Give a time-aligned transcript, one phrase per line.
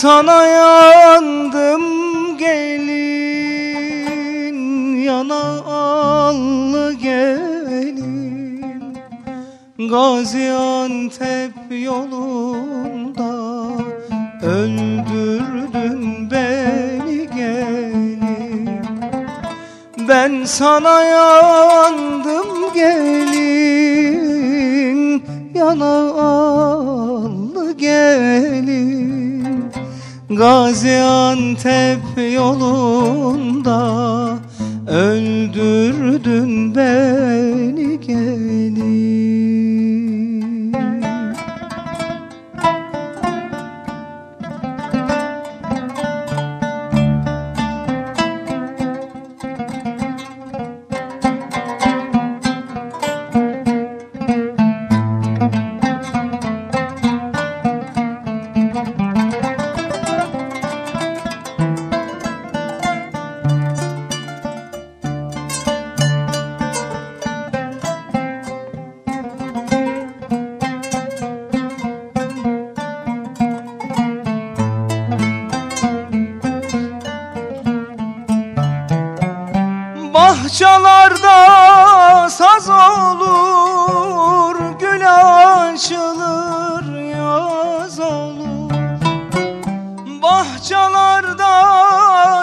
[0.00, 1.82] sana yandım
[2.38, 3.20] gelin
[4.96, 8.64] Yana allı gelin.
[9.78, 13.32] Gaziantep yolunda
[14.42, 18.82] Öldürdün beni gelin.
[20.08, 21.29] Ben sana yandım
[80.90, 85.02] Bahçalarda saz olur, gül
[85.68, 88.70] açılır, yaz olur.
[90.22, 91.56] Bahçalarda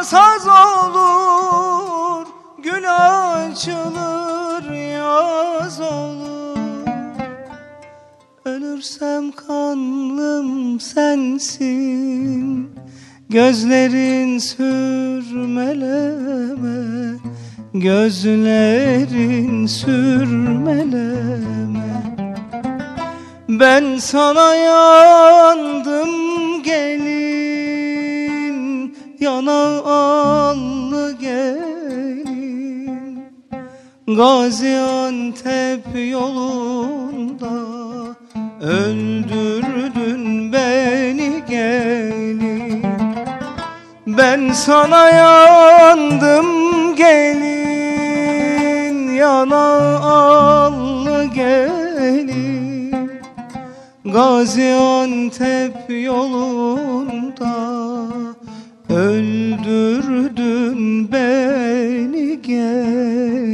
[0.04, 2.28] saz olur,
[2.64, 6.58] gül açılır, yaz olur.
[8.46, 12.76] Ölürsem kanlım sensin,
[13.30, 15.98] gözlerin sürmeleme.
[17.80, 21.18] Gözlerin sürmeleme.
[23.50, 26.10] Ben sana yandım
[26.64, 27.38] gelin
[29.20, 33.20] Yana allı gelin.
[34.08, 37.58] Gaziantep yolunda
[38.62, 42.57] Öldürdün beni gelin
[44.18, 46.46] Ben sana yandım
[46.96, 47.88] gelin
[49.16, 52.96] Yana allı gelin.
[54.06, 57.58] Gaziantep yolunda
[58.90, 63.48] Öldürdün beni gelin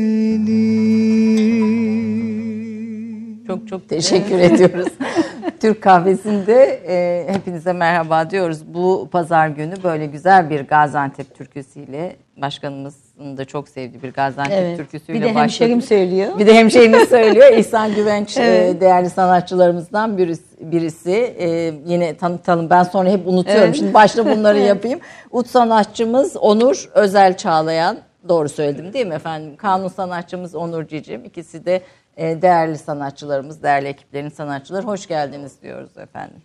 [3.48, 4.88] Çok çok teşekkür ediyoruz.
[5.62, 8.58] Türk kahvesinde e, hepinize merhaba diyoruz.
[8.74, 14.78] Bu pazar günü böyle güzel bir Gaziantep türküsüyle başkanımızın da çok sevdiği bir Gaziantep Evet.
[14.78, 15.88] türküsüyle Bir de hemşerim başladık.
[15.88, 16.40] söylüyor.
[16.40, 17.52] Bir de hemşehrimiz söylüyor.
[17.58, 18.82] İhsan Güvenç e, Evet.
[18.82, 20.44] değerli sanatçılarımızdan birisi.
[20.72, 21.12] birisi.
[21.40, 22.70] E, yine tanıtalım.
[22.70, 23.64] Ben sonra hep unutuyorum.
[23.64, 23.76] Evet.
[23.76, 25.00] Şimdi başta bunları yapayım.
[25.32, 27.98] Ut sanatçımız Onur Özel Çağlayan.
[28.30, 29.56] Doğru söyledim değil mi efendim?
[29.58, 31.26] Kanun sanatçımız Onur Cicim.
[31.26, 31.82] İkisi de e,
[32.18, 34.86] değerli sanatçılarımız, değerli ekiplerin sanatçıları.
[34.86, 36.38] Hoş geldiniz diyoruz efendim.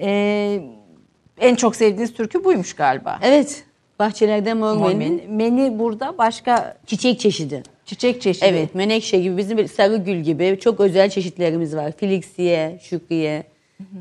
[0.00, 0.60] E,
[1.40, 3.18] en çok sevdiğiniz türkü buymuş galiba.
[3.22, 3.64] Evet.
[3.98, 5.20] Bahçelerde mor meni.
[5.28, 5.78] Meni.
[5.78, 7.62] Burada başka Çiçek çeşidi.
[7.86, 8.44] çiçek çeşidi.
[8.44, 8.74] Evet.
[8.74, 11.92] Menekşe gibi bizim bir sarı gül gibi çok özel çeşitlerimiz var.
[11.96, 13.42] Filiksiye, şükriye.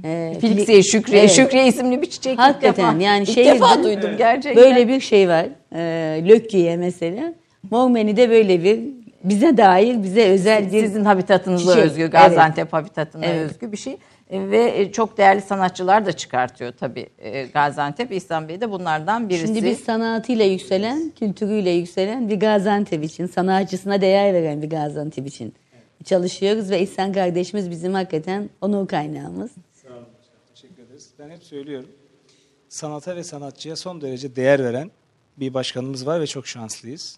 [0.04, 1.32] e, Filiksiye, Fili- Şükriye, Evet.
[1.32, 3.04] Şükriye isimli bir çiçek ilk Hakikaten defa.
[3.04, 4.64] yani ilk şey defa duydum gerçekten.
[4.64, 5.46] Böyle bir şey var.
[5.76, 7.34] E, Lökkiye mesela.
[7.72, 8.80] Mor meni de böyle bir
[9.24, 11.86] bize dair, bize özel bir Sizin habitatınıza çiçek.
[11.86, 13.52] özgü, Gaziantep habitatına Evet.
[13.52, 13.98] özgü bir şey.
[14.30, 18.12] E, Ve e, çok değerli sanatçılar da çıkartıyor tabii e, Gaziantep.
[18.12, 19.46] İhsan Bey de bunlardan birisi.
[19.48, 25.54] Şimdi biz sanatıyla yükselen, kültürüyle yükselen bir Gaziantep için, sanatçısına değer veren bir Gaziantep için
[26.06, 29.52] çalışıyoruz ve İhsan kardeşimiz bizim hakikaten onur kaynağımız.
[29.74, 30.06] Sağ olun.
[30.56, 31.10] Teşekkür ederiz.
[31.20, 31.90] Ben hep söylüyorum.
[32.70, 34.92] Sanata ve sanatçıya son derece değer veren
[35.38, 37.18] bir başkanımız var ve çok şanslıyız.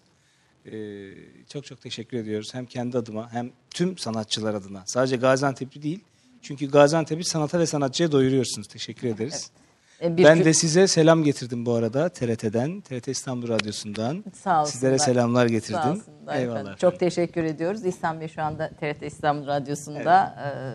[0.72, 1.10] Ee,
[1.48, 2.54] çok çok teşekkür ediyoruz.
[2.54, 4.82] Hem kendi adıma hem tüm sanatçılar adına.
[4.86, 6.00] Sadece Gaziantep'li değil.
[6.42, 8.66] Çünkü Gaziantep'i sanata ve sanatçıya doyuruyorsunuz.
[8.66, 9.50] Teşekkür ederiz.
[9.60, 9.63] E,
[10.04, 14.24] bir ben cü- de size selam getirdim bu arada TRT'den, TRT İstanbul Radyosu'ndan.
[14.34, 14.72] Sağ olsunlar.
[14.72, 15.80] Sizlere selamlar getirdim.
[15.82, 16.60] Sağ olsunlar Eyvallah.
[16.60, 16.74] efendim.
[16.80, 17.84] Çok teşekkür ediyoruz.
[17.84, 20.34] İhsan Bey şu anda TRT İstanbul Radyosu'nda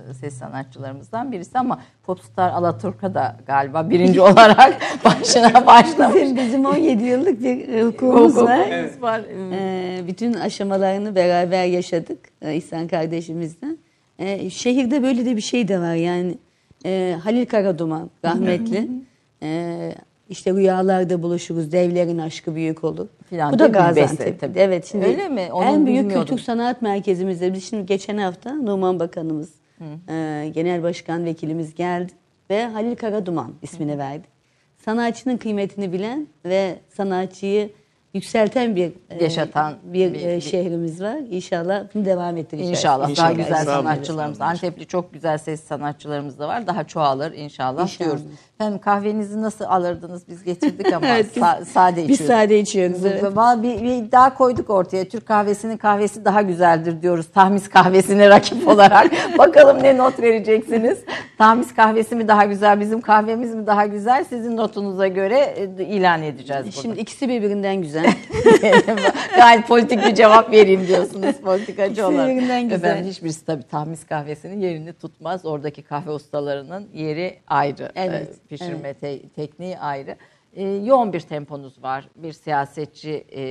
[0.09, 6.21] e, ses sanatçılarımızdan birisi ama Popstar Alaturka da galiba birinci olarak başına başlamış.
[6.21, 8.59] Bizim, bizim 17 yıllık bir e, hukukumuz var.
[8.59, 9.21] Hukukumuz var.
[9.51, 13.67] Ee, bütün aşamalarını beraber yaşadık e, İhsan kardeşimizle.
[14.19, 16.37] Ee, şehirde böyle de bir şey de var yani.
[16.85, 18.89] Ee, Halil Karaduman rahmetli.
[19.43, 19.95] Ee,
[20.29, 23.07] işte rüyalarda buluşuruz, devlerin aşkı büyük olur.
[23.29, 24.39] Filan Bu da Gaziantep.
[24.39, 24.59] tabii.
[24.59, 25.49] Evet şimdi Öyle mi?
[25.51, 29.49] Onu en büyük kültür sanat merkezimizde biz şimdi geçen hafta Numan Bakanımız,
[30.09, 32.11] e, Genel Başkan Vekilimiz geldi
[32.49, 34.27] ve Halil Karaduman ismini verdi.
[34.85, 37.69] Sanatçının kıymetini bilen ve sanatçıyı
[38.13, 41.17] yükselten bir e, Yaşatan bir, bir- e, bir- şehrimiz var.
[41.29, 42.77] İnşallah bunu devam ettireceğiz.
[42.79, 43.35] İnşallah, daha İnşallah.
[43.37, 43.83] güzel Sağ olun.
[43.87, 44.41] sanatçılarımız.
[44.41, 46.67] Antepli çok güzel ses sanatçılarımız da var.
[46.67, 47.99] Daha çoğalır inşallah, İnşallah.
[48.07, 48.21] diyoruz.
[48.59, 50.27] Efendim kahvenizi nasıl alırdınız?
[50.27, 52.35] Biz getirdik ama Evet, biz- sa- sade Biz içiyoruz.
[52.35, 53.05] sade içiyoruz.
[53.05, 53.23] evet.
[53.63, 55.05] Bir, bir iddia koyduk ortaya.
[55.09, 57.27] Türk kahvesinin kahvesi daha güzeldir diyoruz.
[57.33, 59.11] Tahmis kahvesine rakip olarak.
[59.37, 60.97] Bakalım ne not vereceksiniz.
[61.37, 64.23] Tahmis kahvesi mi daha güzel, bizim kahvemiz mi daha güzel?
[64.23, 66.81] Sizin notunuza göre e, ilan edeceğiz burada.
[66.81, 67.98] Şimdi ikisi birbirinden güzel.
[69.35, 72.27] Gayet politik bir cevap vereyim diyorsunuz politikacı olarak.
[72.69, 72.89] güzel.
[72.89, 75.45] Efendim hiçbirisi tabii tahmis kahvesinin yerini tutmaz.
[75.45, 77.91] Oradaki kahve ustalarının yeri ayrı.
[77.95, 80.15] Evet, Ee, Pişirme te- tekniği ayrı.
[80.55, 82.09] Ee, yoğun bir temponuz var.
[82.15, 83.43] Bir siyasetçi e,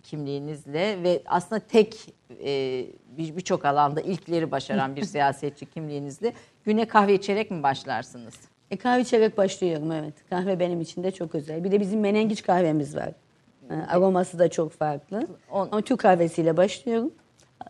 [0.00, 1.96] kimliğinizle ve aslında tek
[2.44, 2.84] e,
[3.18, 6.32] bir- birçok alanda ilkleri başaran bir siyasetçi kimliğinizle
[6.64, 8.34] güne kahve içerek mi başlarsınız?
[8.70, 10.14] E, kahve içerek başlıyorum evet.
[10.30, 11.64] Kahve benim için de çok özel.
[11.64, 13.08] Bir de bizim menengiç kahvemiz var.
[13.70, 15.26] E, aroması da çok farklı.
[15.52, 17.10] On- Ama Türk kahvesiyle başlıyorum.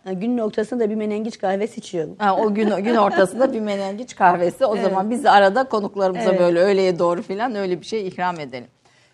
[0.06, 2.16] E, günün ortasında da bir menengiç kahvesi içiyorum.
[2.18, 4.66] Ha, o gün gün ortasında bir menengiç kahvesi.
[4.66, 6.40] O zaman biz arada konuklarımıza Evet.
[6.40, 8.68] böyle öğleye doğru filan öyle bir şey ikram edelim.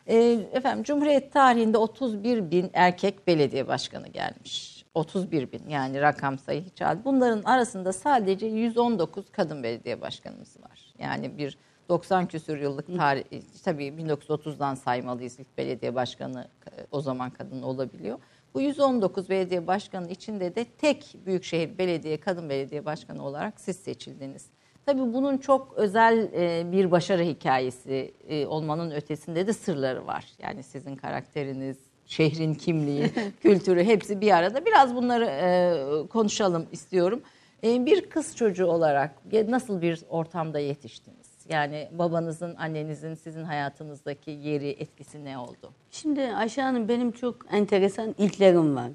[0.07, 4.85] Ee, efendim Cumhuriyet tarihinde 31 bin erkek belediye başkanı gelmiş.
[4.95, 7.05] 31 bin yani rakam sayı hiç az.
[7.05, 10.95] Bunların arasında sadece 119 kadın belediye başkanımız var.
[10.99, 11.59] Yani bir
[11.89, 13.25] 90 küsur yıllık tarih,
[13.65, 16.49] tabii 1930'dan saymalıyız ilk belediye başkanı
[16.91, 18.19] o zaman kadın olabiliyor.
[18.55, 24.47] Bu 119 belediye başkanı içinde de tek büyükşehir belediye kadın belediye başkanı olarak siz seçildiniz.
[24.87, 30.25] Tabii bunun çok özel e, bir başarı hikayesi e, olmanın ötesinde de sırları var.
[30.43, 33.11] Yani sizin karakteriniz, şehrin kimliği,
[33.43, 34.67] kültürü hepsi bir arada.
[34.67, 37.23] Biraz bunları e, konuşalım istiyorum.
[37.63, 39.15] Bir kız çocuğu olarak
[39.49, 41.22] nasıl bir ortamda yetiştiniz?
[41.49, 45.73] Yani babanızın, annenizin sizin hayatınızdaki yeri, etkisi ne oldu?
[45.91, 48.91] Şimdi Ayşe Hanım benim çok enteresan ilklerim var.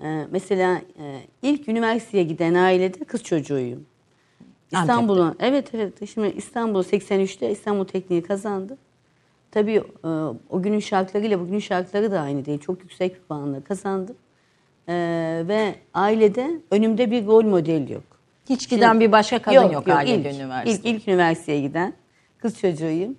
[0.00, 3.86] E, mesela e, ilk üniversiteye giden ailede kız çocuğuyum.
[4.72, 8.78] İstanbul'un evet evet şimdi İstanbul 83'te İstanbul Tekniği kazandı.
[9.50, 10.08] Tabii e,
[10.50, 12.60] o günün şartlarıyla bugünün şartları da aynı değil.
[12.60, 14.16] Çok yüksek bir puanla kazandım.
[14.88, 14.94] E,
[15.48, 18.15] ve ailede önümde bir rol model yok.
[18.48, 20.90] Hiç giden bir başka kadın yok, ailede ilk, üniversite.
[20.90, 21.92] İlk, ilk üniversiteye giden
[22.38, 23.16] kız çocuğuyum.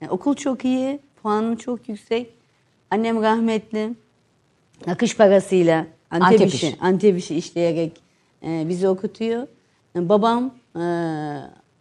[0.00, 2.34] Yani okul çok iyi, puanım çok yüksek.
[2.90, 3.94] Annem rahmetli.
[4.86, 6.76] Nakış parasıyla Antep, Antep işi.
[6.80, 7.92] Antep işi işleyerek
[8.42, 9.46] e, bizi okutuyor.
[9.96, 10.80] E, babam e,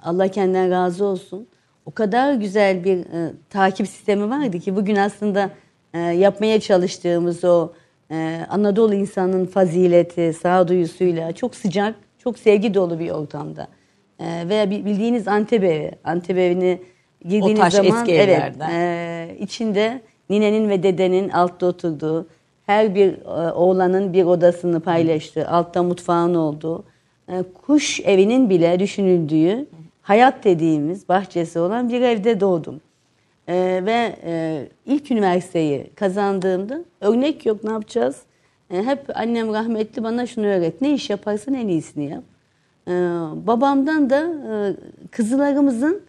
[0.04, 1.48] Allah kendinden razı olsun.
[1.86, 5.50] O kadar güzel bir e, takip sistemi vardı ki bugün aslında
[5.94, 7.74] e, yapmaya çalıştığımız o
[8.12, 11.96] e, Anadolu insanının fazileti, sağduyusuyla çok sıcak,
[12.28, 13.68] çok sevgi dolu bir ortamda.
[14.20, 16.82] E, veya bi- bildiğiniz Antep evi, Antep evini
[17.26, 22.28] girdiğiniz taş zaman eski evet, e, içinde ninenin ve dedenin altta oturduğu,
[22.66, 26.84] her bir e, oğlanın bir odasını paylaştığı, altta mutfağın olduğu,
[27.30, 29.66] e, kuş evinin bile düşünüldüğü,
[30.02, 32.82] hayat dediğimiz bahçesi olan bir evde doğdum.
[33.48, 38.22] E, ve e, ilk üniversiteyi kazandığımda örnek yok ne yapacağız?
[38.72, 40.82] E, hep annem rahmetli bana şunu öğret.
[40.82, 42.24] Ne iş yaparsan en iyisini yap.
[42.88, 42.92] E,
[43.48, 44.76] babamdan da e,
[45.12, 46.02] kızlarımızın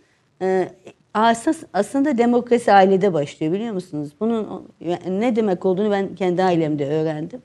[0.43, 0.69] e,
[1.15, 4.11] asas, aslında demokrasi ailede başlıyor biliyor musunuz?
[4.21, 4.69] Bunun
[5.09, 7.43] ne demek olduğunu ben kendi ailemde öğrendim.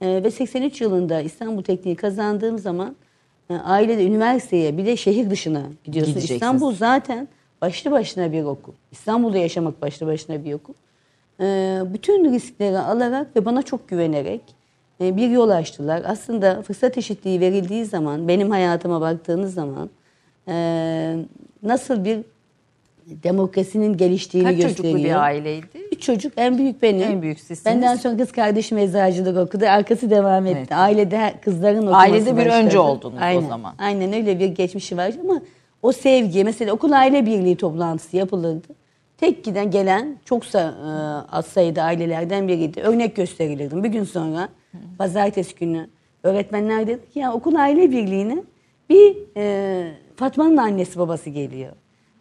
[0.00, 2.96] E, ve 83 yılında İstanbul Tekniği kazandığım zaman
[3.50, 6.20] e, ailede üniversiteye bir de şehir dışına gidiyorsun.
[6.20, 7.28] İstanbul zaten
[7.62, 8.72] başlı başına bir okul.
[8.92, 10.74] İstanbul'da yaşamak başlı başına bir okul.
[11.40, 14.55] E, bütün riskleri alarak ve bana çok güvenerek
[15.00, 16.02] bir yol açtılar.
[16.06, 19.90] Aslında fırsat eşitliği verildiği zaman, benim hayatıma baktığınız zaman
[20.48, 21.16] e,
[21.62, 22.18] nasıl bir
[23.06, 24.76] demokrasinin geliştiğini Kaç gösteriyor.
[24.94, 25.66] çocuklu bir aileydi?
[25.92, 27.02] Üç çocuk, en büyük benim.
[27.02, 27.64] En büyük sizsiniz.
[27.66, 29.64] Benden sonra kız kardeşim eczacılık okudu.
[29.68, 30.58] Arkası devam etti.
[30.58, 30.72] Evet.
[30.72, 32.54] Ailede kızların okuması Ailede bir başladı.
[32.64, 33.48] önce oldunuz o Aynen.
[33.48, 33.74] zaman.
[33.78, 35.40] Aynen öyle bir geçmişi var ama
[35.82, 38.66] o sevgi, mesela okul aile birliği toplantısı yapılırdı.
[39.18, 40.72] Tek giden gelen çok sa-
[41.22, 42.80] e, az sayıda ailelerden biriydi.
[42.80, 43.84] Örnek gösterilirdim.
[43.84, 44.48] Bir gün sonra
[44.98, 45.86] pazartesi günü
[46.22, 48.36] öğretmenler dedi ki ya okul aile birliğine
[48.90, 51.72] bir e, Fatma'nın annesi babası geliyor.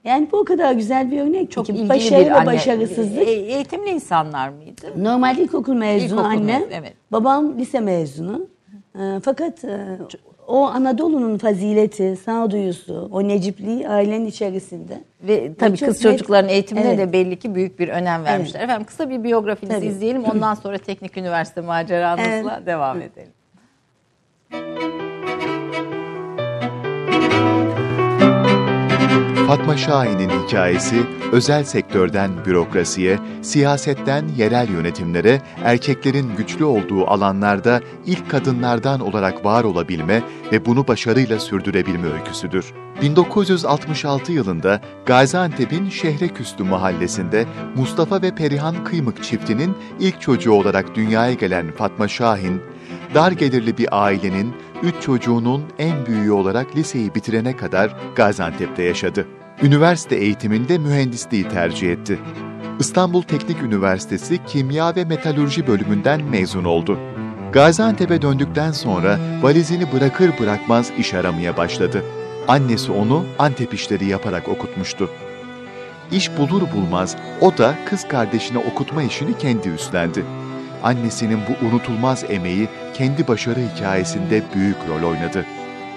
[0.04, 2.46] Yani bu o kadar güzel bir örnek Çok ki ilgili başarı bir ve anne.
[2.46, 3.28] başarısızlık.
[3.28, 4.82] E- eğitimli insanlar mıydı?
[4.98, 6.46] Normal ilkokul mezunu İlkokul annem.
[6.46, 6.94] mezunu, evet.
[7.12, 8.48] Babam lise mezunu.
[9.00, 9.98] Ee, fakat e,
[10.48, 15.04] o Anadolu'nun fazileti, sağduyusu, o necipliği ailenin içerisinde.
[15.22, 16.98] Ve tabii kız çocukların eğitimine Evet.
[17.00, 18.60] de belli ki büyük bir önem vermişler.
[18.62, 19.86] Efendim kısa bir biyografinizi Tabii.
[19.86, 20.24] izleyelim.
[20.24, 22.66] Ondan sonra teknik üniversite maceranızla Evet.
[22.66, 23.32] devam edelim.
[29.48, 39.00] Fatma Şahin'in hikayesi özel sektörden bürokrasiye, siyasetten yerel yönetimlere, erkeklerin güçlü olduğu alanlarda ilk kadınlardan
[39.00, 42.74] olarak var olabilme ve bunu başarıyla sürdürebilme öyküsüdür.
[43.02, 47.46] 1966 yılında Gaziantep'in Şehreküstü mahallesinde
[47.76, 52.62] Mustafa ve Perihan Kıymık çiftinin ilk çocuğu olarak dünyaya gelen Fatma Şahin,
[53.14, 59.28] dar gelirli bir ailenin üç çocuğunun en büyüğü olarak liseyi bitirene kadar Gaziantep'te yaşadı.
[59.64, 62.20] Üniversite eğitiminde mühendisliği tercih etti.
[62.80, 67.00] İstanbul Teknik Üniversitesi Kimya ve Metalürji bölümünden mezun oldu.
[67.54, 72.04] Gaziantep'e döndükten sonra valizini bırakır bırakmaz iş aramaya başladı.
[72.48, 75.10] Annesi onu Antep işleri yaparak okutmuştu.
[76.12, 80.26] İş bulur bulmaz o da kız kardeşine okutma işini kendi üstlendi.
[80.84, 85.46] Annesinin bu unutulmaz emeği kendi başarı hikayesinde büyük rol oynadı.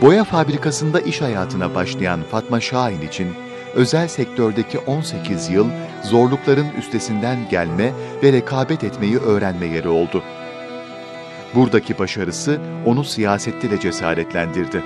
[0.02, 3.28] Boya fabrikasında iş hayatına başlayan Fatma Şahin için
[3.74, 5.66] özel sektördeki 18 yıl
[6.02, 7.92] zorlukların üstesinden gelme
[8.22, 10.22] ve rekabet etmeyi öğrenme yeri oldu.
[11.54, 14.82] Buradaki başarısı onu siyasette de cesaretlendirdi.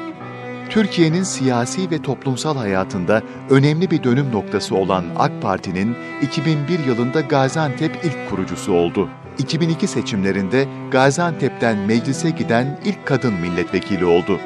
[0.70, 8.04] Türkiye'nin siyasi ve toplumsal hayatında önemli bir dönüm noktası olan AK Parti'nin 2001 yılında Gaziantep
[8.04, 9.08] ilk kurucusu oldu.
[9.39, 14.41] 2002 seçimlerinde Gaziantep'ten meclise giden ilk kadın milletvekili oldu.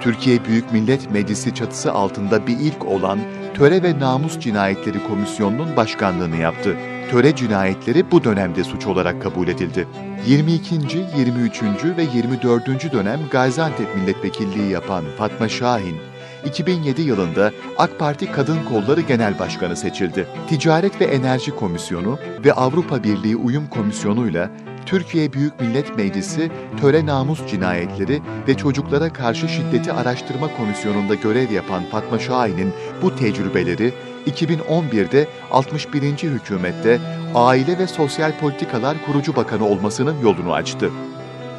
[0.00, 3.18] Türkiye Büyük Millet Meclisi çatısı altında bir ilk olan
[3.54, 6.76] Töre ve Namus Cinayetleri Komisyonu'nun başkanlığını yaptı.
[7.10, 9.88] Töre cinayetleri bu dönemde suç olarak kabul edildi.
[10.26, 10.74] 22.
[11.16, 11.62] 23.
[11.84, 12.92] ve 24.
[12.92, 15.96] dönem Gaziantep milletvekilliği yapan Fatma Şahin,
[16.44, 20.26] 2007 yılında AK Parti Kadın Kolları Genel Başkanı seçildi.
[20.48, 24.50] Ticaret ve Enerji Komisyonu ve Avrupa Birliği Uyum Komisyonu'yla
[24.86, 31.82] Türkiye Büyük Millet Meclisi Töre Namus Cinayetleri ve Çocuklara Karşı Şiddeti Araştırma Komisyonu'nda görev yapan
[31.90, 32.72] Fatma Şahin'in
[33.02, 33.92] bu tecrübeleri
[34.26, 36.02] 2011'de 61.
[36.02, 37.00] hükümette
[37.34, 40.90] Aile ve Sosyal Politikalar Kurucu Bakanı olmasının yolunu açtı.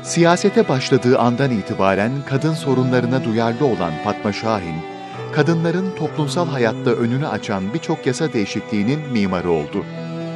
[0.03, 4.75] Siyasete başladığı andan itibaren kadın sorunlarına duyarlı olan Fatma Şahin,
[5.31, 9.85] kadınların toplumsal hayatta önünü açan birçok yasa değişikliğinin mimarı oldu.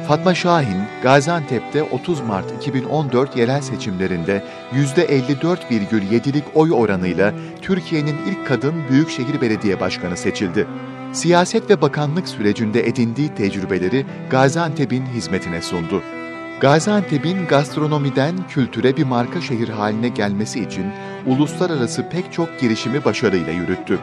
[0.08, 9.40] Fatma Şahin, Gaziantep'te 30 Mart 2014 yerel seçimlerinde %54,7'lik oy oranıyla Türkiye'nin ilk kadın Büyükşehir
[9.40, 10.66] Belediye Başkanı seçildi.
[11.12, 16.02] Siyaset ve bakanlık sürecinde edindiği tecrübeleri Gaziantep'in hizmetine sundu.
[16.60, 20.86] Gaziantep'in gastronomiden kültüre bir marka şehir haline gelmesi için
[21.26, 23.98] uluslararası pek çok girişimi başarıyla yürüttü.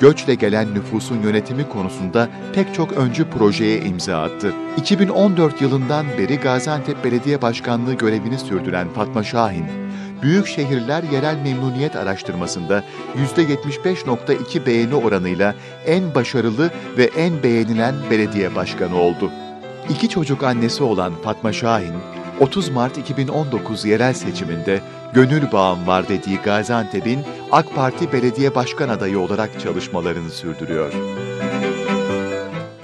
[0.00, 4.52] Göçle gelen nüfusun yönetimi konusunda pek çok öncü projeye imza attı.
[4.76, 9.66] 2014 yılından beri Gaziantep Belediye Başkanlığı görevini sürdüren Fatma Şahin,
[10.22, 12.84] Büyük Şehirler Yerel Memnuniyet Araştırması'nda
[13.36, 15.54] %75.2 beğeni oranıyla
[15.86, 19.30] en başarılı ve en beğenilen belediye başkanı oldu.
[19.90, 21.94] İki çocuk annesi olan Fatma Şahin,
[22.40, 24.80] 30 Mart 2019 yerel seçiminde
[25.14, 27.18] gönül bağım var dediği Gaziantep'in
[27.52, 30.92] AK Parti belediye başkan adayı olarak çalışmalarını sürdürüyor.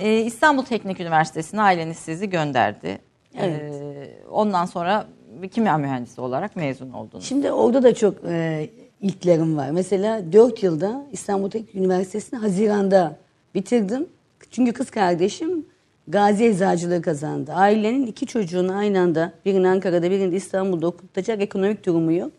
[0.01, 2.99] Ee, İstanbul Teknik Üniversitesi'ne aileniz sizi gönderdi.
[3.39, 3.73] Evet.
[3.73, 5.07] Ee, ondan sonra
[5.43, 7.25] bir kimya mühendisi olarak mezun oldunuz.
[7.25, 8.69] Şimdi orada da çok e,
[9.01, 9.71] ilklerim var.
[9.71, 13.17] Mesela 4 yılda İstanbul Teknik Üniversitesi'ni Haziran'da
[13.55, 14.07] bitirdim.
[14.51, 15.67] Çünkü kız kardeşim
[16.11, 17.53] Gazi Eczacılığı kazandı.
[17.53, 22.33] Ailenin iki çocuğunu aynı anda birini Ankara'da birini İstanbul'da okutacak ekonomik durumu yok.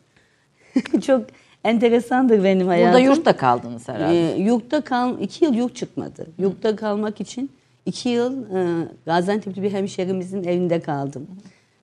[1.06, 1.26] çok
[1.64, 2.94] enteresandır benim hayatım.
[2.94, 4.36] Burada yurtta kaldınız herhalde.
[4.36, 6.28] Ee, yurtta kal, iki yıl yurt çıkmadı.
[6.40, 7.52] Yurtta kalmak için
[7.86, 11.28] iki yıl e, Gaziantep'li bir hemşerimizin evinde kaldım.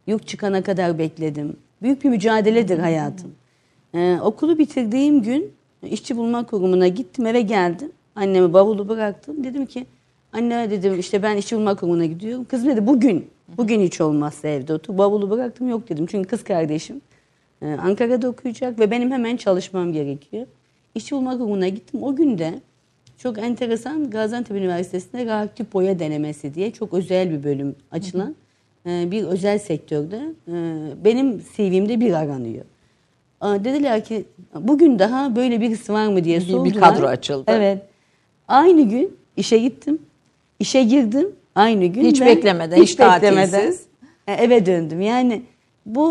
[0.07, 1.57] Yurt çıkana kadar bekledim.
[1.83, 3.35] Büyük bir mücadeledir hayatım.
[3.95, 5.52] Ee, okulu bitirdiğim gün
[5.83, 7.92] işçi bulma kurumuna gittim eve geldim.
[8.14, 9.45] Anneme bavulu bıraktım.
[9.45, 9.87] Dedim ki
[10.32, 12.44] anne dedim işte ben işçi bulma kurumuna gidiyorum.
[12.44, 13.26] Kız dedi bugün.
[13.58, 14.99] Bugün hiç olmazsa evde otur.
[14.99, 16.06] Bavulu bıraktım yok dedim.
[16.06, 17.00] Çünkü kız kardeşim
[17.62, 20.47] e, Ankara'da okuyacak ve benim hemen çalışmam gerekiyor.
[20.94, 22.02] İşçi bulma kurumuna gittim.
[22.02, 22.54] O günde
[23.18, 28.35] Çok enteresan Gaziantep Üniversitesi'nde reaktif boya denemesi diye çok özel bir bölüm açılan
[28.87, 30.16] e, bir özel sektörde
[30.49, 30.52] e,
[31.04, 32.64] benim CV'mde bir aranıyor.
[33.42, 34.25] Dediler ki
[34.61, 36.80] bugün daha böyle birisi var mı diye Bir- bir sordular.
[36.94, 37.44] kadro açıldı.
[37.47, 37.82] Evet.
[38.49, 39.99] Aynı gün işe gittim.
[40.58, 41.32] İşe girdim.
[41.54, 42.04] Aynı gün.
[42.04, 43.82] Hiç beklemeden, hiç tatilsiz.
[44.26, 45.00] e, eve döndüm.
[45.00, 45.42] Yani
[45.86, 46.08] bu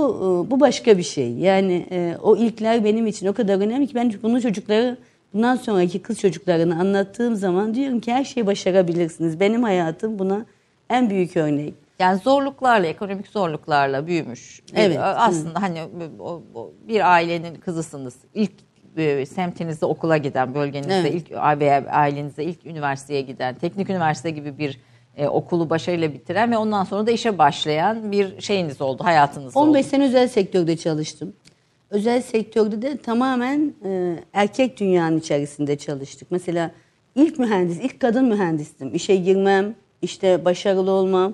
[0.47, 1.31] e, bu başka bir şey.
[1.33, 4.97] Yani e, o ilkler benim için o kadar önemli ki ben bunu çocukları
[5.33, 9.39] bundan sonraki kız çocuklarına anlattığım zaman diyorum ki her şeyi başarabilirsiniz.
[9.39, 10.45] Benim hayatım buna
[10.89, 11.73] en büyük örnek.
[11.99, 14.61] Yani zorluklarla, ekonomik zorluklarla büyümüş.
[14.75, 14.97] Evet.
[15.01, 15.79] Aslında hani
[16.19, 18.15] o- o- bir ailenin kızısınız.
[18.33, 18.51] İlk
[19.25, 21.13] semtinizde okula giden, bölgenizde Evet.
[21.13, 24.79] ilk veya ailenizde ilk üniversiteye giden, teknik üniversite gibi bir
[25.17, 29.85] e, okulu başarıyla bitiren ve ondan sonra da işe başlayan bir şeyiniz oldu, hayatınız 15
[29.85, 29.89] oldu.
[29.89, 31.33] sene özel sektörde çalıştım.
[31.89, 36.31] Özel sektörde de tamamen e, erkek dünyanın içerisinde çalıştık.
[36.31, 36.71] Mesela
[37.15, 38.95] ilk mühendis, ilk kadın mühendistim.
[38.95, 41.33] İşe girmem, işte başarılı olmam.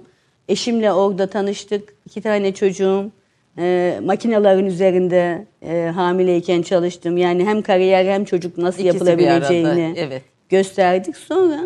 [0.50, 1.94] Eşimle orada tanıştık.
[2.06, 3.12] İki tane çocuğum.
[3.58, 7.18] E, makinelerin üzerinde e, hamileyken çalıştım.
[7.18, 10.22] Yani hem kariyer hem çocuk nasıl İkisi yapılabileceğini evet.
[10.50, 11.18] gösterdik.
[11.18, 11.64] Sonra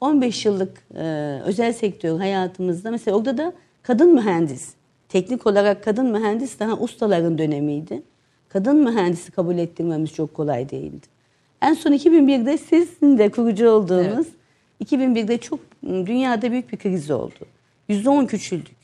[0.00, 1.02] 15 yıllık e,
[1.44, 3.52] özel sektör hayatımızda mesela orada da
[3.82, 4.74] kadın mühendis,
[5.08, 8.02] teknik olarak kadın mühendis daha ustaların dönemiydi.
[8.48, 11.06] Kadın mühendisi kabul ettirmemiz çok kolay değildi.
[11.62, 14.26] En son 2001'de sizin de kurucu olduğunuz
[14.84, 17.34] 2001'de çok dünyada büyük bir kriz oldu.
[17.88, 18.76] %10 küçüldük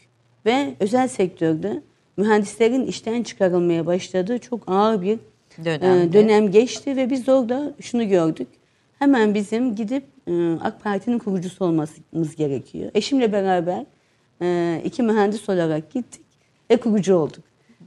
[0.47, 1.83] ve özel sektörde
[2.17, 5.19] mühendislerin işten çıkarılmaya başladığı çok ağır bir
[5.65, 6.09] Dönemdi.
[6.09, 8.49] e, dönem geçti ve biz orada şunu gördük.
[8.99, 12.91] Hemen bizim gidip e, AK Parti'nin kurucusu olmamız gerekiyor.
[12.95, 13.85] Eşimle beraber
[14.43, 16.23] e, iki mühendis olarak gittik
[16.71, 17.45] ve kurucu olduk.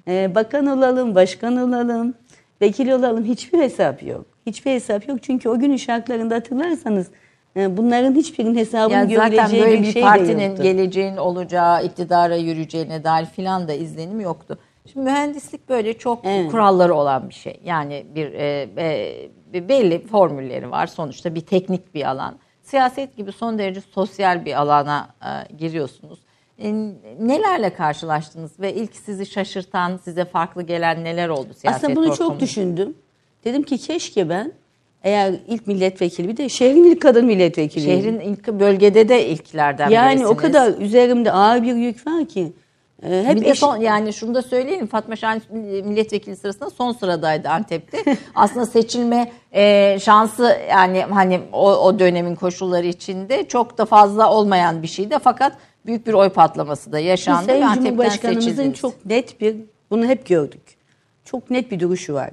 [0.07, 2.13] Bakan olalım, başkan olalım,
[2.61, 4.25] vekil olalım hiçbir hesap yok.
[4.45, 7.07] Hiçbir hesap yok çünkü o günün şartlarında hatırlarsanız
[7.55, 13.25] bunların hiçbirinin hesabını Yani zaten görüleceği böyle bir şey partinin geleceğin olacağı, iktidara yürüyeceğine dair
[13.25, 14.57] filan da izlenim yoktu.
[14.93, 16.51] Şimdi mühendislik böyle çok Evet.
[16.51, 17.59] kuralları olan bir şey.
[17.65, 18.69] Yani bir, e,
[19.53, 20.87] e, belli formülleri var.
[20.87, 22.35] Sonuçta bir teknik bir alan.
[22.61, 26.19] Siyaset gibi son derece sosyal bir alana e, giriyorsunuz.
[26.59, 26.73] E,
[27.19, 32.33] nelerle karşılaştınız ve ilk sizi şaşırtan, size farklı gelen neler oldu siyaset Aslında bunu ortamında?
[32.33, 32.95] çok düşündüm.
[33.43, 34.51] Dedim ki keşke ben
[35.05, 37.85] eğer ilk milletvekili bir de şehrin ilk kadın milletvekili.
[37.85, 40.31] Şehrin ilk bölgede de ilklerden yani birisiniz.
[40.31, 42.53] o kadar üzerimde ağır bir yük var ki.
[43.03, 45.41] e, hep bir de son, yani şunu da söyleyelim Fatma Şahin
[45.87, 48.17] milletvekili sırasında son sıradaydı Antep'te.
[48.35, 54.81] Aslında seçilme e, şansı yani hani o, o dönemin koşulları içinde çok da fazla olmayan
[54.81, 55.15] bir şeydi.
[55.23, 58.79] Fakat büyük bir oy patlaması da yaşandı Sayın Antep'ten Cumhurbaşkanımızın seçildiniz.
[58.79, 59.55] çok net bir,
[59.91, 60.61] bunu hep gördük.
[61.25, 62.29] Çok net bir duruşu var.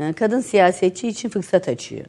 [0.00, 2.06] Ee, Kadın siyasetçi için fırsat açıyor.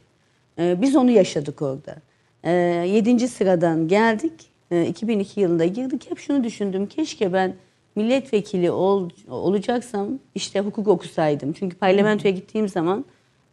[0.58, 1.96] Ee, Biz onu yaşadık orada.
[2.44, 2.50] Ee,
[2.88, 4.32] Yedinci sıradan geldik.
[4.70, 6.10] Ee, 2002 yılında girdik.
[6.10, 6.86] Hep şunu düşündüm.
[6.86, 7.54] Keşke ben
[7.96, 11.52] milletvekili ol, olacaksam işte hukuk okusaydım.
[11.52, 13.04] Çünkü parlamentoya gittiğim zaman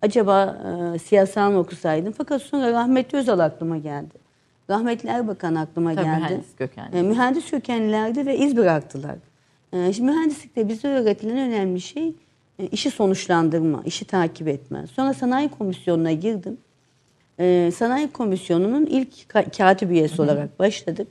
[0.02, 0.58] acaba
[0.96, 2.14] e, siyasal mı okusaydım?
[2.18, 4.26] Fakat sonra rahmetli Özal aklıma geldi.
[4.70, 6.20] Rahmetli Erbakan aklıma Tabii, geldi.
[6.22, 6.98] mühendis kökenli.
[6.98, 9.16] E, mühendis kökenlilerdi ve iz bıraktılar.
[9.74, 12.14] E, şimdi mühendislikte bize öğretilen önemli şey
[12.72, 14.88] işi sonuçlandırma, işi takip etme.
[14.88, 16.58] Sonra sanayi komisyonuna girdim.
[17.40, 21.08] E, sanayi komisyonunun ilk ka- katip üyesi olarak başladık.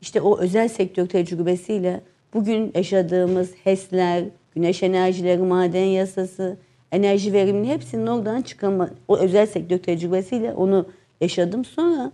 [0.00, 2.00] İşte o özel sektör tecrübesiyle
[2.34, 6.56] bugün yaşadığımız HES'ler, güneş enerjileri, maden yasası,
[6.92, 10.86] enerji verimli hepsinin oradan çıkılma, o özel sektör tecrübesiyle onu
[11.20, 11.64] yaşadım.
[11.64, 12.12] Sonra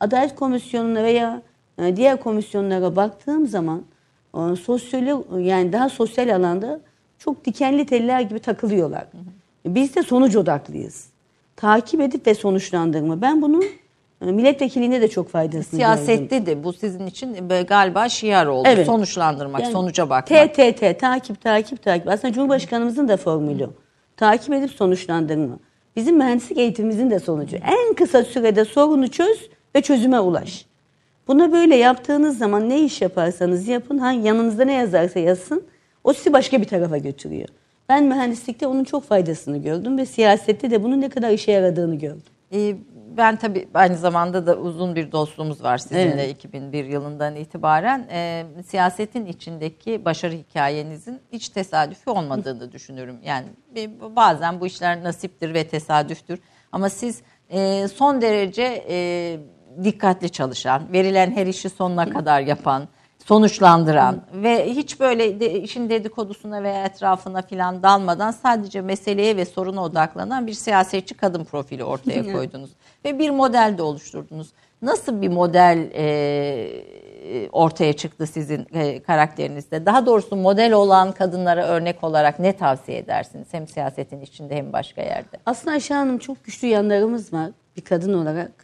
[0.00, 1.42] Adalet Komisyonu'na veya
[1.78, 3.82] e, diğer komisyonlara baktığım zaman
[4.34, 6.80] e, sosyolog yani daha sosyal alanda
[7.18, 9.04] çok dikenli teller gibi takılıyorlar.
[9.66, 11.06] Biz de sonuç odaklıyız.
[11.56, 13.20] Takip edip ve sonuçlandırma.
[13.22, 13.64] Ben bunun
[14.22, 16.04] e, milletvekiliğinde de çok faydasını gördüm.
[16.04, 18.68] Siyasette de bu sizin için böyle galiba şiar oldu.
[18.68, 18.86] Evet.
[18.86, 20.54] Sonuçlandırmak, Yani sonuca bakmak.
[20.54, 22.08] TTT, takip, takip, takip.
[22.08, 23.68] Aslında Cumhurbaşkanımızın da formülü.
[24.16, 25.58] Takip edip sonuçlandırma.
[25.96, 27.56] Bizim mühendislik eğitimimizin de sonucu.
[27.56, 30.66] En kısa sürede sorunu çöz ve çözüme ulaş.
[31.28, 35.62] Buna böyle yaptığınız zaman ne iş yaparsanız yapın, ha, yanınızda ne yazarsa yazsın,
[36.04, 37.48] o sizi başka bir tarafa götürüyor.
[37.88, 42.22] Ben mühendislikte onun çok faydasını gördüm ve siyasette de bunun ne kadar işe yaradığını gördüm.
[42.52, 42.76] Ee,
[43.16, 46.36] Ben tabii aynı zamanda da uzun bir dostluğumuz var sizinle Evet.
[46.44, 48.06] 2001 yılından itibaren.
[48.10, 53.16] Ee, siyasetin içindeki başarı hikayenizin hiç tesadüfi olmadığını düşünürüm.
[53.24, 53.46] Yani
[54.16, 56.38] bazen bu işler nasiptir ve tesadüftür.
[56.72, 59.38] Ama siz e, son derece e,
[59.84, 62.88] dikkatli çalışan, verilen her işi sonuna kadar yapan,
[63.24, 69.84] sonuçlandıran ve hiç böyle de, işin dedikodusuna veya etrafına filan dalmadan sadece meseleye ve soruna
[69.84, 72.70] odaklanan bir siyasetçi kadın profili ortaya koydunuz.
[73.04, 74.48] ve bir model de oluşturdunuz.
[74.82, 79.86] Nasıl bir model e, ortaya çıktı sizin e, karakterinizde?
[79.86, 83.48] Daha doğrusu model olan kadınlara örnek olarak ne tavsiye edersiniz?
[83.52, 85.36] Hem siyasetin içinde hem başka yerde.
[85.46, 88.63] Aslında Ayşe Hanım çok güçlü yanlarımız var bir kadın olarak.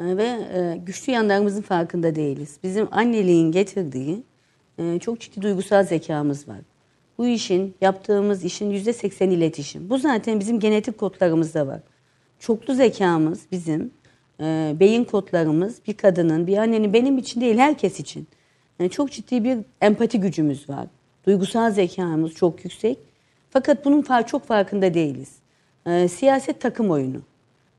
[0.00, 2.56] E, ve e, güçlü yanlarımızın farkında değiliz.
[2.62, 4.22] Bizim anneliğin getirdiği
[4.78, 6.58] e, çok ciddi duygusal zekamız var.
[7.18, 9.90] Bu işin, yaptığımız işin yüzde seksen iletişim.
[9.90, 11.80] Bu zaten bizim genetik kodlarımızda var.
[12.38, 13.90] Çoklu zekamız bizim,
[14.80, 18.26] beyin kodlarımız bir kadının, bir annenin benim için değil herkes için.
[18.90, 20.86] Çok ciddi bir empati gücümüz var.
[21.26, 22.98] Duygusal zekamız çok yüksek.
[23.50, 25.32] Fakat bunun çok farkında değiliz.
[26.12, 27.22] siyaset takım oyunu.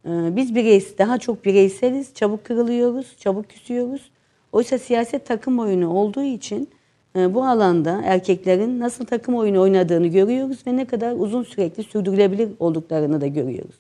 [0.08, 4.12] Ee, biz bireys, daha çok bireyseliz, çabuk kırılıyoruz, çabuk küsüyoruz.
[4.52, 6.70] Oysa siyaset takım oyunu olduğu için
[7.16, 12.50] e, bu alanda erkeklerin nasıl takım oyunu oynadığını görüyoruz ve ne kadar uzun sürekli sürdürülebilir
[12.60, 13.76] olduklarını da görüyoruz.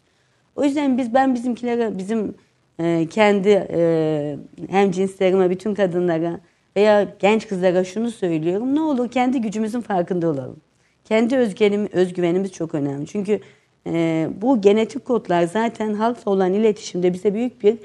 [0.55, 2.35] O yüzden biz ben bizimkilere, bizim
[2.79, 4.37] e, kendi e,
[4.69, 6.39] hem cinslerime, bütün kadınlara
[6.75, 8.75] veya genç kızlara şunu söylüyorum.
[8.75, 10.57] Ne olur kendi gücümüzün farkında olalım.
[11.05, 13.07] Kendi özgüvenim, özgüvenimiz çok önemli.
[13.07, 13.39] Çünkü
[13.87, 17.77] e, bu genetik kodlar zaten halkla olan iletişimde bize büyük bir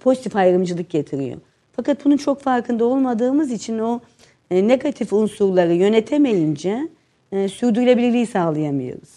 [0.00, 1.38] pozitif ayrımcılık getiriyor.
[1.72, 4.00] Fakat bunun çok farkında olmadığımız için o
[4.50, 6.88] e, negatif unsurları yönetemeyince
[7.32, 9.10] e, sürdürülebilirliği sağlayamıyoruz.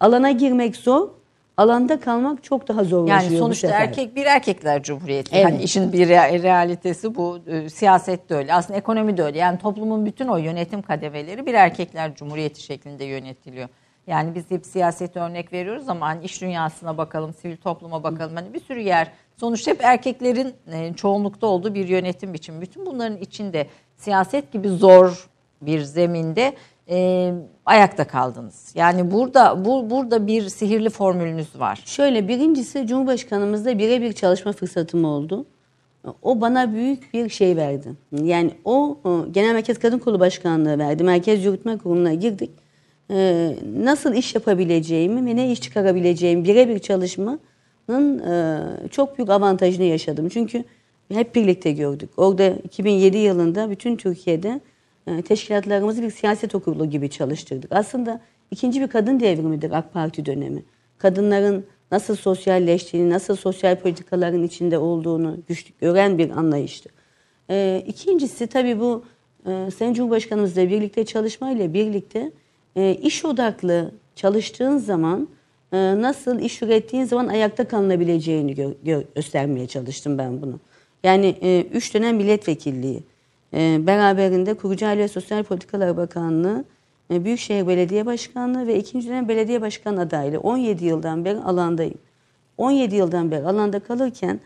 [0.00, 1.08] Alana girmek zor,
[1.56, 3.30] alanda kalmak çok daha zorlaşıyor.
[3.30, 5.36] Yani sonuçta erkek bir erkekler cumhuriyeti.
[5.36, 5.44] Evet.
[5.44, 7.38] Hani işin bir realitesi bu.
[7.46, 8.54] E, siyaset de öyle.
[8.54, 9.38] Aslında ekonomi de öyle.
[9.38, 13.68] Yani toplumun bütün o yönetim kademeleri bir erkekler cumhuriyeti şeklinde yönetiliyor.
[14.06, 18.36] Yani biz hep siyaset örnek veriyoruz ama hani iş dünyasına bakalım, sivil topluma bakalım.
[18.36, 19.12] Hani bir sürü yer.
[19.36, 22.60] Sonuçta hep erkeklerin e, çoğunlukta olduğu bir yönetim biçimi.
[22.60, 25.28] Bütün bunların içinde siyaset gibi zor
[25.62, 26.54] bir zeminde
[26.90, 27.32] e,
[27.66, 28.72] ayakta kaldınız.
[28.74, 31.82] Yani burada bu burada bir sihirli formülünüz var.
[31.84, 35.46] Şöyle birincisi Cumhurbaşkanımızla birebir çalışma fırsatım oldu.
[36.22, 37.92] O bana büyük bir şey verdi.
[38.22, 38.98] Yani o
[39.30, 41.04] Genel Merkez Kadın Kolu Başkanlığı verdi.
[41.04, 42.50] Merkez Yürütme Kurulu'na girdik
[43.10, 50.28] e, nasıl iş yapabileceğimi ve ne iş çıkarabileceğimi birebir çalışmanın e, çok büyük avantajını yaşadım.
[50.28, 50.64] Çünkü
[51.12, 52.10] hep birlikte gördük.
[52.16, 54.60] Orada 2007 yılında bütün Türkiye'de
[55.06, 57.72] e, teşkilatlarımızı bir siyaset okulu gibi çalıştırdık.
[57.72, 58.20] Aslında
[58.50, 60.62] ikinci bir kadın devrimidir AK Parti dönemi.
[60.98, 66.88] Kadınların nasıl sosyalleştiğini, nasıl sosyal politikaların içinde olduğunu güçlü gören bir anlayıştı.
[67.50, 69.04] E, ikincisi tabii bu
[69.46, 72.32] e, Sayın Cumhurbaşkanımızla birlikte çalışmayla birlikte
[72.76, 75.28] e, iş odaklı çalıştığın zaman
[75.72, 80.60] e, nasıl iş ürettiğin zaman ayakta kalınabileceğini gö- gö- göstermeye çalıştım ben bunu.
[81.04, 83.02] Yani e, üç dönem milletvekilliği,
[83.54, 86.64] e, beraberinde Kurucu Aile Sosyal Politikalar Bakanlığı,
[87.10, 90.40] e, Büyükşehir Belediye Başkanlığı ve ikinci dönem belediye başkan adaylığı.
[90.40, 91.98] 17 yıldan beri alandayım.
[92.56, 94.40] 17 yıldan beri alanda kalırken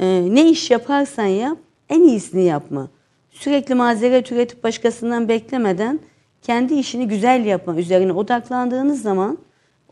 [0.00, 1.58] e, ne iş yaparsan yap
[1.88, 2.88] en iyisini yapma.
[3.30, 6.00] Sürekli mazeret üretip başkasından beklemeden
[6.44, 9.38] kendi işini güzel yapma üzerine odaklandığınız zaman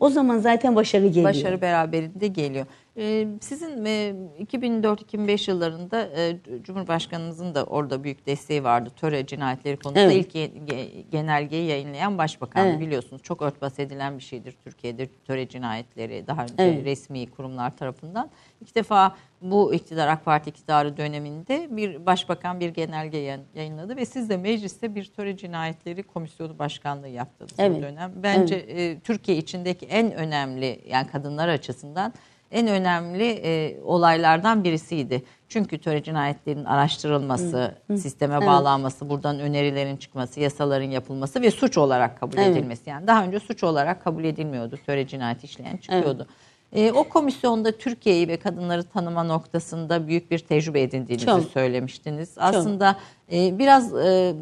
[0.00, 1.24] o zaman zaten başarı geliyor.
[1.24, 2.66] Başarı beraberinde geliyor.
[2.96, 8.90] Ee, sizin 2004-2005 e, yıllarında e, Cumhurbaşkanımızın da orada büyük desteği vardı.
[8.96, 10.34] Töre cinayetleri konusunda evet.
[10.34, 12.80] ilk genelgeyi yayınlayan başbakan evet.
[12.80, 13.22] biliyorsunuz.
[13.22, 16.84] Çok örtbas edilen bir şeydir Türkiye'de töre cinayetleri daha önce evet.
[16.84, 18.30] resmi kurumlar tarafından.
[18.60, 24.30] İlk defa bu iktidar AK Parti iktidarı döneminde bir başbakan bir genelge yayınladı ve siz
[24.30, 27.78] de mecliste bir töre cinayetleri komisyonu başkanlığı yaptınız evet.
[27.78, 28.12] bu dönem.
[28.16, 28.96] Bence evet.
[28.96, 32.12] e, Türkiye içindeki en önemli yani kadınlar açısından
[32.52, 35.22] en önemli e, olaylardan birisiydi.
[35.48, 37.98] Çünkü töre cinayetlerinin araştırılması, Hı.
[37.98, 38.46] sisteme evet.
[38.46, 42.56] bağlanması, buradan önerilerin çıkması, yasaların yapılması ve suç olarak kabul evet.
[42.56, 42.90] edilmesi.
[42.90, 44.78] Yani daha önce suç olarak kabul edilmiyordu.
[44.86, 46.26] Töre cinayeti işleyen çıkıyordu.
[46.28, 46.51] Evet.
[46.72, 51.44] E, o komisyonda Türkiye'yi ve kadınları tanıma noktasında büyük bir tecrübe edindiğinizi Çok.
[51.44, 52.34] söylemiştiniz.
[52.36, 52.96] Aslında
[53.32, 54.34] e, biraz e,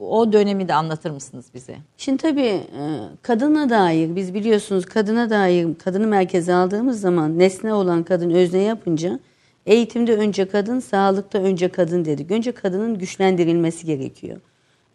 [0.00, 1.76] o dönemi de anlatır mısınız bize?
[1.96, 2.62] Şimdi tabii e,
[3.22, 9.18] kadına dair biz biliyorsunuz kadına dair kadını merkeze aldığımız zaman nesne olan kadın özne yapınca
[9.66, 12.30] eğitimde önce kadın, sağlıkta önce kadın dedik.
[12.30, 14.40] Önce kadının güçlendirilmesi gerekiyor.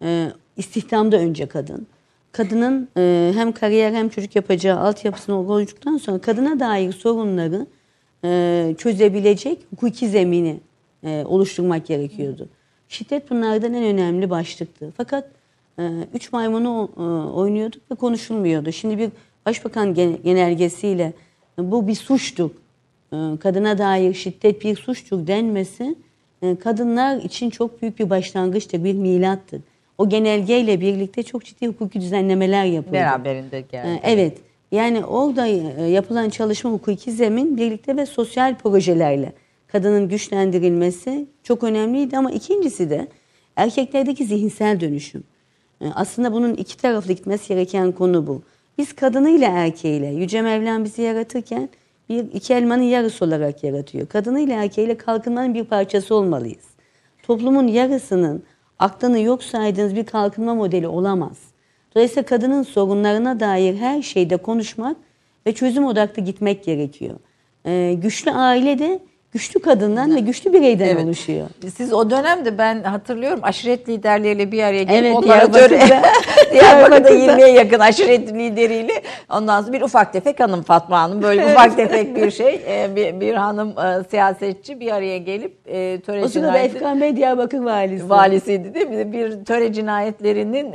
[0.01, 1.87] E, istihdamda önce kadın
[2.31, 7.67] kadının e, hem kariyer hem çocuk yapacağı altyapısını oluştuktan sonra kadına dair sorunları
[8.23, 10.59] e, çözebilecek hukuki zemini
[11.03, 12.49] e, oluşturmak gerekiyordu.
[12.87, 14.93] Şiddet bunlardan en önemli başlıktı.
[14.97, 15.31] Fakat
[15.79, 17.01] e, üç maymunu e,
[17.35, 18.71] oynuyorduk ve konuşulmuyordu.
[18.71, 19.09] Şimdi bir
[19.45, 21.13] başbakan genelgesiyle
[21.59, 22.51] e, bu bir suçtur.
[23.13, 25.95] E, kadına dair şiddet bir suçtur denmesi
[26.41, 29.61] e, kadınlar için çok büyük bir başlangıçtır, bir milattır.
[30.01, 32.93] O genelgeyle birlikte çok ciddi hukuki düzenlemeler yapıldı.
[32.93, 33.87] Beraberinde geldi.
[33.87, 34.37] Ee, Evet.
[34.71, 39.33] Yani orada e, yapılan çalışma hukuki zemin birlikte ve sosyal projelerle
[39.67, 43.07] kadının güçlendirilmesi çok önemliydi ama ikincisi de
[43.55, 45.23] erkeklerdeki zihinsel dönüşüm.
[45.81, 48.41] Ee, Aslında bunun iki taraflı gitmesi gereken konu bu.
[48.77, 51.69] Biz kadınıyla erkeğiyle Yüce Mevlam bizi yaratırken
[52.09, 54.07] bir iki elmanın yarısı olarak yaratıyor.
[54.07, 56.65] Kadınıyla erkeğiyle kalkınmanın bir parçası olmalıyız.
[57.23, 58.43] Toplumun yarısının
[58.81, 61.37] aklını yok saydığınız bir kalkınma modeli olamaz.
[61.95, 64.97] Dolayısıyla kadının sorunlarına dair her şeyde konuşmak
[65.47, 67.15] ve çözüm odaklı gitmek gerekiyor.
[67.65, 68.99] Ee, güçlü aile de
[69.33, 71.05] güçlü kadından ve güçlü bireyden Evet.
[71.05, 71.47] oluşuyor.
[71.75, 75.69] Siz o dönemde ben hatırlıyorum aşiret liderleriyle bir araya gelip Evet, onlara töre-
[76.51, 77.09] Diyarbakır'da Diyarbakır'da.
[77.09, 78.93] 20'ye yakın aşiret lideriyle
[79.29, 83.19] ondan sonra bir ufak tefek hanım Fatma Hanım böyle ufak tefek bir şey e, bir,
[83.21, 88.09] bir hanım e, siyasetçi bir araya gelip e, töre O sırada Efkan Bey Diyarbakır valisi.
[88.09, 89.11] valisiydi değil mi?
[89.13, 90.73] Bir töre cinayetlerinin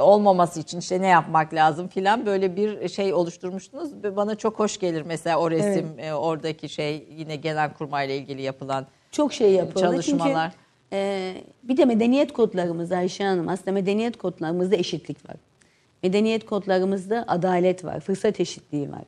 [0.00, 3.90] olmaması için işte ne yapmak lazım filan böyle bir şey oluşturmuştunuz.
[4.16, 8.86] Bana çok hoş gelir mesela o resim, e, oradaki şey yine genelkurmay ile ilgili yapılan
[9.10, 9.80] Çok şey yapıldı.
[9.80, 10.50] Çalışmalar.
[10.50, 13.48] Çünkü e, bir de medeniyet kodlarımız Ayşe Hanım.
[13.48, 15.36] Aslında medeniyet kodlarımızda eşitlik var.
[16.02, 19.04] Medeniyet kodlarımızda adalet var, fırsat eşitliği var.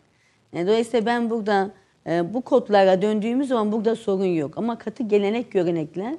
[0.52, 1.70] E, dolayısıyla ben burada
[2.06, 4.58] e, bu kodlara döndüğümüz zaman burada sorun yok.
[4.58, 6.14] Ama katı gelenek görenekler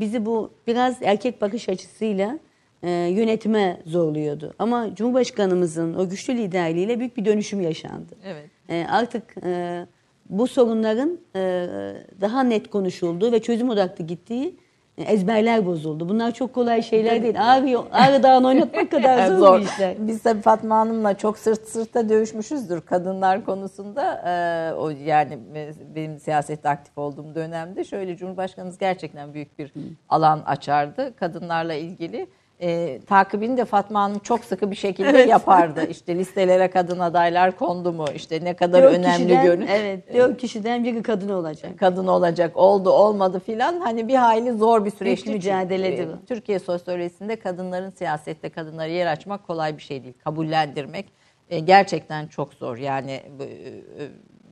[0.00, 2.38] bizi bu biraz erkek bakış açısıyla
[2.82, 4.54] e, yönetime zorluyordu.
[4.58, 8.14] Ama Cumhurbaşkanımızın o güçlü liderliğiyle büyük bir dönüşüm yaşandı.
[8.24, 8.50] Evet.
[8.68, 9.86] E, artık e,
[10.28, 11.66] bu sorunların e,
[12.20, 14.56] daha net konuşulduğu ve çözüm odaklı gittiği
[14.98, 16.08] e, ezberler bozuldu.
[16.08, 17.52] Bunlar çok kolay şeyler değil.
[17.52, 19.60] Ağrı, Ağrı Dağı'nı oynatmak kadar zor, Zor.
[19.60, 19.94] bir işler.
[19.98, 24.22] Biz tabii Fatma Hanım'la çok sırt sırta dövüşmüşüzdür kadınlar konusunda.
[24.26, 25.38] Ee, o yani
[25.94, 29.72] benim siyasette aktif olduğum dönemde şöyle Cumhurbaşkanımız gerçekten büyük bir
[30.08, 32.26] alan açardı kadınlarla ilgili.
[32.60, 35.86] Ee, takibini de Fatma Hanım çok sıkı bir şekilde yapardı.
[35.90, 38.04] İşte listelere kadın adaylar kondu mu?
[38.14, 39.66] İşte ne kadar Dört önemli görün.
[39.66, 41.78] Evet, dört kişiden biri kadın olacak.
[41.78, 45.24] kadın olacak oldu olmadı filan hani bir hayli zor bir süreçti.
[45.24, 45.38] Çünkü,
[46.08, 46.12] bu.
[46.22, 50.14] e, Türkiye sosyolojisinde kadınların siyasette kadınlara yer açmak kolay bir şey değil.
[50.24, 51.06] Kabullendirmek
[51.50, 52.76] e, gerçekten çok zor.
[52.76, 54.08] Yani e, e,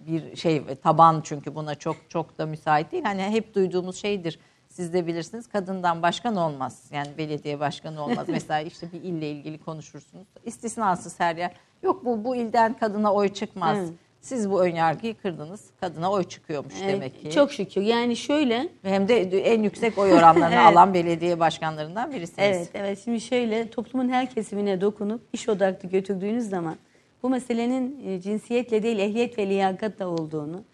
[0.06, 3.04] bir şey taban çünkü buna çok çok da müsait değil.
[3.04, 4.38] Hani hep duyduğumuz şeydir.
[4.74, 6.84] Siz de bilirsiniz kadından başkan olmaz.
[6.92, 8.28] Yani belediye başkanı olmaz.
[8.28, 10.26] Mesela işte bir ille ilgili konuşursunuz.
[10.44, 11.50] İstisnasız her yer.
[11.82, 13.78] Yok bu bu ilden kadına oy çıkmaz.
[13.78, 13.88] Evet.
[14.20, 15.64] Siz bu önyargıyı kırdınız.
[15.80, 17.30] Kadına oy çıkıyormuş Evet, demek ki.
[17.30, 17.80] Çok şükür.
[17.80, 20.66] Yani şöyle, Hem de en yüksek oy oranlarını Evet.
[20.66, 22.38] alan belediye başkanlarından birisiniz.
[22.38, 23.00] Evet, evet.
[23.04, 26.76] Şimdi şöyle toplumun her kesimine dokunup iş odaklı götürdüğünüz zaman
[27.22, 30.64] bu meselenin e, cinsiyetle değil ehliyet ve liyakatla olduğunu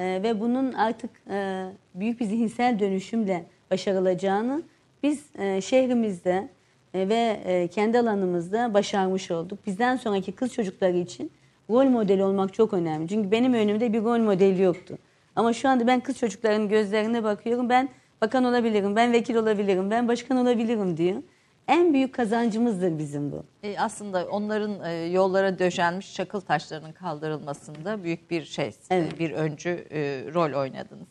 [0.00, 4.62] e, ve bunun artık e, büyük bir zihinsel dönüşümle başarılacağını
[5.02, 6.48] biz e, şehrimizde
[6.94, 9.66] e, ve kendi alanımızda başarmış olduk.
[9.66, 11.30] Bizden sonraki kız çocukları için
[11.70, 13.08] rol modeli olmak çok önemli.
[13.08, 14.98] Çünkü benim önümde bir rol modeli yoktu.
[15.36, 17.68] Ama şu anda ben kız çocukların gözlerine bakıyorum.
[17.68, 17.88] Ben
[18.20, 21.22] bakan olabilirim, ben vekil olabilirim, ben başkan olabilirim diyor.
[21.70, 23.44] En büyük kazancımızdır bizim bu.
[23.62, 29.18] E, aslında onların e, yollara döşenmiş çakıl taşlarının kaldırılmasında büyük bir şey, Evet.
[29.18, 31.08] bir öncü e, rol oynadınız.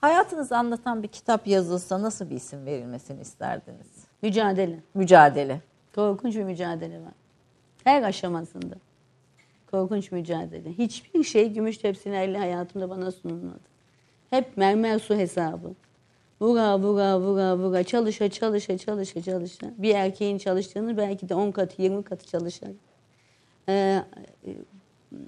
[0.00, 3.86] Hayatınızı anlatan bir kitap yazılsa nasıl bir isim verilmesini isterdiniz?
[4.22, 4.78] Mücadele.
[4.94, 5.60] Mücadele.
[5.94, 7.14] Korkunç bir mücadele var.
[7.84, 8.74] Her aşamasında.
[9.70, 10.72] Korkunç mücadele.
[10.72, 13.72] Hiçbir şey gümüş tepsilerle hayatımda bana sunulmadı.
[14.30, 15.74] Hep mermer su hesabı.
[16.42, 19.66] Vura vura vura vura çalışa çalışa çalışa çalışa.
[19.78, 22.70] Bir erkeğin çalıştığını belki de 10 katı 20 katı çalışar.
[23.68, 24.02] Ee,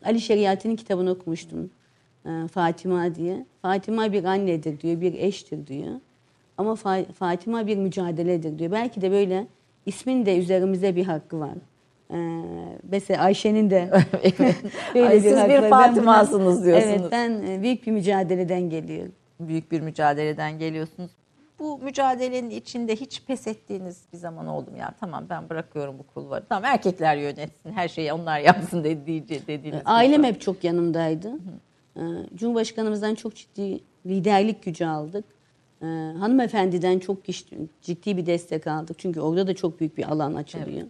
[0.05, 1.70] Ali Şeriat'ın kitabını okumuştum.
[2.27, 3.46] Ee, Fatima diye.
[3.62, 5.92] Fatima bir annedir diyor, bir eştir diyor.
[6.59, 8.72] Ama Fa- Fatima bir mücadeledir diyor.
[8.72, 9.46] Belki de böyle
[9.87, 11.55] ismin de üzerimizde bir hakkı var.
[12.11, 12.16] Ee,
[12.90, 13.90] mesela Ayşe'nin de
[14.94, 16.96] böyle Ay, siz hakkı bir Fatımasınız diyorsunuz.
[17.00, 19.12] Evet ben e, büyük bir mücadeleden geliyorum.
[19.48, 21.11] Büyük bir mücadeleden geliyorsunuz.
[21.59, 24.76] Bu mücadelenin içinde hiç pes ettiğiniz bir zaman oldu mu?
[24.78, 26.44] Ya tamam ben bırakıyorum bu kulvarı.
[26.48, 29.80] Tamam erkekler yönetsin, her şeyi onlar yapsın dediği, dediğiniz.
[29.80, 31.33] bir Ailem hep çok yanımdaydı.
[31.96, 32.00] Ee,
[32.35, 35.24] Cumhurbaşkanımızdan çok ciddi liderlik gücü aldık.
[35.83, 35.87] Ee,
[36.18, 37.24] Hanımefendiden çok
[37.83, 38.98] ciddi bir destek aldık.
[38.98, 40.87] Çünkü orada da çok büyük bir alan açılıyor.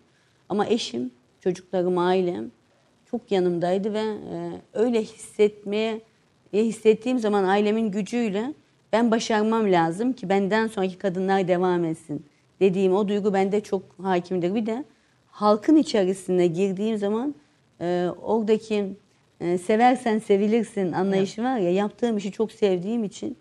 [0.49, 2.51] Ama eşim, çocuklarım, ailem
[3.11, 6.01] çok yanımdaydı ve e, öyle hissetmeye
[6.55, 8.55] ve hissettiğim zaman ailemin gücüyle
[8.93, 12.27] ben başarmam lazım ki benden sonraki kadınlar devam etsin
[12.61, 14.55] dediğim o duygu bende çok hakimdir.
[14.55, 14.85] Bir de
[15.27, 17.35] halkın içerisine girdiğim zaman
[17.81, 18.87] e, oradaki
[19.41, 23.37] e, seversen sevilirsin anlayışı var ya yaptığım işi çok sevdiğim için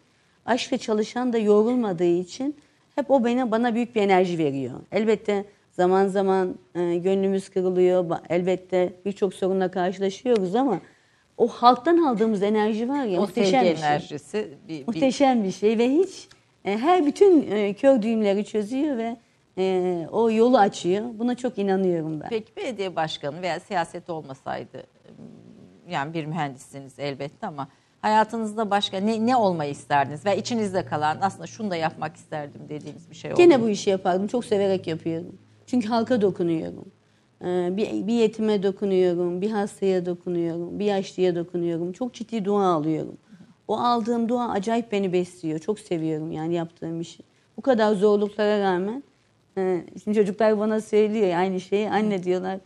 [0.46, 2.56] aşkla çalışan da yorulmadığı için
[2.96, 4.80] hep o bana, bana büyük bir enerji veriyor.
[4.92, 8.06] Elbette Zaman zaman e, gönlümüz kırılıyor.
[8.30, 10.82] Elbette birçok sorunla karşılaşıyoruz ama
[11.38, 13.88] o halktan aldığımız enerji var ya O muhteşem bir şey.
[13.88, 14.58] enerjisi.
[14.68, 16.28] Bir, bir- Muhteşem bir şey ve hiç
[16.66, 19.18] e, her bütün e, kör düğümleri çözüyor ve
[19.58, 21.06] e, o yolu açıyor.
[21.14, 22.30] Buna çok inanıyorum ben.
[22.30, 24.84] Peki belediye başkanı veya siyaset olmasaydı
[25.90, 27.68] yani bir mühendissiniz elbette ama
[28.02, 30.26] hayatınızda başka ne, ne olmayı isterdiniz?
[30.26, 33.38] Ve içinizde kalan aslında şunu da yapmak isterdim dediğiniz bir şey oldu.
[33.38, 34.28] Gene bu işi yapardım.
[34.28, 35.38] Çok severek yapıyorum.
[35.68, 36.86] Çünkü halka dokunuyorum.
[37.44, 41.92] Ee, Bir, bir yetime dokunuyorum, bir hastaya dokunuyorum, bir yaşlıya dokunuyorum.
[41.92, 43.18] Çok ciddi dua alıyorum.
[43.68, 45.60] O aldığım dua acayip beni besliyor.
[45.60, 47.24] Çok seviyorum yani yaptığım işi.
[47.58, 49.04] Bu kadar zorluklara rağmen
[49.58, 51.90] e, şimdi çocuklar bana söylüyor aynı şeyi.
[51.90, 52.60] Anne diyorlar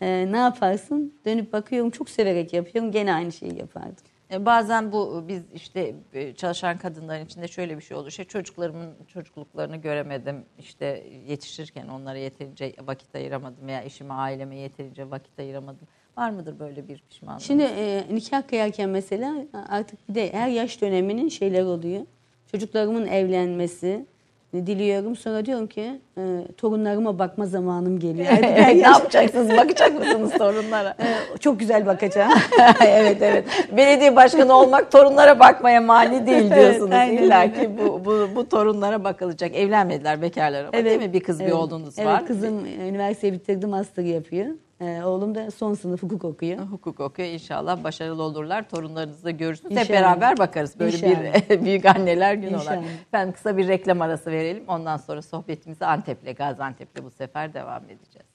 [0.00, 1.14] "E, ne yaparsın?
[1.26, 2.92] Dönüp bakıyorum çok severek yapıyorum.
[2.92, 4.04] Gene aynı şeyi yapardım.
[4.32, 8.08] E, Bazen bu biz işte e, çalışan kadınların içinde şöyle bir şey olur.
[8.08, 10.44] İşte çocuklarımın çocukluklarını göremedim.
[10.58, 15.88] İşte yetişirken onlara yeterince vakit ayıramadım veya eşime, aileme yeterince vakit ayıramadım.
[16.16, 17.42] Var mıdır böyle bir pişmanlık?
[17.42, 19.34] Şimdi e, nikah kıyarken mesela
[19.68, 22.06] artık bir de her yaş döneminin şeyler oluyor.
[22.52, 24.06] Çocuklarımın evlenmesi
[24.52, 25.16] diliyorum.
[25.16, 26.22] Sonra diyorum ki e,
[26.56, 28.26] torunlarıma bakma zamanım geliyor.
[28.42, 29.50] Her ne yapacaksınız?
[29.50, 30.94] Bakacak mısınız torunlara?
[31.02, 32.32] E, çok güzel bakacağım.
[32.86, 33.44] evet evet.
[33.76, 36.92] Belediye başkanı olmak torunlara bakmaya mani değil diyorsunuz.
[36.92, 37.52] aynen İlla öyle.
[37.52, 39.56] ki bu, bu, bu torunlara bakılacak.
[39.56, 41.12] Evlenmediler bekarlar ama değil mi?
[41.12, 41.54] Bir kız bir evet.
[41.54, 42.26] oğlunuz evet, var.
[42.26, 44.46] kızım e, üniversiteyi bitirdi, master yapıyor.
[44.82, 46.58] E, oğlum da son sınıf hukuk okuyor.
[46.70, 47.28] Hukuk okuyor.
[47.28, 48.68] İnşallah başarılı olurlar.
[48.68, 49.76] Torunlarınızı da görürsünüz.
[49.76, 50.00] Hep İnşallah.
[50.00, 50.78] beraber bakarız.
[50.78, 52.78] Böyle bir büyük anneler günü olarak.
[52.78, 53.00] İnşallah.
[53.08, 54.64] Efendim kısa bir reklam arası verelim.
[54.68, 58.28] Ondan sonra sohbetimizi Antep'le, Gaziantep'le bu sefer devam edeceğiz.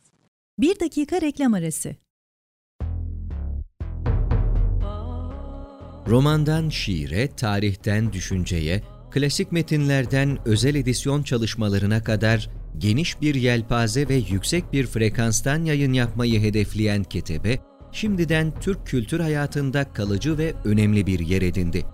[0.60, 1.96] Bir dakika reklam arası.
[6.08, 8.82] Romandan şiire, tarihten düşünceye,
[9.12, 16.42] klasik metinlerden özel edisyon çalışmalarına kadar geniş bir yelpaze ve yüksek bir frekanstan yayın yapmayı
[16.42, 17.60] hedefleyen Ketebe,
[17.92, 21.86] şimdiden Türk kültür hayatında kalıcı ve önemli bir yer edindi.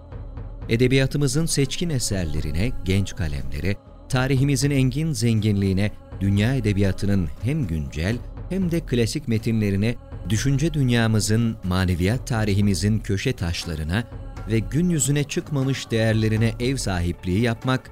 [0.69, 3.75] Edebiyatımızın seçkin eserlerine, genç kalemlere,
[4.09, 8.17] tarihimizin engin zenginliğine, dünya edebiyatının hem güncel
[8.49, 9.95] hem de klasik metinlerine,
[10.29, 14.03] düşünce dünyamızın, maneviyat tarihimizin köşe taşlarına
[14.47, 17.91] ve gün yüzüne çıkmamış değerlerine ev sahipliği yapmak,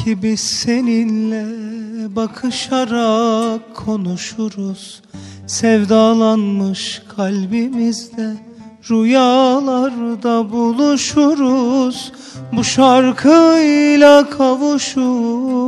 [0.00, 1.46] Var ki biz seninle
[2.16, 5.02] bakışarak konuşuruz.
[5.46, 8.36] Sevdalanmış kalbimizde
[8.90, 12.12] rüyalarda buluşuruz.
[12.52, 15.60] Bu şarkıyla kavuşuruz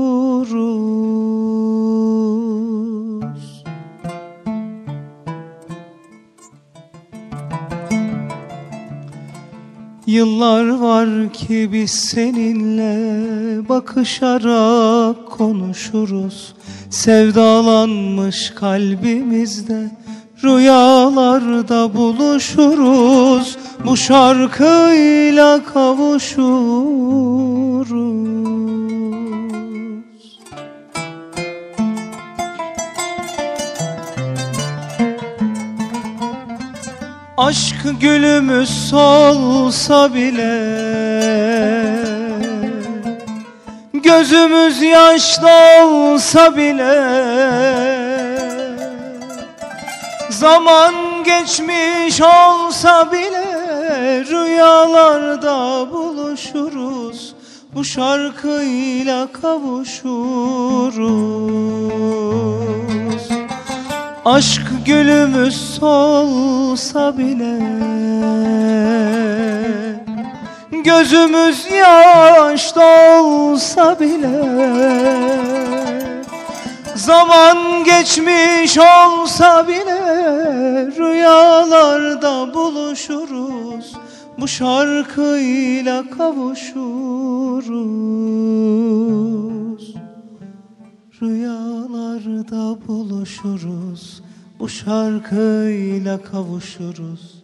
[10.13, 16.55] Yıllar var ki biz seninle bakışarak konuşuruz.
[16.91, 19.91] Sevdalanmış kalbimizde
[20.45, 23.57] rüyalarda buluşuruz.
[23.87, 27.13] Bu şarkıyla kavuşuruz
[37.43, 40.59] Aşk gülümüz solsa bile
[43.93, 45.49] Gözümüz yaşlı
[45.85, 46.95] olsa bile
[50.31, 57.35] Zaman geçmiş olsa bile Rüyalarda buluşuruz
[57.75, 60.43] Bu şarkıyla kavuşuruz
[64.25, 67.59] Aşk gülümüz solsa bile
[70.85, 74.43] Gözümüz yaşta olsa bile
[76.95, 80.01] Zaman geçmiş olsa bile
[80.99, 83.93] Rüyalarda buluşuruz
[84.39, 87.43] Bu şarkıyla kavuşuruz
[91.23, 94.23] Rüyalarda buluşuruz.
[94.59, 97.43] Bu şarkıyla kavuşuruz.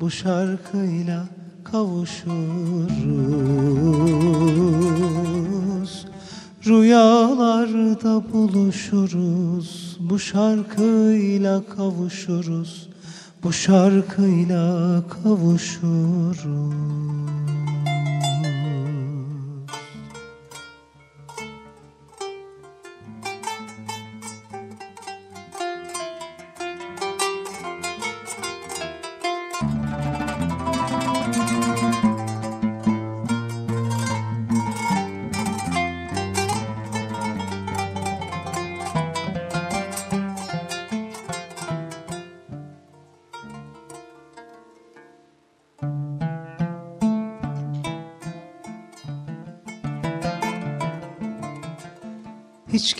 [0.00, 1.28] Bu şarkıyla
[1.64, 2.34] kavuşuruz.
[6.66, 9.96] Rüyalarda buluşuruz.
[10.00, 12.88] Bu şarkıyla kavuşuruz.
[13.42, 16.44] Bu şarkıyla kavuşuruz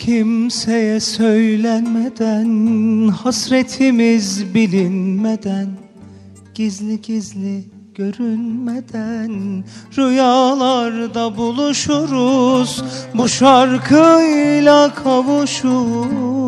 [0.05, 2.47] kimseye söylenmeden
[3.07, 5.67] Hasretimiz bilinmeden
[6.55, 7.63] Gizli gizli
[7.95, 9.63] görünmeden
[9.97, 12.83] Rüyalarda buluşuruz
[13.13, 16.45] Bu şarkıyla kavuşuruz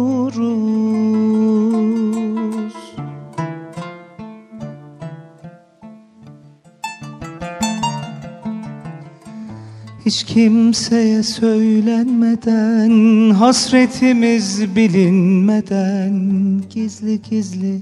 [10.07, 12.89] Hiç kimseye söylenmeden
[13.29, 16.13] Hasretimiz bilinmeden
[16.69, 17.81] Gizli gizli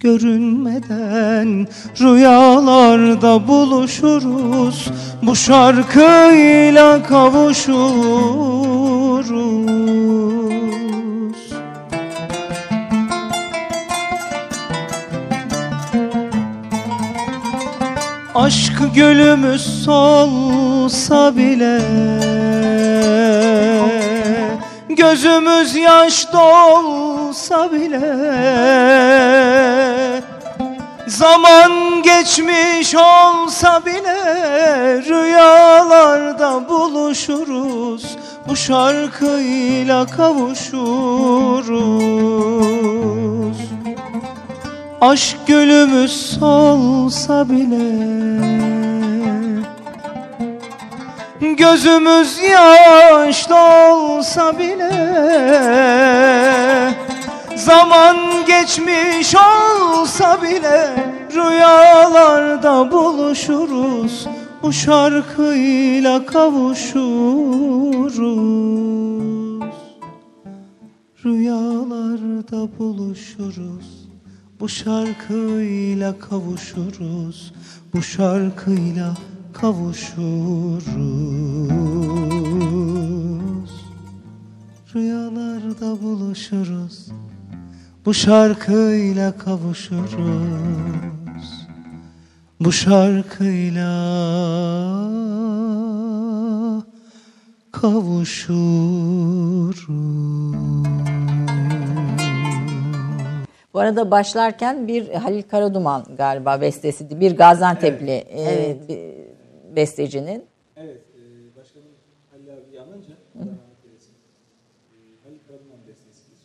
[0.00, 1.68] görünmeden
[2.00, 4.90] Rüyalarda buluşuruz.
[5.22, 8.42] Bu şarkıyla kavuşuruz
[18.34, 21.80] Aşk gölümüz solsa bile
[24.88, 28.12] Gözümüz yaş dolsa bile
[31.06, 34.22] Zaman geçmiş olsa bile
[35.02, 38.16] Rüyalarda buluşuruz
[38.48, 41.32] Bu şarkıyla kavuşuruz
[45.02, 47.92] Aşk gölümüz solsa bile
[51.40, 54.92] Gözümüz yaş dolsa bile
[57.56, 60.94] Zaman geçmiş olsa bile
[61.34, 64.26] Rüyalarda buluşuruz
[64.62, 68.22] Bu şarkıyla kavuşuruz.
[71.24, 74.01] Rüyalarda buluşuruz
[74.62, 77.52] Bu şarkıyla kavuşuruz
[77.94, 79.14] Bu şarkıyla
[79.52, 80.12] kavuşuruz.
[84.94, 87.08] Rüyalarda buluşuruz
[88.04, 90.12] Bu şarkıyla kavuşuruz.
[92.60, 93.92] Bu şarkıyla
[97.72, 99.32] kavuşuruz
[103.74, 107.20] Bu arada başlarken bir Halil Karaduman galiba bestesiydi.
[107.20, 108.98] Bir Gaziantep'li e, bir
[109.76, 110.44] bestecinin.
[110.76, 111.20] Evet, e,
[111.60, 111.86] başkanım
[112.30, 114.12] Halil abi yanınca Allah rahmet eylesin.
[114.92, 116.38] E, Halil Karaduman bestesidir.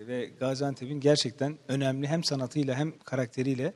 [0.00, 3.72] E, ve Gaziantep'in gerçekten önemli hem sanatıyla hem karakteriyle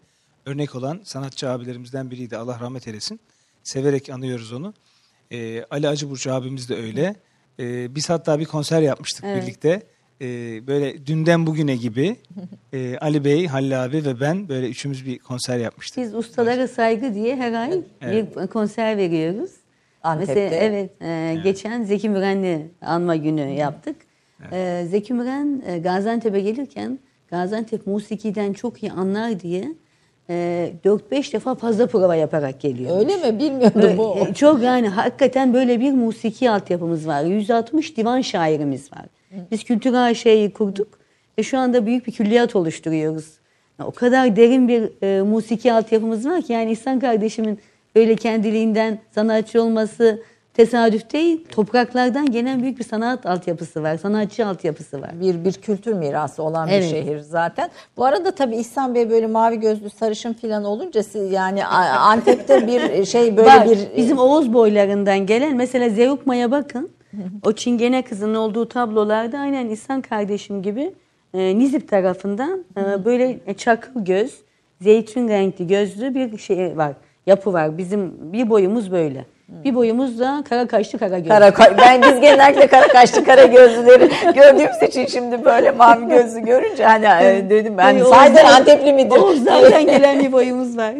[0.46, 2.36] örnek olan sanatçı abilerimizden biriydi.
[2.36, 3.20] Allah rahmet eylesin.
[3.62, 4.74] Severek anıyoruz onu.
[5.32, 7.16] E, Ali Acıburç abimiz de öyle.
[7.58, 9.82] E, biz hatta bir konser yapmıştık birlikte.
[10.20, 10.26] E,
[10.66, 12.16] böyle dünden bugüne gibi
[12.72, 16.04] e, Ali Bey, Halil abi ve ben böyle üçümüz bir konser yapmıştık.
[16.04, 18.36] Biz ustalara saygı diye her ay Evet.
[18.36, 19.50] bir konser veriyoruz.
[20.02, 20.34] Antep'te.
[20.34, 23.96] Mesela evet, e, geçen Zeki Müren'i anma günü yaptık.
[24.52, 26.98] E, Zeki Müren e, Gaziantep'e gelirken
[27.30, 29.64] Gaziantep musikiden çok iyi anlar diye
[30.30, 32.98] e, 4-5 defa fazla prova yaparak geliyor.
[32.98, 33.38] Öyle mi?
[33.38, 34.16] Bilmiyordum bu.
[34.30, 37.24] E, Çok yani hakikaten böyle bir musiki altyapımız var.
[37.24, 39.06] 160 divan şairimiz var.
[39.50, 40.88] Biz Kültür AŞ'yi kurduk
[41.38, 43.24] ve şu anda büyük bir külliyat oluşturuyoruz.
[43.84, 47.58] O kadar derin bir e, musiki altyapımız var ki yani İhsan kardeşimin
[47.96, 50.22] böyle kendiliğinden sanatçı olması
[50.54, 51.44] tesadüf değil.
[51.52, 53.96] Topraklardan gelen büyük bir sanat altyapısı var.
[53.96, 55.10] Sanatçı altyapısı var.
[55.20, 56.90] bir bir kültür mirası olan bir Evet.
[56.90, 57.70] şehir zaten.
[57.96, 63.04] Bu arada tabii İhsan Bey böyle mavi gözlü sarışın falan olunca siz- yani Antep'te bir
[63.04, 63.66] şey böyle Var.
[63.70, 66.90] bir Bizim Oğuz boylarından gelen mesela Zeugma'ya bakın.
[67.46, 70.92] O Çingene kızının olduğu tablolarda aynen İhsan kardeşim gibi
[71.34, 74.34] e, Nizip tarafından e, böyle çakıl göz,
[74.80, 76.92] zeytin renkli gözlü bir şey var.
[77.26, 77.78] Yapı var.
[77.78, 79.24] Bizim bir boyumuz böyle.
[79.48, 81.28] Bir boyumuz da kara kaşlı kara gözlü.
[81.28, 86.84] Kara, ben biz genellikle kara kaşlı kara gözlüleri gördüğümüz için şimdi böyle mavi gözlü görünce
[86.84, 89.16] hani e, dedim ben zaten Oğuz'dan- Antepli midir?
[89.16, 90.94] Oğuzlardan gelen bir boyumuz var.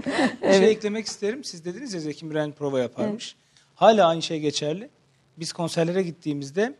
[0.48, 1.44] Bir şey eklemek isterim.
[1.44, 3.36] Siz dediniz ya Zeki Müren prova yaparmış.
[3.74, 4.88] Hala aynı şey geçerli.
[5.40, 6.74] Biz konserlere gittiğimizde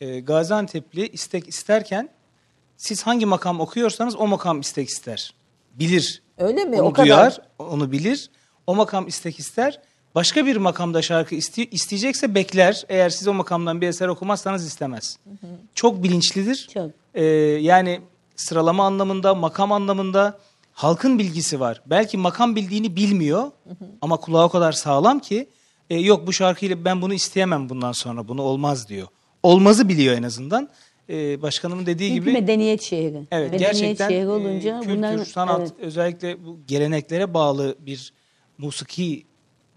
[0.00, 2.08] e, Gaziantep'li istek isterken
[2.76, 5.34] siz hangi makam okuyorsanız o makam istek ister.
[5.74, 6.22] Bilir.
[6.38, 6.80] Öyle mi?
[6.82, 7.06] Onu O kadar.
[7.06, 8.30] duyar, onu bilir.
[8.66, 9.80] O makam istek ister.
[10.14, 12.84] Başka bir makamda şarkı iste- isteyecekse bekler.
[12.88, 15.18] Eğer siz o makamdan bir eser okumazsanız istemez.
[15.74, 16.68] Çok bilinçlidir.
[16.74, 16.90] Çok.
[17.14, 17.24] Ee,
[17.60, 18.00] yani
[18.36, 20.38] sıralama anlamında, makam anlamında
[20.72, 21.82] halkın bilgisi var.
[21.86, 23.50] Belki makam bildiğini bilmiyor
[24.00, 25.48] ama kulağı o kadar sağlam ki
[25.90, 29.08] e, yok bu şarkıyla ben bunu isteyemem bundan sonra bunu olmaz diyor.
[29.42, 30.68] Olmazı biliyor en azından.
[31.10, 33.22] Ee, başkanımın dediği Çünkü gibi medeniyet şehri.
[33.30, 35.72] Evet medeniyet gerçekten şehri e, olunca kültür, bunların sanat evet.
[35.78, 38.12] özellikle bu geleneklere bağlı bir
[38.58, 39.26] musiki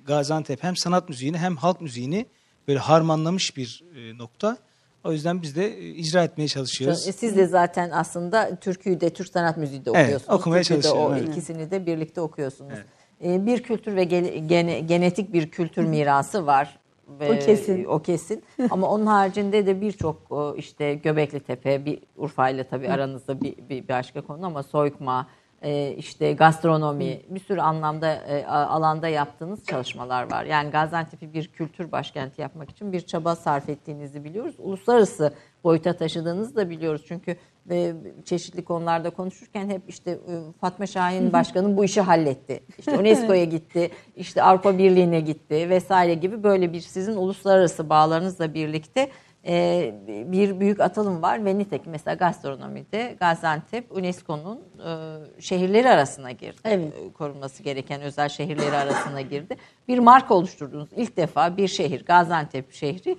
[0.06, 2.26] Gaziantep hem sanat müziğini hem halk müziğini
[2.68, 4.58] böyle harmanlamış bir e, nokta.
[5.04, 7.08] O yüzden biz de e, icra etmeye çalışıyoruz.
[7.08, 10.40] E, Siz de zaten aslında türküyü de Türk sanat müziği de Evet, okuyorsunuz.
[10.40, 11.30] okumaya Türkü de çalışıyorum, O evet.
[11.30, 12.74] ikisini de birlikte okuyorsunuz.
[12.74, 12.86] E,
[13.22, 16.80] Bir kültür ve gene- gene- genetik bir kültür mirası var.
[17.20, 17.86] Ve- O kesin.
[17.86, 18.44] O kesin.
[18.70, 23.56] Ama onun haricinde de birçok o, işte Göbekli Tepe, bir Urfa ile tabii aranızda bir,
[23.70, 25.28] bir başka konu ama soykma,
[25.62, 30.46] e, işte gastronomi, bir sürü anlamda e, alanda yaptığınız çalışmalar var.
[30.46, 34.56] Yani Gaziantep'i bir kültür başkenti yapmak için bir çaba sarf ettiğinizi biliyoruz.
[34.60, 37.04] Uluslararası boyuta taşıdığınızı da biliyoruz.
[37.08, 37.36] Çünkü
[37.70, 37.94] e,
[38.26, 42.64] çeşitli konularda konuşurken hep işte e, Fatma Şahin Başkanı bu işi halletti.
[42.80, 49.10] İşte UNESCO'ya gitti, işte Avrupa Birliği'ne gitti vesaire gibi böyle bir sizin uluslararası bağlarınızla birlikte
[49.46, 56.60] e, bir büyük atılım var ve nitekim mesela gastronomide Gaziantep UNESCO'nun e, şehirleri arasına girdi.
[56.64, 56.94] Evet.
[57.14, 59.56] Korunması gereken özel şehirleri arasına girdi.
[59.88, 60.90] Bir marka oluşturdunuz.
[60.96, 63.18] İlk defa bir şehir Gaziantep şehri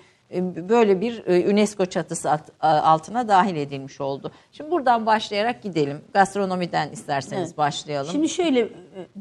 [0.69, 4.33] böyle bir e, UNESCO çatısı at- a- altına dahil edilmiş oldu.
[4.53, 6.01] Şimdi buradan başlayarak gidelim.
[6.15, 7.59] Gastronomiden isterseniz Evet.
[7.59, 8.13] başlayalım.
[8.13, 8.71] Şimdi şöyle e,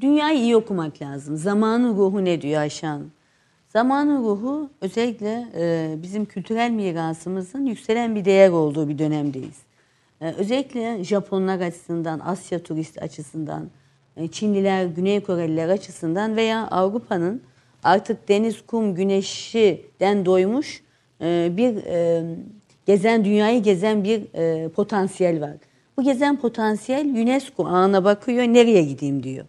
[0.02, 1.38] dünyayı iyi okumak lazım.
[1.38, 3.12] Zamanın ruhu ne diyor Ayşe Hanım?
[3.70, 9.58] Zamanın ruhu özellikle e, bizim kültürel mirasımızın yükselen bir değer olduğu bir dönemdeyiz.
[10.22, 13.70] E, özellikle Japonlar açısından, Asya turist açısından,
[14.18, 17.42] e, Çinliler, Güney Koreliler açısından veya Avrupa'nın
[17.84, 20.84] artık deniz, kum, güneşiden doymuş e,
[21.58, 22.24] bir e,
[22.86, 25.54] gezen dünyayı gezen bir e, potansiyel var.
[25.98, 29.46] Bu gezen potansiyel UNESCO ağına bakıyor, nereye gideyim diyor.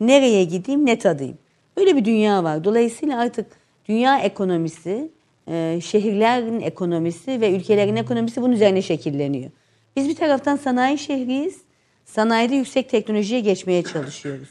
[0.00, 1.38] Nereye gideyim, ne tadayım.
[1.76, 2.64] Böyle bir dünya var.
[2.64, 3.46] Dolayısıyla artık
[3.88, 5.10] dünya ekonomisi,
[5.48, 9.50] e, şehirlerin ekonomisi ve ülkelerin ekonomisi bunun üzerine şekilleniyor.
[9.96, 11.60] Biz bir taraftan sanayi şehriyiz.
[12.04, 14.48] Sanayide yüksek teknolojiye geçmeye çalışıyoruz.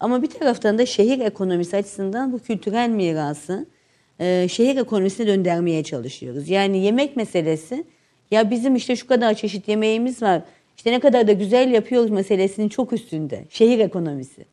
[0.00, 3.66] Ama bir taraftan da şehir ekonomisi açısından bu kültürel mirası
[4.20, 6.48] e, şehir ekonomisine döndürmeye çalışıyoruz.
[6.48, 7.84] Yani yemek meselesi
[8.30, 10.42] ya bizim işte şu kadar çeşit yemeğimiz var.
[10.76, 13.44] İşte ne kadar da güzel yapıyoruz meselesinin çok üstünde.
[13.50, 14.44] Şehir ekonomisi.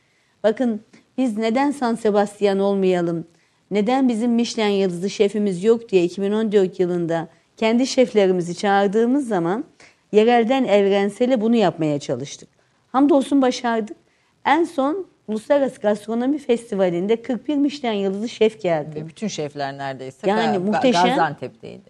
[0.44, 0.82] Bakın
[1.18, 3.28] biz neden San Sebastian olmayalım?
[3.72, 9.64] Neden bizim Michelin yıldızlı şefimiz yok diye 2014 yılında kendi şeflerimizi çağırdığımız zaman
[10.12, 12.50] yerelden evrensele bunu yapmaya çalıştık.
[12.92, 13.98] Hamdolsun başardık.
[14.46, 19.06] En son Uluslararası Gastronomi Festivali'nde 41 Michelin yıldızlı şef geldi.
[19.08, 21.06] Bütün şefler neredeyse Yani muhteşem.
[21.06, 21.90] Gaziantep'teydi.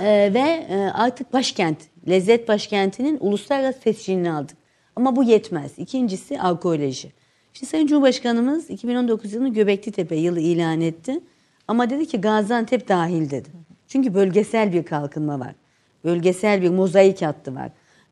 [0.00, 1.78] Ee, ve e, artık başkent,
[2.08, 4.56] lezzet başkentinin uluslararası tescilini aldık.
[4.96, 5.78] Ama bu yetmez.
[5.78, 7.12] İkincisi arkeoloji.
[7.52, 11.20] Şimdi Sayın Cumhurbaşkanımız 2019 yılını Göbekli Tepe yılı ilan etti.
[11.68, 13.48] Ama dedi ki Gaziantep dahil dedi.
[13.88, 15.54] Çünkü bölgesel bir kalkınma var.
[16.04, 17.70] Bölgesel bir mozaik hattı var.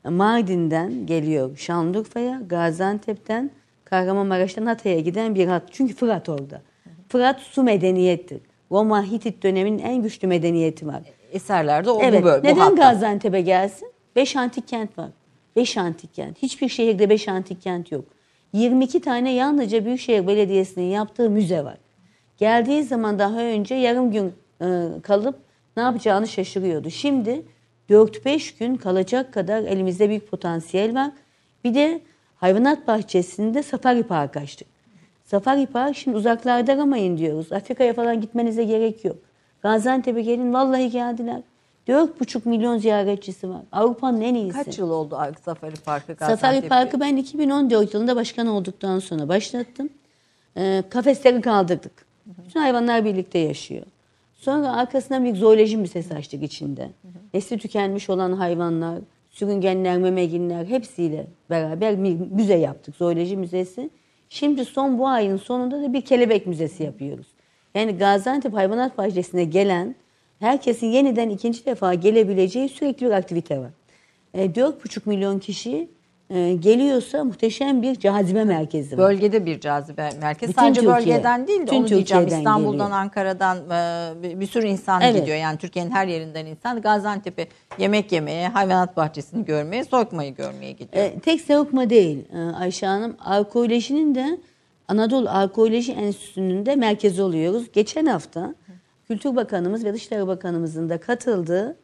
[0.09, 3.51] Mardin'den geliyor Şanlıurfa'ya, Gaziantep'ten
[3.95, 5.63] Kahramanmaraş'tan Hatay'a giden bir hat.
[5.71, 6.61] Çünkü Fırat orada.
[7.09, 8.39] Fırat su medeniyettir.
[8.71, 11.01] Roma Hitit döneminin en güçlü medeniyeti var.
[11.31, 12.21] Eserlerde o Evet.
[12.21, 12.43] bu böyle.
[12.43, 12.75] bu Neden hatta.
[12.75, 13.91] Gaziantep'e gelsin?
[14.15, 15.09] Beş antik kent var.
[15.55, 16.37] Beş antik kent.
[16.41, 18.05] Hiçbir şehirde beş antik kent yok.
[18.53, 21.77] 22 tane yalnızca Büyükşehir Belediyesi'nin yaptığı müze var.
[22.37, 24.65] Geldiği zaman daha önce yarım gün e,
[25.03, 25.35] kalıp
[25.77, 26.89] ne yapacağını şaşırıyordu.
[26.89, 27.41] Şimdi
[27.89, 31.11] 4-5 gün kalacak kadar elimizde büyük potansiyel var.
[31.63, 32.01] Bir de
[32.35, 34.67] hayvanat bahçesinde safari park açtık.
[35.25, 37.51] Safari park şimdi uzaklarda aramayın diyoruz.
[37.51, 39.17] Afrika'ya falan gitmenize gerek yok.
[39.61, 41.41] Gaziantep'e gelin vallahi geldiler.
[41.87, 43.61] 4,5 milyon ziyaretçisi var.
[43.71, 44.63] Avrupa'nın en iyisi.
[44.63, 46.67] Kaç yıl oldu Safari Parkı Safari Gaziantep'te?
[46.69, 49.89] Parkı ben 2014 yılında başkan olduktan sonra başlattım.
[50.57, 52.05] Ee, kafesleri kaldırdık.
[52.25, 53.85] Bütün hayvanlar birlikte yaşıyor.
[54.35, 56.89] Sonra arkasından bir zooloji müzesi açtık içinde.
[57.33, 58.99] Nesli tükenmiş olan hayvanlar,
[59.35, 62.95] sürüngenler, memeginler hepsiyle beraber bir müze yaptık.
[62.95, 63.89] Zooloji müzesi.
[64.29, 67.27] Şimdi son bu ayın sonunda da bir kelebek müzesi yapıyoruz.
[67.75, 69.95] Yani Gaziantep Hayvanat Bahçesi'ne gelen
[70.39, 73.71] herkesin yeniden ikinci defa gelebileceği sürekli bir aktivite var.
[74.33, 75.87] E, 4,5 milyon kişi
[76.29, 79.09] e, geliyorsa muhteşem bir cazibe merkezi var.
[79.09, 80.49] Bölgede bir cazibe merkezi.
[80.51, 80.95] Bütün Sadece Türkiye.
[80.97, 82.03] bölgeden değil de onu diyeceğim.
[82.03, 82.91] Türkiye'den İstanbul'dan, geliyor.
[83.01, 85.15] Ankara'dan e, bir- bir sürü insan Evet.
[85.21, 85.37] gidiyor.
[85.37, 87.47] Yani Türkiye'nin her yerinden insan Gaziantep'e
[87.77, 91.03] yemek yemeye, hayvanat bahçesini görmeye, soykmayı görmeye gidiyor.
[91.05, 93.15] E, tek savukma değil e, Ayşe Hanım.
[93.25, 94.37] Arkeolojinin de
[94.87, 97.71] Anadolu Arkeoloji Enstitüsü'nün de merkezi oluyoruz.
[97.73, 98.55] Geçen hafta
[99.07, 101.77] Kültür Bakanımız ve Dışişleri Bakanımızın da katıldığı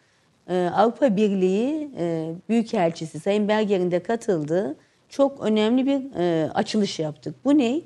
[0.54, 4.76] Avrupa Birliği e, Büyükelçisi Sayın Berger'in de katıldığı
[5.10, 7.36] çok önemli bir e, açılış yaptık.
[7.46, 7.82] Bu ne?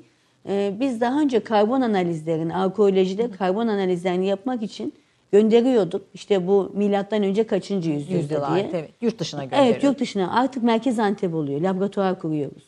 [0.48, 4.92] E, biz daha önce karbon analizlerini, arkeolojide karbon analizlerini yapmak için
[5.32, 6.06] gönderiyorduk.
[6.14, 8.70] İşte bu milattan önce kaçıncı yüzyılda Yüzyıl diye.
[8.72, 8.90] evet.
[9.00, 9.66] Yurt dışına gönderiyor.
[9.66, 11.60] Evet yurt dışına artık merkez Antep oluyor.
[11.60, 12.64] Laboratuvar kuruyoruz.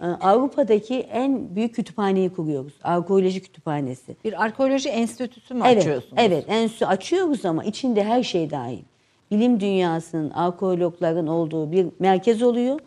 [0.00, 2.72] Ee, Avrupa'daki en büyük kütüphaneyi kuruyoruz.
[2.82, 4.16] Arkeoloji kütüphanesi.
[4.24, 6.14] Bir arkeoloji enstitüsü mü Evet, açıyorsunuz?
[6.16, 8.82] evet enstitü açıyoruz ama içinde her şey dahil.
[9.30, 12.80] Bilim dünyasının, arkeologların olduğu bir merkez oluyor.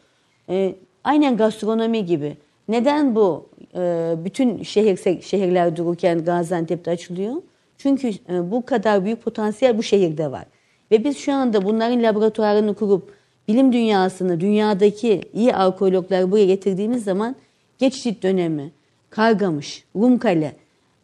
[0.49, 2.37] Ee, aynen gastronomi gibi.
[2.67, 7.35] Neden bu e, bütün şehir şehirler dururken Gaziantep'te açılıyor?
[7.77, 10.45] Çünkü e, bu kadar büyük potansiyel bu şehirde var.
[10.91, 13.13] Ve biz şu anda bunların laboratuvarını kurup
[13.47, 17.35] bilim dünyasını, dünyadaki iyi arkeologları buraya getirdiğimiz zaman
[17.77, 18.71] geçit dönemi,
[19.09, 20.55] Kargamış, Rumkale,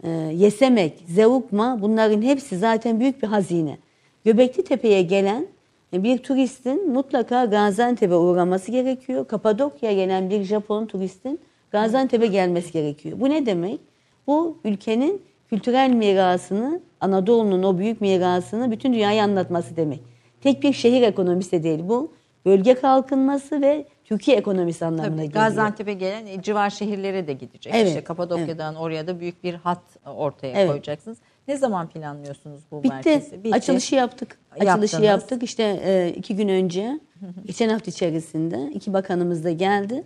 [0.04, 3.78] e, Yesemek, Zeugma bunların hepsi zaten büyük bir hazine.
[4.26, 5.48] Göbekli Tepe'ye gelen
[5.94, 9.28] bir turistin mutlaka Gaziantep'e uğraması gerekiyor.
[9.28, 11.40] Kapadokya'ya gelen bir Japon turistin
[11.72, 13.20] Gaziantep'e gelmesi gerekiyor.
[13.20, 13.80] Bu ne demek?
[14.28, 20.00] Bu ülkenin kültürel mirasını, Anadolu'nun o büyük mirasını bütün dünyaya anlatması demek.
[20.42, 22.12] Tek bir şehir ekonomisi de değil bu.
[22.46, 25.34] Bölge kalkınması ve Türkiye ekonomisi anlamına Tabii, geliyor.
[25.34, 27.74] Gaziantep'e gelen e, civar şehirlere de gidecek.
[27.76, 29.82] Evet, İşte Kapadokya'dan oraya da büyük bir hat
[30.16, 30.70] ortaya Evet.
[30.70, 31.18] koyacaksınız.
[31.48, 32.94] Ne zaman planlıyorsunuz bu Bitti.
[32.94, 33.39] merkezi?
[33.52, 34.38] Açılışı yaptık.
[34.52, 35.04] Açılışı Yaptınız.
[35.04, 35.44] yaptık.
[35.44, 37.00] İşte e, iki gün önce,
[37.46, 40.04] geçen hafta içerisinde iki bakanımız da geldi.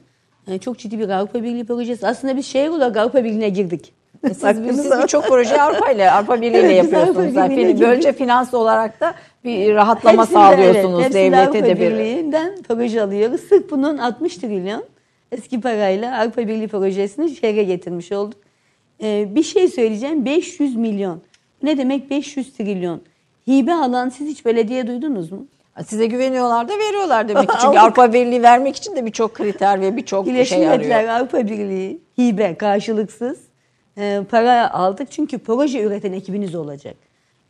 [0.47, 2.07] E, çok ciddi bir Avrupa Birliği projesi.
[2.07, 3.93] Aslında biz şehir olarak Avrupa Birliği'ne girdik.
[4.23, 7.35] E Siz, siz birçok proje Avrupa ile Avrupa Birliği ile yapıyorsunuz.
[7.35, 7.79] Yani girdik.
[7.79, 9.13] Böylece finans olarak da
[9.43, 11.81] bir rahatlama Hepsinde sağlıyorsunuz evet, devlete Avrupa de bir.
[11.81, 13.41] Birliği'nden proje alıyoruz.
[13.41, 14.83] Sırf bunun 60 trilyon
[15.31, 18.46] eski parayla Avrupa Birliği projesini şehre getirmiş olduk.
[19.03, 20.25] E, bir şey söyleyeceğim.
[20.25, 21.21] 500 milyon.
[21.63, 23.01] Ne demek 500 trilyon?
[23.49, 25.47] Hibe alan siz hiç belediye duydunuz mu?
[25.85, 27.55] Size güveniyorlar da veriyorlar demek ki.
[27.61, 27.79] Çünkü.
[27.79, 30.77] Avrupa Birliği vermek için de birçok kriter ve birçok şey arıyor.
[30.77, 33.37] Milletler Avrupa Birliği hibe karşılıksız
[33.97, 35.11] e, para aldık.
[35.11, 36.95] Çünkü proje üreten ekibiniz olacak.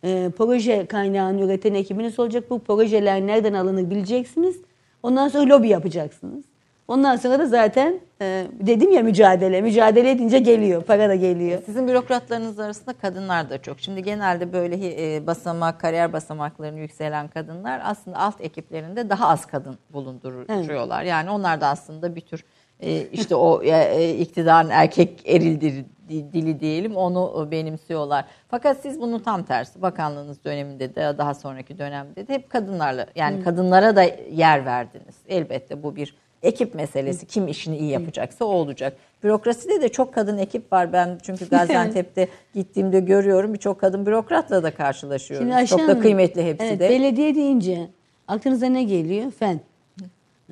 [0.04, 2.50] E, proje kaynağını üreten ekibiniz olacak.
[2.50, 4.58] Bu projeler nereden alınır bileceksiniz.
[5.04, 6.44] Ondan sonra lobi yapacaksınız.
[6.88, 9.62] Ondan sonra da zaten e, dedim ya mücadele.
[9.62, 10.84] Mücadele edince geliyor.
[10.84, 11.62] Para da geliyor.
[11.66, 13.80] Sizin bürokratlarınız arasında kadınlar da çok.
[13.80, 14.76] Şimdi genelde böyle
[15.16, 21.04] e, basamak, kariyer basamaklarını yükselen kadınlar aslında alt ekiplerinde daha az kadın bulunduruyorlar.
[21.04, 22.44] Yani onlar da aslında bir tür
[22.80, 25.62] e, işte o e, e, iktidarın erkek eril
[26.10, 28.26] dili, diyelim onu e, benimsiyorlar.
[28.48, 33.44] Fakat siz bunun tam tersi bakanlığınız döneminde de daha sonraki dönemde de hep kadınlarla yani
[33.44, 35.16] kadınlara da yer verdiniz.
[35.28, 37.26] Elbette bu bir ekip meselesi.
[37.26, 38.98] Kim işini iyi yapacaksa o olacak.
[39.24, 40.94] Bürokraside de çok kadın ekip var.
[40.94, 45.48] Ben çünkü Gaziantep'te gittiğimde görüyorum birçok kadın bürokratla da karşılaşıyoruz.
[45.48, 46.90] Şimdi çok da kıymetli hepsi evet, de.
[46.90, 47.88] Belediye deyince
[48.28, 49.32] aklınıza ne geliyor?
[49.32, 49.60] Fen,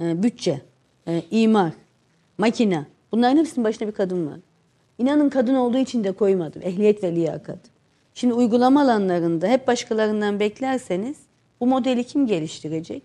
[0.01, 0.61] e, bütçe,
[1.07, 1.71] e, imar,
[2.37, 2.85] makine.
[3.11, 4.39] Bunların hepsinin başında bir kadın var.
[4.97, 6.61] İnanın kadın olduğu için de koymadım.
[6.65, 7.59] Ehliyet ve liyakat.
[8.13, 11.17] Şimdi uygulama alanlarında hep başkalarından beklerseniz
[11.59, 13.03] bu modeli kim geliştirecek?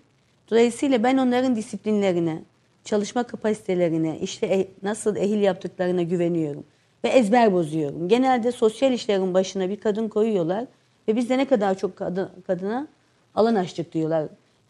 [0.50, 2.42] Dolayısıyla ben onların disiplinlerine,
[2.90, 6.64] çalışma kapasitelerine, işte e- nasıl ehil yaptıklarına güveniyorum.
[7.04, 8.08] Ve ezber bozuyorum.
[8.08, 10.64] Genelde sosyal işlerin başına bir kadın koyuyorlar
[11.08, 12.88] ve biz de ne kadar çok kadın, kadına
[13.34, 14.26] alan açtık diyorlar.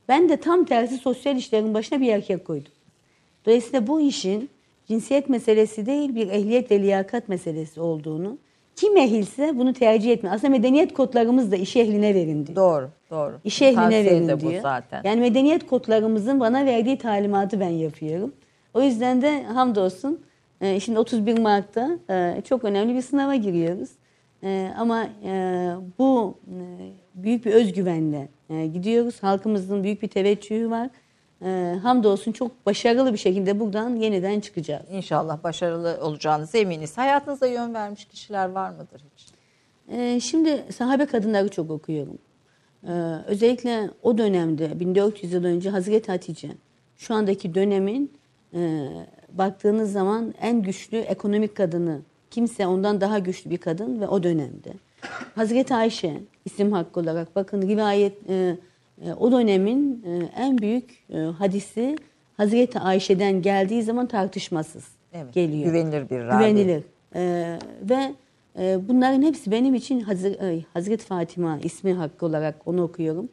[0.09, 2.73] Ben de tam tersi sosyal işlerin başına bir erkek koydum.
[3.47, 4.51] Dolayısıyla bu işin
[4.89, 8.39] cinsiyet meselesi değil bir ehliyet ve liyakat meselesi olduğunu
[8.81, 10.31] kim ehilse bunu tercih etme.
[10.31, 12.57] Aslında medeniyet kodlarımız da iş ehline verin diyor.
[12.57, 13.33] Doğru, doğru.
[13.45, 14.63] İş ehline Tavsiye verin de bu diyor.
[14.63, 15.01] zaten.
[15.05, 18.33] Yani medeniyet kodlarımızın bana verdiği talimatı ben yapıyorum.
[18.75, 20.21] O yüzden de hamdolsun
[20.61, 23.89] e, şimdi 31 Mart'ta e, çok önemli bir sınava giriyoruz.
[24.43, 25.07] E, Ama
[25.99, 26.39] bu
[27.15, 28.29] büyük bir özgüvenle
[28.73, 29.23] gidiyoruz.
[29.23, 30.89] Halkımızın büyük bir teveccühü var.
[31.45, 34.83] E, Hamdolsun çok başarılı bir şekilde buradan yeniden çıkacağız.
[34.91, 36.99] İnşallah başarılı olacağınıza eminiz.
[36.99, 39.27] Hayatınıza yön vermiş kişiler var mıdır hiç?
[39.93, 42.19] Ee, şimdi sahabe kadınları çok okuyorum.
[42.87, 42.91] Ee,
[43.27, 46.49] özellikle o dönemde 1400 yıl önce Hazreti Hatice
[46.97, 48.13] şu andaki dönemin
[48.55, 48.89] e,
[49.33, 54.73] baktığınız zaman en güçlü ekonomik kadını kimse ondan daha güçlü bir kadın ve o dönemde.
[55.35, 58.57] Hazreti Ayşe isim hakkı olarak bakın rivayet e, e,
[59.19, 61.97] o dönemin e, en büyük e, hadisi
[62.37, 65.65] Hazreti Ayşe'den geldiği zaman tartışmasız Evet, geliyor.
[65.65, 66.39] güvenilir bir ravi.
[66.39, 66.83] Güvenilir.
[67.15, 68.13] E, ve
[68.59, 73.29] e, bunların hepsi benim için Hazır, e, Hazreti Fatima ismi hakkı olarak onu okuyorum.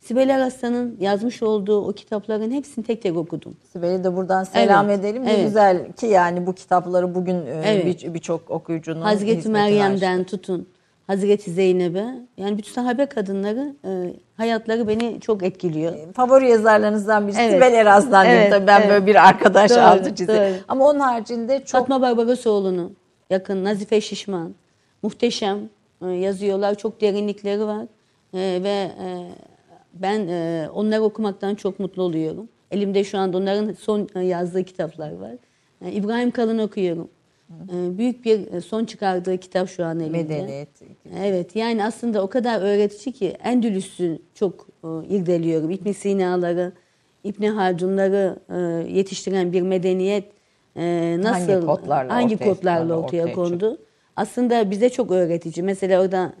[0.00, 3.56] Sibel Araslan'ın yazmış olduğu o kitapların hepsini tek tek okudum.
[3.72, 5.24] Sibel'e de buradan selam Evet, edelim.
[5.24, 5.44] Ne evet.
[5.44, 8.02] güzel ki yani bu kitapları bugün e, Evet.
[8.04, 10.66] bir- birçok okuyucunun Hazreti Meryem'den tutun
[11.10, 12.04] Hazreti Zeynep'e
[12.36, 15.92] yani bütün sahabe kadınları e, hayatları beni çok etkiliyor.
[15.92, 16.12] açtı.
[16.12, 17.52] Favori yazarlarınızdan birisi Evet.
[17.52, 18.26] Sibel Eraz'dan.
[18.26, 18.90] Evet, Tabii ben evet.
[18.90, 20.32] böyle bir arkadaş Doğru, altı çizdi.
[20.32, 20.52] doğru.
[20.68, 22.92] Ama onun haricinde çok Fatma Barbarosoğlu'nu
[23.30, 24.54] yakın Nazife Şişman
[25.02, 25.58] muhteşem
[26.02, 26.74] e, yazıyorlar.
[26.74, 27.82] Çok derinlikleri var.
[28.34, 29.26] E, ve e,
[29.94, 32.48] ben e, onları okumaktan çok mutlu oluyorum.
[32.70, 35.32] Elimde şu anda onların son e, yazdığı kitaplar var.
[35.84, 37.08] E, İbrahim Kalın okuyorum.
[37.50, 40.18] E, büyük bir e, son çıkardığı kitap şu an elimde.
[40.22, 40.68] medeniyet.
[41.22, 45.70] Evet yani aslında o kadar öğretici ki Endülüs'ü çok e, irdeliyorum.
[45.70, 46.72] İbn Sina'ları,
[47.24, 50.24] İbn Haldunları e, yetiştiren bir medeniyet
[51.22, 53.78] nasıl Hangi kodlarla hangi ortaya- kodlarla ortaya, ortaya kondu?
[54.16, 55.64] Aslında bize çok öğretici.
[55.64, 56.32] Mesela orada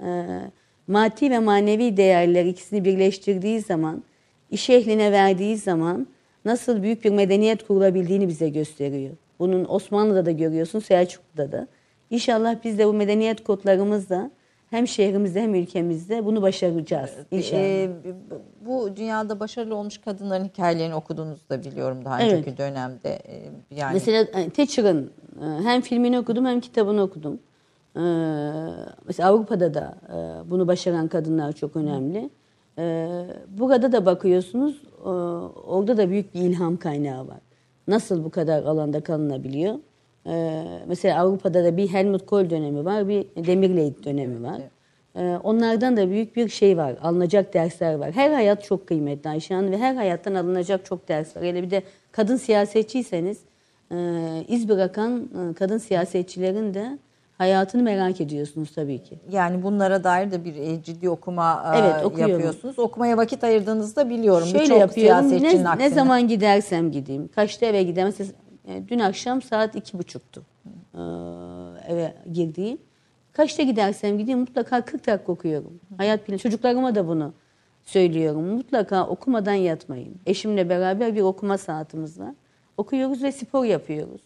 [0.86, 4.02] maddi ve manevi değerler ikisini birleştirdiği zaman,
[4.50, 6.06] iş ehline verdiği zaman
[6.44, 9.12] nasıl büyük bir medeniyet kurulabildiğini bize gösteriyor.
[9.40, 11.66] Bunun Osmanlı'da da görüyorsun, Selçuklu'da da.
[12.10, 14.30] İnşallah biz de bu medeniyet kodlarımızla
[14.70, 17.10] hem şehrimizde hem ülkemizde bunu başaracağız.
[17.30, 17.60] İnşallah.
[17.62, 17.90] Ee,
[18.66, 22.32] bu dünyada başarılı olmuş kadınların hikayelerini okuduğunuzu da biliyorum daha Evet.
[22.32, 23.08] önceki dönemde.
[23.10, 23.42] Ee,
[23.76, 25.10] Yani Mesela e, Thatcher'ın
[25.40, 27.38] e, hem filmini okudum hem kitabını okudum.
[27.96, 28.00] E,
[29.06, 32.30] Mesela Avrupa'da da e, bunu başaran kadınlar çok önemli.
[32.78, 33.08] E,
[33.48, 35.08] Burada da bakıyorsunuz e,
[35.68, 37.40] orada da büyük bir ilham kaynağı var.
[37.90, 39.74] Nasıl bu kadar alanda kalınabiliyor?
[40.26, 44.60] E, Mesela Avrupa'da da bir Helmut Kohl dönemi var, bir Demirleit dönemi var.
[45.16, 48.12] E, Onlardan da büyük bir şey var, alınacak dersler var.
[48.12, 51.42] Her hayat çok kıymetli Ayşe Hanım ve her hayattan alınacak çok ders var.
[51.44, 51.82] Hele bir de
[52.12, 53.38] kadın siyasetçiyseniz
[53.92, 53.96] e,
[54.48, 56.98] iz bırakan e, kadın siyasetçilerin de
[57.40, 59.18] hayatını merak ediyorsunuz tabii ki.
[59.30, 62.32] yani bunlara dair de bir e, ciddi okuma e, Evet, okuyorum.
[62.32, 62.78] yapıyorsunuz.
[62.78, 64.46] Okumaya vakit ayırdığınızda biliyorum.
[64.46, 65.78] Şöyle yapıyorum, ne, aksine.
[65.78, 68.14] ne zaman gidersem gideyim, kaçta eve gideyim.
[68.68, 70.42] E, dün akşam saat iki buçuktu
[71.88, 72.78] eve girdiğim.
[73.32, 75.80] Kaçta gidersem gideyim mutlaka 40 dakika okuyorum.
[75.96, 76.38] Hayat planı.
[76.38, 77.32] Çocuklarıma da bunu
[77.82, 78.44] söylüyorum.
[78.44, 80.14] Mutlaka okumadan yatmayın.
[80.26, 82.34] Eşimle beraber bir okuma saatimiz var.
[82.76, 84.20] Okuyoruz ve spor yapıyoruz.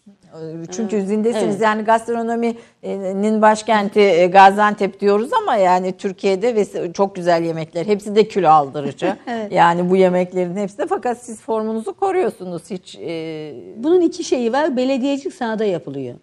[0.72, 1.60] Çünkü zindesiniz Evet.
[1.60, 7.86] yani gastronominin başkenti e, Gaziantep diyoruz ama yani Türkiye'de ve çok güzel yemekler.
[7.86, 9.16] Hepsi de kilo aldırıcı.
[9.50, 12.98] Yani bu yemeklerin hepsi de fakat siz formunuzu koruyorsunuz hiç.
[13.00, 14.76] e, Bunun iki şeyi var.
[14.76, 16.14] Belediyecilik sahada yapılıyor.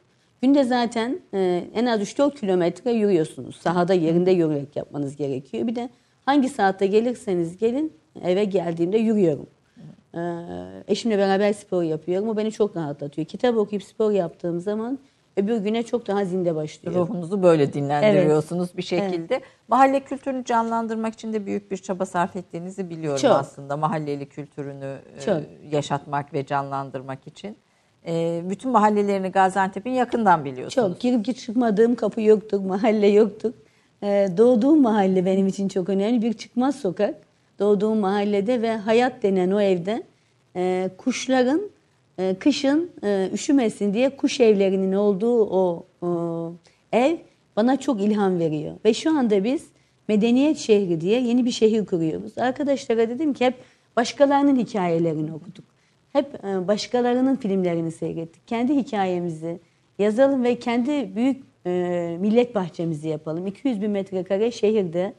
[0.42, 3.56] Günde zaten e, en az 3-4 kilometre yürüyorsunuz.
[3.56, 5.68] Sahada yerinde yürüyerek yapmanız gerekiyor.
[5.68, 5.90] Bir de
[6.26, 7.94] hangi saatte gelirseniz gelin
[8.24, 9.48] eve geldiğimde yürüyorum.
[10.16, 10.22] E,
[10.88, 12.30] eşimle beraber spor yapıyorum.
[12.30, 13.28] O beni çok rahatlatıyor.
[13.28, 15.00] Kitap okuyup spor yaptığım zaman
[15.38, 17.02] öbür güne çok daha zinde başlıyorum.
[17.02, 19.42] ruhunuzu böyle dinlendiriyorsunuz bir şekilde.
[19.68, 23.32] Mahalle kültürünü canlandırmak için de büyük bir çaba sarf ettiğinizi biliyorum Çok.
[23.32, 23.78] aslında.
[23.78, 25.38] Mahalleli kültürünü e, Çok.
[25.72, 27.58] yaşatmak ve canlandırmak için.
[28.08, 30.88] E, bütün mahallelerini Gaziantep'in yakından biliyorsunuz.
[30.88, 33.54] Çok girip çıkmadığım kapı yoktur, mahalle yoktur.
[34.04, 36.22] Ee, doğduğum mahalle benim için çok önemli.
[36.22, 37.16] Bir çıkmaz sokak.
[37.62, 40.04] Doğduğum mahallede ve hayat denen o evde
[40.56, 41.62] e, kuşların
[42.20, 46.54] e, kışın e, üşümesin diye kuş evlerinin olduğu o, o
[46.94, 47.18] ev
[47.56, 48.76] bana çok ilham veriyor.
[48.86, 49.68] Ve şu anda biz
[50.08, 52.38] medeniyet şehri diye yeni bir şehir kuruyoruz.
[52.38, 53.56] Arkadaşlara dedim ki hep
[53.96, 55.66] başkalarının hikayelerini okuduk.
[56.14, 58.48] Hep e, başkalarının filmlerini seyrettik.
[58.48, 59.60] Kendi hikayemizi
[60.00, 63.48] yazalım ve kendi büyük e, millet bahçemizi yapalım.
[63.48, 65.14] 200 bin metrekare şehirde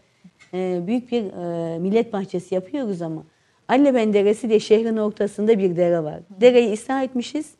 [0.54, 3.24] e, büyük bir e, millet bahçesi yapıyoruz ama
[3.68, 6.20] Alleben Deresi diye şehrin ortasında bir dere var.
[6.40, 7.50] Dereyi ıslah etmişiz,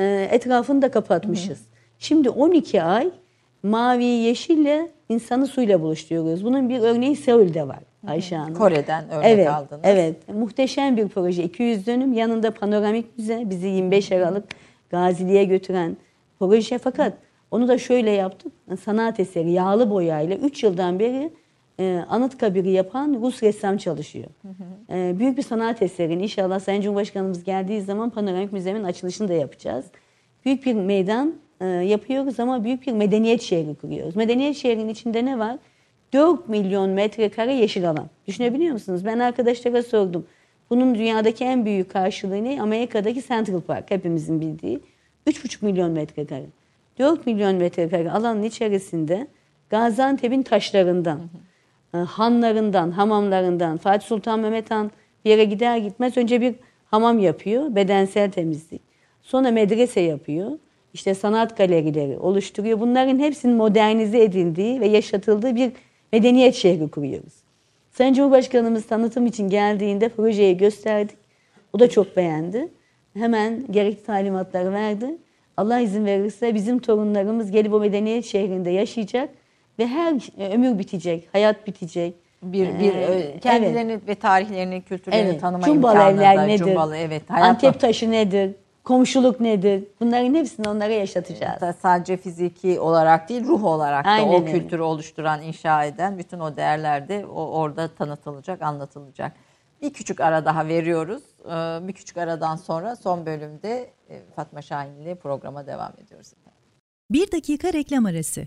[0.00, 1.60] e, etrafını da kapatmışız.
[1.98, 3.10] Şimdi 12 ay
[3.62, 6.44] mavi yeşille insanı suyla buluşturuyoruz.
[6.44, 8.54] Bunun bir örneği Seul'de var Ayşe Hanım.
[8.54, 9.80] Kore'den örnek evet, aldınız.
[9.84, 11.42] Evet, muhteşem bir proje.
[11.42, 14.44] 200 dönüm yanında panoramik müze bizi 25 Aralık
[14.90, 15.96] Gazili'ye götüren
[16.38, 17.12] proje fakat
[17.50, 18.52] onu da şöyle yaptık.
[18.84, 21.30] Sanat eseri yağlı boyayla 3 yıldan beri
[21.80, 24.28] e, Anıtkabir'i yapan Rus ressam çalışıyor.
[24.90, 29.86] E, büyük bir sanat eserini inşallah Sayın Cumhurbaşkanımız geldiği zaman panoramik müzemin açılışını da yapacağız.
[30.44, 34.16] Büyük bir meydan e, yapıyoruz ama büyük bir medeniyet şehri kuruyoruz.
[34.16, 35.58] Medeniyet şehrinin içinde ne var?
[36.12, 38.06] 4 milyon metrekare yeşil alan.
[38.26, 39.04] Düşünebiliyor musunuz?
[39.04, 40.26] Ben arkadaşlara sordum.
[40.70, 42.62] Bunun dünyadaki en büyük karşılığı ne?
[42.62, 44.80] Amerika'daki Central Park hepimizin bildiği.
[45.26, 46.46] 3,5 milyon metrekare.
[46.98, 49.26] 4 milyon metrekare alanın içerisinde
[49.70, 51.47] Gaziantep'in taşlarından, e,
[51.92, 54.90] hanlarından, hamamlarından, Fatih Sultan Mehmet Han
[55.24, 58.82] bir yere gider gitmez önce bir hamam yapıyor, bedensel temizlik.
[59.22, 60.50] Sonra medrese yapıyor.
[60.94, 62.80] İşte sanat galerileri oluşturuyor.
[62.80, 65.72] Bunların hepsinin modernize edildiği ve yaşatıldığı bir
[66.12, 67.32] medeniyet şehri kuruyoruz.
[67.90, 71.16] Sayın Cumhurbaşkanımız tanıtım için geldiğinde projeyi gösterdik.
[71.72, 72.68] O da çok beğendi.
[73.14, 75.18] Hemen gerekli talimatları verdi.
[75.56, 79.30] Allah izin verirse bizim torunlarımız gelip o medeniyet şehrinde yaşayacak
[79.78, 80.14] ve her
[80.54, 82.14] ömür bitecek, hayat bitecek.
[82.42, 85.40] bir bir Ee, e, kendilerini ve tarihlerini, kültürlerini Evet.
[85.40, 86.64] tanıma Cumbalı imkanı evler da, nedir?
[86.64, 87.22] Cumbalı, evet.
[87.30, 88.54] hayat Antep taşı nedir?
[88.84, 89.84] Komşuluk nedir?
[90.00, 91.60] Bunların hepsini onlara yaşatacağız.
[91.60, 94.52] Da sadece fiziki olarak değil ruh olarak da Aynen o öyle.
[94.52, 99.32] kültürü oluşturan, inşa eden bütün o değerler de o, orada tanıtılacak, anlatılacak.
[99.82, 101.22] Bir küçük ara daha veriyoruz.
[101.44, 106.32] Ee, Bir küçük aradan sonra son bölümde e, Fatma Şahin ile programa devam ediyoruz.
[107.10, 108.46] Bir dakika reklam arası.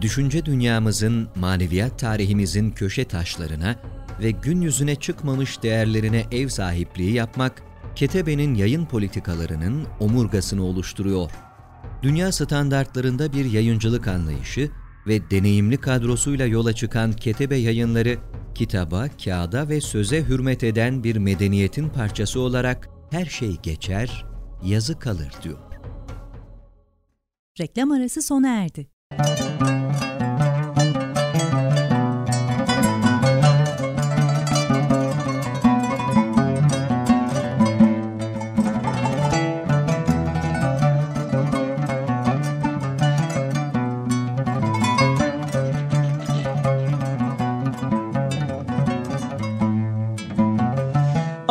[0.00, 3.76] düşünce dünyamızın, maneviyat tarihimizin köşe taşlarına
[4.20, 7.62] ve gün yüzüne çıkmamış değerlerine ev sahipliği yapmak,
[7.96, 11.30] Ketebe'nin yayın politikalarının omurgasını oluşturuyor.
[12.02, 14.70] Dünya standartlarında bir yayıncılık anlayışı
[15.06, 18.18] ve deneyimli kadrosuyla yola çıkan Ketebe yayınları,
[18.54, 24.24] kitaba, kağıda ve söze hürmet eden bir medeniyetin parçası olarak her şey geçer,
[24.64, 25.58] yazı kalır diyor.
[27.60, 28.86] Reklam arası sona erdi.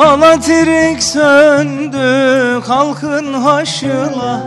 [0.04, 4.42] Alatirik söndü kalkın haşıla.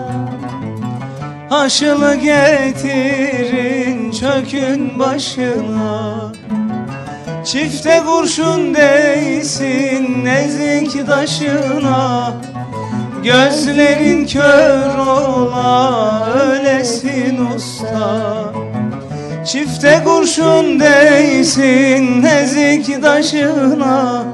[1.50, 6.32] Haşılı getirin çökün başına.
[7.44, 12.32] Çifte kurşun değsin nezik taşına.
[13.24, 18.20] Gözlerin kör ola ölesin usta.
[19.46, 24.24] Çifte kurşun değsin nezik taşına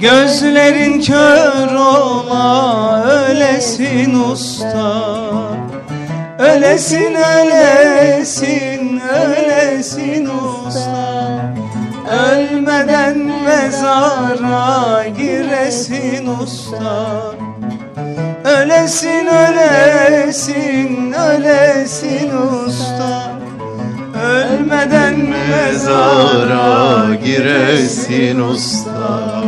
[0.00, 5.02] Gözlerin kör ola ölesin usta.
[6.38, 11.40] Ölesin ölesin ölesin usta.
[12.10, 17.34] Ölmeden mezara giresin usta.
[18.44, 23.38] Ölesin ölesin ölesin usta.
[24.22, 29.42] Ölmeden mezara giresin usta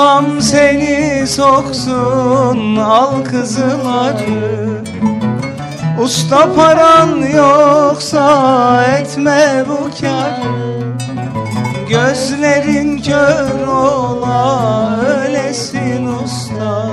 [0.00, 4.82] Ustam seni soksun al kızıları
[6.02, 10.94] Usta paran yoksa etme bu karı.
[11.88, 16.90] Gözlerin kör ola ölesin usta.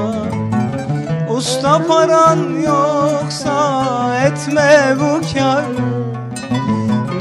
[1.30, 6.08] Usta paran yoksa etme bu karı.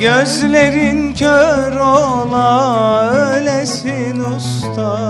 [0.01, 5.06] Gözlerin kör ola ölesin usta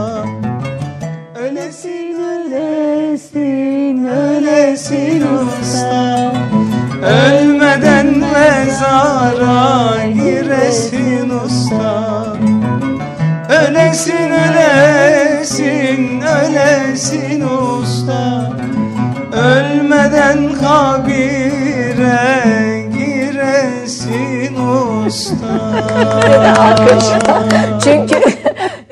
[7.07, 12.27] Ölmeden mezara giresin usta
[13.51, 18.53] Ölesin ölesin ölesin usta
[19.33, 22.19] Ölmeden kabire
[22.99, 25.47] giresin usta
[26.59, 27.05] Alkış.
[27.85, 28.17] Çünkü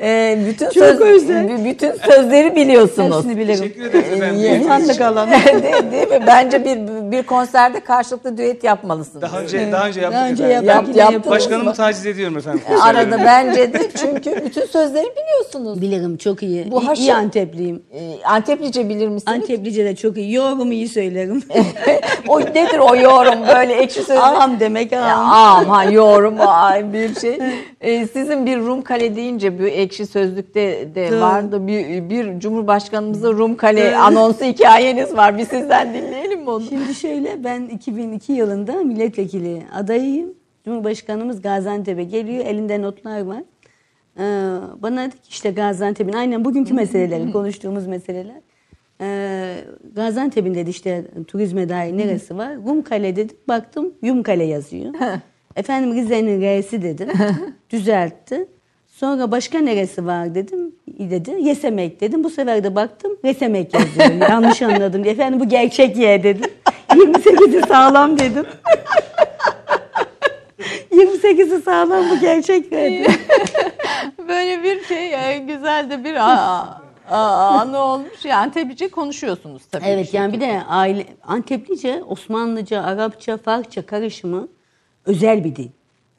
[0.01, 1.65] Ee, bütün Çok söz, özel.
[1.65, 3.15] bütün sözleri biliyorsunuz.
[3.17, 3.59] Hepsini bilirim.
[3.59, 4.45] Teşekkür ederiz efendim.
[4.45, 5.31] Ee, Uzmanlık alanı.
[5.31, 6.19] değil, değil mi?
[6.27, 6.77] Bence bir
[7.11, 9.21] bir konserde karşılıklı düet yapmalısınız.
[9.21, 10.67] Daha önce daha önce yaptık Daha önce efendim.
[10.67, 10.95] yaptık.
[10.95, 11.35] Yap- yine yaptınız.
[11.35, 12.61] Başkanımı taciz ediyorum efendim.
[12.81, 15.81] Arada bence de çünkü bütün sözleri biliyorsunuz.
[15.81, 16.71] Bilirim çok iyi.
[16.71, 17.83] Bu İyi- haşır- iyi Antepliyim.
[17.93, 19.35] Ee, Anteplice bilir misiniz?
[19.41, 20.33] Anteplice de çok iyi.
[20.33, 21.43] Yorum iyi söylerim.
[22.27, 24.23] o nedir o yorum böyle ekşi sözlük?
[24.23, 25.29] Ağam demek ağam.
[25.69, 27.39] Ama yorum ay bir şey.
[27.81, 31.21] Ee, sizin bir Rum kale deyince bir ekşi sözlükte de Doğru.
[31.21, 31.67] vardı.
[31.67, 35.37] Bir, bir Cumhurbaşkanımıza Rum kale anonsu hikayeniz var.
[35.37, 36.65] Bir sizden dinleyelim mi onu?
[36.65, 40.33] Şimdi şöyle ben 2002 yılında milletvekili adayıyım.
[40.65, 42.45] Cumhurbaşkanımız Gaziantep'e geliyor.
[42.45, 43.43] Elinde notlar var.
[44.19, 44.23] Ee,
[44.81, 48.41] bana dedi ki işte Gaziantep'in aynen bugünkü meseleleri konuştuğumuz meseleler.
[49.01, 49.55] Ee,
[49.95, 52.55] Gaziantep'in dedi işte turizme dair neresi var?
[52.55, 53.37] Rumkale dedim.
[53.47, 54.93] Baktım Yumkale yazıyor.
[55.55, 57.09] Efendim Rize'nin R'si dedim.
[57.69, 58.47] Düzeltti.
[58.99, 60.75] Sonra başka neresi var dedim.
[60.99, 61.35] Dedi.
[61.39, 62.23] Yesemek dedim.
[62.23, 64.29] Bu sefer de baktım Resemek yazıyor.
[64.29, 65.13] Yanlış anladım diye.
[65.13, 66.51] Efendim bu gerçek ye dedim.
[66.89, 68.45] 28'i sağlam dedim.
[70.91, 73.13] 28'i sağlam bu gerçek dedim.
[74.27, 78.25] Böyle bir şey e, güzel de bir a- a- anı olmuş.
[78.25, 79.85] Yani Anteplice konuşuyorsunuz tabii.
[79.87, 84.47] Evet yani bir de aile Anteplice, Osmanlıca, Arapça, Farsça karışımı
[85.05, 85.69] özel bir dil.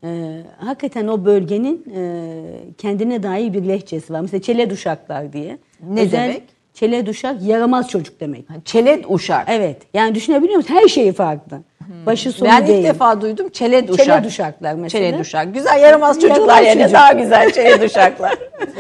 [0.04, 2.32] Ee, hakikaten o bölgenin e,
[2.78, 4.20] kendine dair bir lehçesi var.
[4.20, 5.58] Mesela Çeleduşaklar diye.
[5.90, 6.42] Ne demek?
[6.74, 8.44] Çeleduşak yaramaz çocuk demek.
[8.64, 9.44] Çeled uşak.
[9.50, 9.76] Evet.
[9.94, 10.74] Yani düşünebiliyor musun?
[10.74, 11.60] Her şeyi farklı.
[12.06, 12.78] Başı sonu Ben değil.
[12.78, 14.06] ilk defa duydum çeled uşak.
[14.06, 15.04] Çeled uşaklar mesela.
[15.04, 15.54] Çeled uşak.
[15.54, 16.94] Güzel yaramaz çocuklar Yaramaz yerine çocuk.
[16.94, 18.34] daha güzel çeled uşaklar.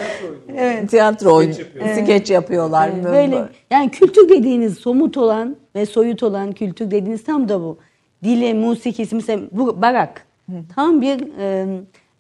[0.56, 0.90] evet.
[0.90, 1.54] Tiyatro oyunu.
[2.02, 2.90] Skeç yapıyorlar.
[2.94, 7.78] Evet, Böyle yani kültür dediğiniz somut olan ve soyut olan kültür dediğiniz tam da bu.
[8.24, 10.26] Dili, musikisi mesela bu barak.
[10.74, 11.66] Tam bir e,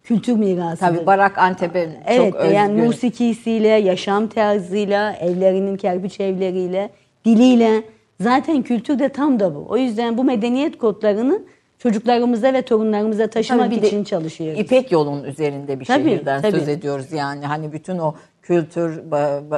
[0.02, 0.80] kültür mirası.
[0.80, 2.54] Tabii Barak Antep'e Evet çok özgü.
[2.54, 6.90] yani musikisiyle, yaşam tarzıyla, evlerinin kerpiç evleriyle,
[7.24, 7.82] diliyle
[8.20, 9.66] zaten kültür de tam da bu.
[9.68, 11.42] O yüzden bu medeniyet kodlarını
[11.78, 14.60] çocuklarımıza ve torunlarımıza taşımak Tabii için çalışıyoruz.
[14.60, 16.52] İpek yolunun üzerinde bir Tabii, şehirden tabii.
[16.52, 17.46] söz ediyoruz yani.
[17.46, 19.00] Hani bütün o kültür,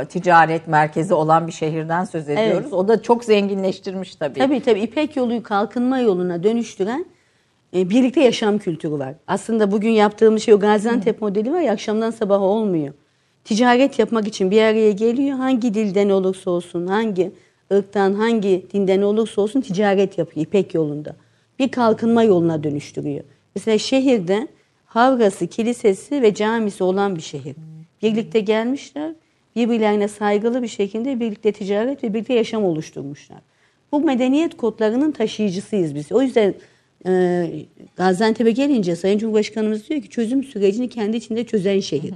[0.08, 2.72] ticaret merkezi olan bir şehirden söz ediyoruz.
[2.72, 4.38] O da çok zenginleştirmiş tabii.
[4.38, 7.06] Tabii tabii İpek yolu kalkınma yoluna dönüştüren
[7.74, 9.14] e, birlikte yaşam kültürü var.
[9.26, 12.94] Aslında bugün yaptığımız şey o Gaziantep modeli var ya akşamdan sabaha olmuyor.
[13.44, 15.38] Ticaret yapmak için bir araya geliyor.
[15.38, 17.32] Hangi dilden olursa olsun, hangi
[17.72, 21.16] ırktan, hangi dinden olursa olsun ticaret yapıyor İpek yolunda.
[21.58, 23.24] Bir kalkınma yoluna dönüştürüyor.
[23.54, 24.48] Mesela şehirde
[24.86, 27.56] havrası, kilisesi ve camisi olan bir şehir.
[28.02, 29.14] Birlikte gelmişler,
[29.56, 33.38] birbirlerine saygılı bir şekilde birlikte ticaret ve birlikte yaşam oluşturmuşlar.
[33.92, 36.12] Bu medeniyet kodlarının taşıyıcısıyız biz.
[36.12, 36.54] O yüzden
[37.06, 37.50] e,
[37.96, 42.14] Gaziantep'e gelince Sayın Cumhurbaşkanımız diyor ki çözüm sürecini kendi içinde çözen şehir.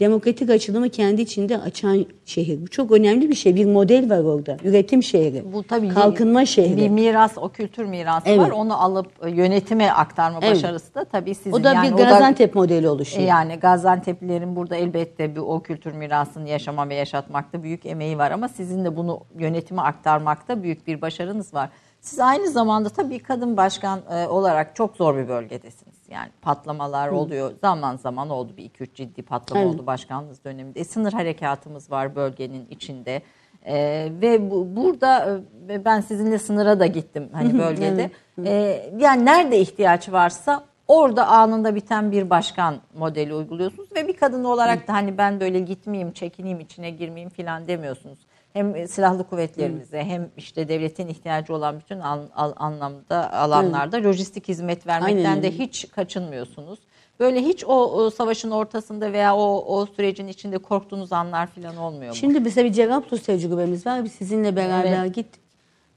[0.00, 2.62] Demokratik açılımı kendi içinde açan şehir.
[2.62, 3.54] Bu çok önemli bir şey.
[3.56, 4.56] Bir model var orada.
[4.64, 5.52] Üretim şehri.
[5.52, 6.76] Bu tabii Kalkınma bir, şehri.
[6.76, 8.40] Bir miras, o kültür mirası Evet.
[8.40, 8.50] var.
[8.50, 10.56] Onu alıp e, yönetime aktarma Evet.
[10.56, 11.52] başarısı da tabii sizin.
[11.52, 13.28] o da yani bir Gaziantep modeli E, oluşuyor.
[13.28, 18.48] Yani Gaziantep'lilerin burada elbette bir o kültür mirasını yaşama ve yaşatmakta büyük emeği var ama
[18.48, 21.70] sizin de bunu yönetime aktarmakta büyük bir başarınız var.
[22.06, 25.96] Siz aynı zamanda tabii kadın başkan e, olarak çok zor bir bölgedesiniz.
[26.08, 27.52] Yani patlamalar oluyor.
[27.60, 29.74] Zaman zaman oldu bir iki üç ciddi patlama Evet.
[29.74, 30.80] oldu başkanlığınız döneminde.
[30.80, 33.22] E, sınır harekatımız var bölgenin içinde.
[33.64, 33.74] E,
[34.22, 38.10] ve bu, burada e, ben sizinle sınıra da gittim hani bölgede.
[38.44, 44.44] E, yani nerede ihtiyaç varsa orada anında biten bir başkan modeli uyguluyorsunuz ve bir kadın
[44.44, 48.18] olarak da hani ben böyle gitmeyeyim, çekineyim, içine girmeyeyim falan demiyorsunuz.
[48.56, 54.86] Hem silahlı kuvvetlerimize hem işte devletin ihtiyacı olan bütün an- al- anlamda alanlarda lojistik hizmet
[54.86, 56.78] vermekten Aynen de hiç kaçınmıyorsunuz.
[57.20, 62.10] Böyle hiç o, o savaşın ortasında veya o, o sürecin içinde korktuğunuz anlar falan olmuyor
[62.10, 62.16] mu?
[62.16, 64.04] Şimdi mesela bir Cerrahpaşa tecrübemiz var.
[64.04, 65.14] Biz sizinle beraber Evet.
[65.14, 65.40] gittik.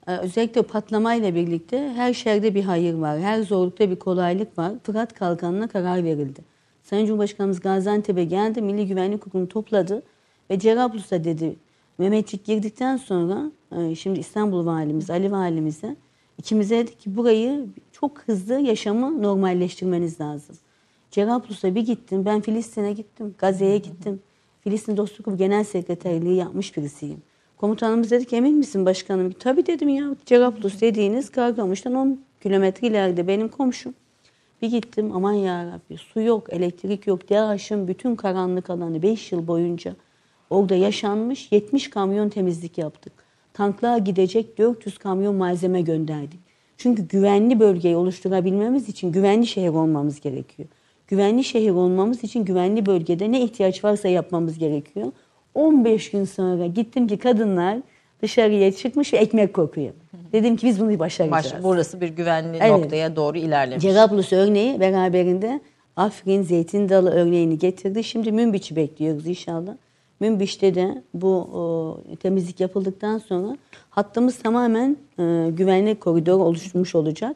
[0.08, 3.20] Ee, Özellikle patlamayla birlikte her şerde bir hayır var.
[3.20, 4.72] Her zorlukta bir kolaylık var.
[4.84, 6.42] Fırat Kalkanı'na karar verildi.
[6.84, 8.62] Sayın Cumhurbaşkanımız Gaziantep'e geldi.
[8.62, 10.04] Milli Güvenlik Kurulu'nu topladı.
[10.50, 11.56] Ve Cerrahpaşa'da dedi
[12.00, 15.96] Mehmetçik girdikten sonra e, şimdi İstanbul Valimiz, Ali Valimize
[16.38, 20.56] ikimize dedi ki burayı çok hızlı yaşamı normalleştirmeniz lazım.
[21.12, 22.26] Cerrahpaşa'ya bir gittim.
[22.26, 23.36] Ben Filistin'e gittim.
[23.38, 24.20] Gazze'ye gittim.
[24.62, 27.22] Filistin Dostluk Genel Sekreterliği yapmış birisiyim.
[27.58, 29.32] Komutanımız dedi ki emin misin başkanım?
[29.32, 30.16] Tabii dedim ya.
[30.26, 33.94] Cerrahpaşa dediğiniz Karkamış'tan 10 kilometre ileride benim komşum.
[34.62, 37.30] Bir gittim aman ya Rabbi su yok, elektrik yok.
[37.30, 39.96] DAEŞ'in bütün karanlık alanı 5 yıl boyunca
[40.50, 43.14] orada yaşanmış 70 kamyon temizlik yaptık.
[43.54, 46.40] Tanklığa gidecek 400 kamyon malzeme gönderdik.
[46.78, 50.70] Çünkü güvenli bölgeyi oluşturabilmemiz için güvenli şehir olmamız gerekiyor.
[51.08, 55.12] güvenli şehir olmamız için güvenli bölgede ne ihtiyaç varsa yapmamız gerekiyor.
[55.56, 57.78] 15 gün sonra gittim ki kadınlar
[58.22, 59.94] dışarıya çıkmış ve ekmek kokuyor.
[60.34, 61.46] Dedim ki biz bunu başaracağız.
[61.46, 62.72] Baş, burası bir güvenli Evet.
[62.72, 63.84] noktaya doğru ilerlemiş.
[63.84, 65.60] Cerablus örneği beraberinde
[65.96, 68.04] Afrin zeytin dalı örneğini getirdi.
[68.04, 69.74] Şimdi Münbiç'i bekliyoruz inşallah.
[70.20, 73.58] Münbiç'te de bu o, temizlik yapıldıktan sonra
[73.90, 77.36] hattımız tamamen e, güvenlik koridoru oluşturmuş olacak.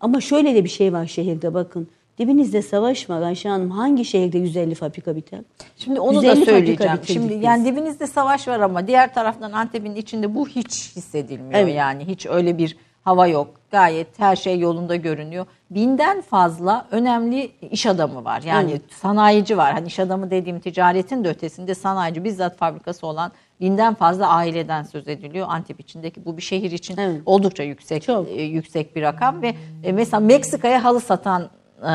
[0.00, 1.88] Ama şöyle de bir şey var şehirde bakın.
[2.18, 3.70] Dibinizde savaş var Ayşe Hanım.
[3.70, 5.40] Hangi şehirde 150 fabrika biter?
[5.76, 6.98] Şimdi onu 150 da söyleyeceğim.
[7.06, 7.42] Şimdi biz.
[7.42, 11.60] yani dibinizde savaş var ama diğer taraftan Antep'in içinde bu hiç hissedilmiyor.
[11.60, 11.74] Evet.
[11.74, 13.46] Yani hiç öyle bir hava yok.
[13.70, 15.46] Gayet her şey yolunda görünüyor.
[15.70, 18.42] Binden fazla önemli iş adamı var.
[18.42, 18.82] Yani Evet.
[18.92, 19.72] sanayici var.
[19.72, 25.08] Hani iş adamı dediğim ticaretin de ötesinde sanayici bizzat fabrikası olan binden fazla aileden söz
[25.08, 25.46] ediliyor.
[25.50, 27.22] Antep içindeki bu bir şehir için Evet.
[27.26, 28.28] oldukça yüksek Çok.
[28.28, 31.42] e, yüksek bir rakam ve e, mesela Meksika'ya halı satan
[31.82, 31.90] e,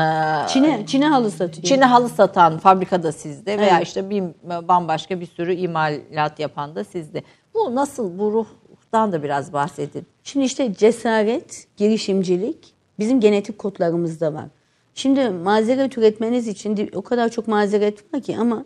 [0.48, 1.64] Çin'e, Çin'e halı satıyor.
[1.64, 3.86] Çin'e halı satan fabrika da sizde veya Evet.
[3.86, 4.22] işte bir
[4.68, 7.22] bambaşka bir sürü imalat yapan da sizde.
[7.54, 8.46] Bu nasıl bu
[8.90, 10.06] ruhtan da biraz bahsedin.
[10.24, 14.46] Şimdi işte cesaret, girişimcilik bizim genetik kodlarımızda var.
[14.94, 18.64] Şimdi mazeret üretmeniz için o kadar çok mazeret var ki ama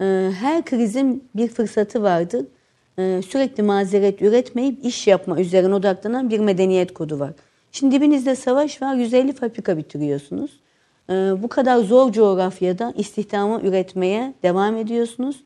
[0.00, 2.46] e, her krizin bir fırsatı vardır.
[2.98, 7.32] E, sürekli mazeret üretmeyip iş yapma üzerine odaklanan bir medeniyet kodu var.
[7.72, 10.50] Şimdi dibinizde savaş var, 150 fabrika bitiriyorsunuz.
[11.10, 15.36] E, bu kadar zor coğrafyada istihdamı üretmeye devam ediyorsunuz.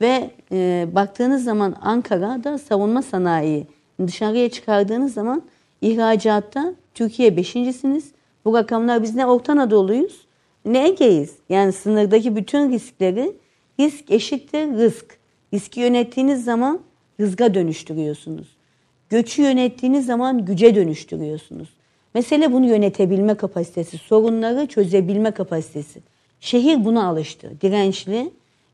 [0.00, 3.66] Ve e, baktığınız zaman Ankara'da savunma sanayi
[4.06, 5.42] dışarıya çıkardığınız zaman
[5.80, 8.12] ihracatta Türkiye beşincisiniz.
[8.44, 10.26] Bu rakamlar biz ne Orta Anadolu'yuz
[10.64, 11.34] ne Ege'yiz.
[11.48, 13.32] Yani sınırdaki bütün riskleri
[13.80, 15.18] risk eşittir rızk.
[15.54, 16.80] Riski yönettiğiniz zaman
[17.20, 18.56] rızga dönüştürüyorsunuz.
[19.10, 21.68] Göçü yönettiğiniz zaman güce dönüştürüyorsunuz.
[22.14, 26.00] Mesele bunu yönetebilme kapasitesi, sorunları çözebilme kapasitesi.
[26.40, 27.52] Şehir buna alıştı.
[27.60, 28.30] Dirençli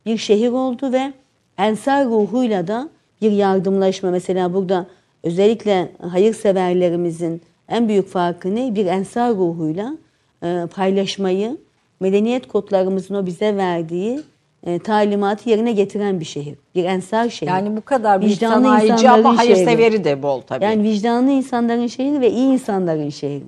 [0.07, 1.13] bir şehir oldu ve
[1.59, 2.89] ensar ruhuyla da
[3.23, 4.11] bir yardımlaşma.
[4.11, 4.87] Mesela burada
[5.23, 8.75] özellikle hayırseverlerimizin en büyük farkı ne?
[8.75, 9.97] Bir ensar ruhuyla
[10.43, 11.57] e, paylaşmayı,
[12.01, 14.21] medeniyet kodlarımızın o bize verdiği
[14.67, 16.55] e, talimatı yerine getiren bir şehir.
[16.75, 17.51] Bir ensar şehir.
[17.51, 19.37] Yani bu kadar Vicdanlı sanayici ama şehri.
[19.37, 20.65] hayırseveri de bol tabii.
[20.65, 23.45] Yani vicdanlı insanların şehri ve iyi insanların şehri.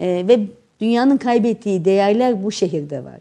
[0.00, 0.40] Ee, ve
[0.80, 3.18] dünyanın kaybettiği değerler bu şehirde var.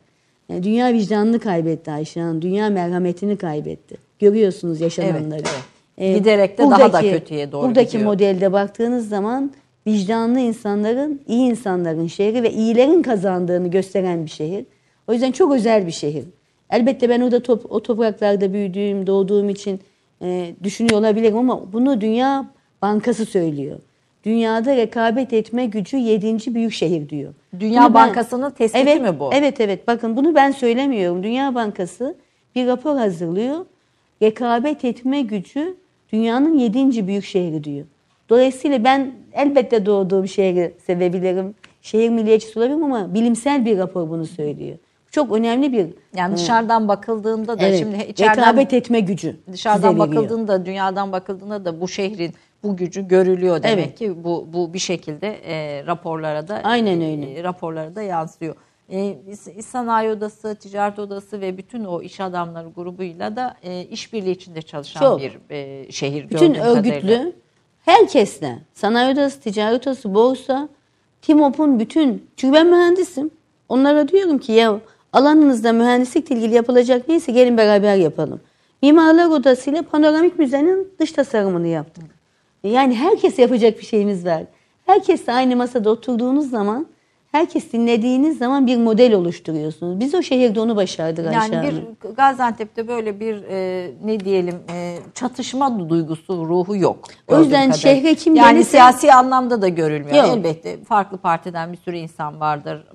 [0.50, 2.42] Yani dünya vicdanını kaybetti Ayşe Hanım.
[2.42, 3.96] Dünya merhametini kaybetti.
[4.20, 5.22] Görüyorsunuz yaşananları.
[5.22, 5.71] Evet, evet.
[6.02, 8.04] Giderek de daha da kötüye doğru Buradaki gidiyor.
[8.12, 9.52] modelde baktığınız zaman
[9.88, 14.66] vicdanlı insanların, iyi insanların şehri ve iyilerin kazandığını gösteren bir şehir.
[15.08, 16.24] O yüzden çok özel bir şehir.
[16.70, 19.80] Elbette ben orada top, o topraklarda büyüdüğüm, doğduğum için
[20.22, 22.46] e, düşünüyor olabilirim ama bunu Dünya
[22.82, 23.80] Bankası söylüyor.
[24.26, 27.34] Dünyada rekabet etme gücü yedinci büyük şehir diyor.
[27.60, 29.30] Dünya Bunu ben- Bankası'nın tespiti evet, mi bu?
[29.34, 31.24] Evet evet bakın bunu ben söylemiyorum.
[31.24, 32.16] Dünya Bankası
[32.56, 33.66] bir rapor hazırlıyor.
[34.22, 35.76] Rekabet etme gücü
[36.14, 37.86] dünyanın yedinci büyük şehri diyor.
[38.30, 41.56] Dolayısıyla ben elbette doğduğum şehri sevebilirim.
[41.82, 44.78] Şehir milliyetçisi olabilirim ama bilimsel bir rapor bunu söylüyor.
[45.12, 49.36] Çok önemli bir Yani dışarıdan bakıldığında da evet, şimdi içeriden rekabet etme gücü.
[49.52, 52.34] dışarıdan bakıldığında dünyadan bakıldığında da bu şehrin
[52.64, 53.96] bu gücü görülüyor demek Evet.
[54.00, 57.32] ki bu bu bir şekilde e, raporlara da Aynen öyle.
[57.40, 58.56] e, raporlara da yansıyor.
[58.92, 59.18] E,
[59.62, 65.00] Sanayi Odası, Ticaret Odası ve bütün o iş adamları grubuyla da e, işbirliği içinde çalışan
[65.00, 65.20] Çok.
[65.20, 66.80] bir e, şehir Bütün kadarıyla.
[66.80, 67.34] örgütlü
[67.86, 70.70] herkesle sanayi odası, ticaret odası, borsa,
[71.22, 73.32] TİMOP'un bütün çünkü ben mühendisim.
[73.70, 74.80] Onlara diyorum ki ya
[75.14, 78.42] alanınızda mühendislikle ilgili yapılacak neyse gelin beraber yapalım.
[78.82, 82.04] Mimarlar Odası ile panoramik müzenin dış tasarımını yaptık.
[82.64, 84.44] Yani herkes yapacak bir şeyimiz var.
[84.86, 86.88] Herkesle aynı masada oturduğunuz zaman,
[87.32, 90.00] herkes dinlediğiniz zaman bir model oluşturuyorsunuz.
[90.00, 91.72] Biz o şehirde onu başardık Ayşe Yani
[92.04, 97.00] bir Gaziantep'te böyle bir e, ne diyelim e, çatışma duygusu ruhu yok.
[97.28, 97.78] O yüzden kadarıyla.
[98.02, 100.16] şehre kim yani gelirse- siyasi anlamda da görülmüyor.
[100.26, 100.38] Yok.
[100.38, 102.86] Elbette farklı partiden bir sürü insan vardır.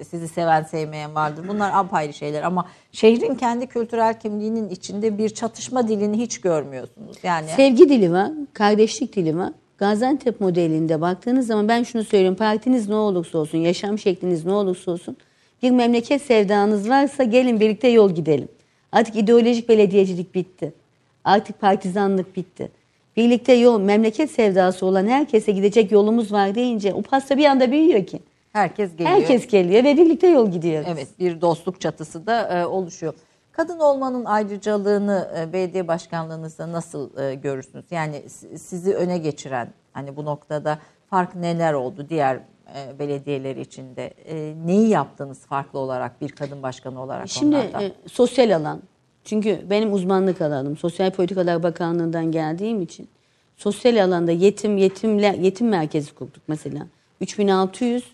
[0.00, 1.44] e, Sizi seven sevmeyen vardır.
[1.48, 7.16] Bunlar apayrı şeyler ama şehrin kendi kültürel kimliğinin içinde bir çatışma dilini hiç görmüyorsunuz.
[7.22, 9.52] Yani Sevgi dili var, kardeşlik dili var.
[9.78, 12.36] Gaziantep modelinde baktığınız zaman ben şunu söylüyorum.
[12.36, 15.16] Partiniz ne olursa olsun, yaşam şekliniz ne olursa olsun
[15.62, 18.48] bir memleket sevdanız varsa gelin birlikte yol gidelim.
[18.92, 20.72] Artık ideolojik belediyecilik bitti.
[21.24, 22.70] Artık partizanlık bitti.
[23.16, 28.06] Birlikte yol, memleket sevdası olan herkese gidecek yolumuz var deyince o pasta bir anda büyüyor
[28.06, 28.18] ki.
[28.52, 29.10] herkes geliyor.
[29.10, 30.88] Herkes geliyor ve birlikte yol gidiyoruz.
[30.92, 33.14] Evet bir dostluk çatısı da e, oluşuyor.
[33.58, 37.84] Kadın olmanın ayrıcalığını e, belediye başkanlığınızda nasıl e, görürsünüz?
[37.90, 40.78] Yani si- sizi öne geçiren hani bu noktada
[41.10, 42.36] fark neler oldu diğer
[42.76, 44.14] e, belediyeleri içinde.
[44.64, 48.82] Neyi yaptınız farklı olarak bir kadın başkanı olarak Şimdi e, sosyal alan.
[49.24, 53.08] Çünkü benim uzmanlık alanım Sosyal Politikalar Bakanlığı'ndan geldiğim için
[53.56, 56.86] sosyal alanda yetim yetimle yetim merkezi kurduk mesela.
[57.20, 58.04] 3600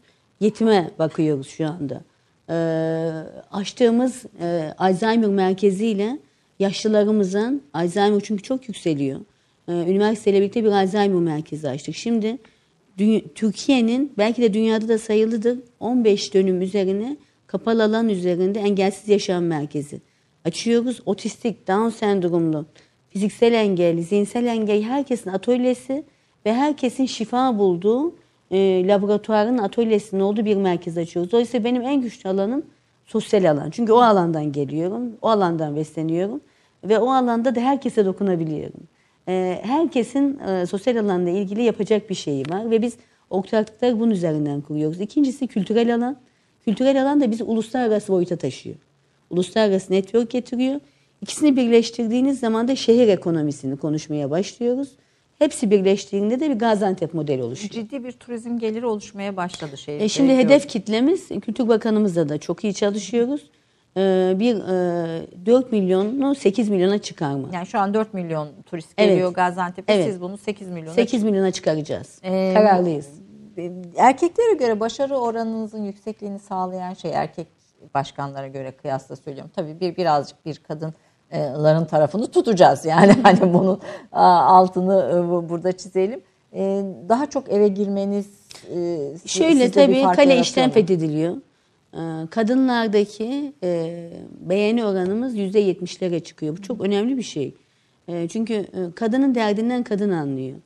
[0.41, 2.01] yetime bakıyoruz şu anda.
[2.51, 2.55] Ee,
[3.53, 6.19] açtığımız e, Alzheimer merkeziyle
[6.59, 9.21] yaşlılarımızın Alzheimer çünkü çok yükseliyor.
[9.69, 11.95] Ee, üniversiteyle birlikte bir Alzheimer merkezi açtık.
[11.95, 12.39] Şimdi
[13.35, 17.17] Türkiye'nin belki de dünyada da sayılıdır 15 dönüm üzerine
[17.47, 20.01] kapalı alan üzerinde engelsiz yaşam merkezi
[20.45, 21.01] açıyoruz.
[21.07, 22.67] Otistik, Down sendromlu,
[23.09, 26.05] fiziksel engelli, zihinsel engelli herkesin atölyesi
[26.47, 28.15] ve herkesin şifa bulduğu
[28.51, 31.33] e, laboratuvarın atölyesinin olduğu bir merkez açıyoruz.
[31.33, 32.63] Dolayısıyla benim en güçlü alanım
[33.07, 33.71] sosyal alan.
[33.71, 36.41] Çünkü o alandan geliyorum, o alandan besleniyorum
[36.85, 38.81] ve o alanda da herkese dokunabiliyorum.
[39.29, 42.97] E, herkesin e, sosyal alanla ilgili yapacak bir şeyi var ve biz
[43.31, 45.01] ortaklıkları bunun üzerinden kuruyoruz.
[45.01, 46.17] İkincisi kültürel alan.
[46.65, 48.77] Kültürel alan da bizi uluslararası boyuta taşıyor.
[49.31, 50.81] Uluslararası network getiriyor.
[51.21, 54.89] İkisini birleştirdiğiniz zaman da şehir ekonomisini konuşmaya başlıyoruz.
[55.45, 57.71] Hepsi birleştiğinde de bir Gaziantep modeli oluşuyor.
[57.71, 60.01] Ciddi bir turizm geliri oluşmaya başladı şehir.
[60.01, 63.51] E şimdi hedef kitlemiz Kültür Bakanımızla da çok iyi çalışıyoruz.
[63.97, 67.49] E, bir e, 4 milyonu 8 milyona çıkarma.
[67.53, 69.11] Yani şu an 4 milyon turist Evet.
[69.11, 69.93] geliyor Gaziantep'e.
[69.93, 70.07] Evet.
[70.07, 72.19] Siz bunu 8 milyona 8 milyona çıkaracağız.
[72.23, 73.09] Ee, Kararlıyız.
[73.97, 77.47] Erkeklere göre başarı oranınızın yüksekliğini sağlayan şey erkek
[77.95, 79.51] başkanlara göre kıyasla söylüyorum.
[79.57, 80.59] Tabii bir birazcık bir
[81.31, 83.81] kadınların tarafını tutacağız yani hani bunun
[84.13, 86.21] altını e, bu- burada çizelim.
[86.57, 88.27] Ee, Daha çok eve girmeniz
[88.77, 91.37] e, Şöyle tabii kale işten fethediliyor.
[92.31, 94.09] Kadınlardaki e,
[94.41, 96.57] beğeni oranımız yüzde yetmişlere çıkıyor.
[96.57, 97.55] Bu çok önemli bir şey.
[98.09, 100.57] E, çünkü e, kadının derdinden kadın anlıyor.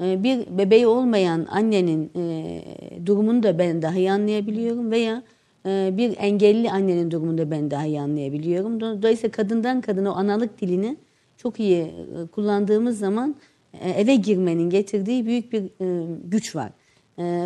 [0.00, 2.60] E, bir bebeği olmayan annenin e,
[3.06, 5.22] durumunu da ben daha iyi anlayabiliyorum veya e,
[5.66, 8.78] bir engelli annenin durumunu da ben daha iyi anlayabiliyorum.
[8.78, 10.96] Do- Dolayısıyla kadından kadına o analık dilini
[11.36, 11.92] çok iyi e,
[12.34, 13.34] kullandığımız zaman
[13.80, 16.70] e, eve girmenin getirdiği büyük bir e, güç var.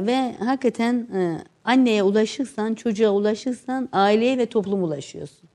[0.06, 1.06] Ve hakikaten
[1.64, 5.48] anneye ulaşırsan, çocuğa ulaşırsan aileye ve topluma ulaşıyorsun.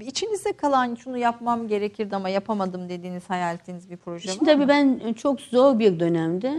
[0.00, 4.62] İçinizde kalan şunu yapmam gerekirdi ama yapamadım dediğiniz hayal ettiğiniz bir proje Şimdi var tabii
[4.64, 4.68] mı?
[4.68, 6.52] ben çok zor bir dönemde,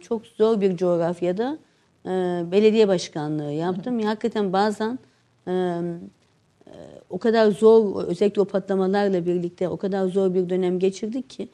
[0.00, 1.58] çok zor bir coğrafyada
[2.06, 2.10] e,
[2.52, 3.98] belediye başkanlığı yaptım.
[3.98, 4.98] Ya, Hakikaten bazen
[5.46, 5.80] e, e,
[7.10, 11.48] o kadar zor, özellikle o patlamalarla birlikte o kadar zor bir dönem geçirdik ki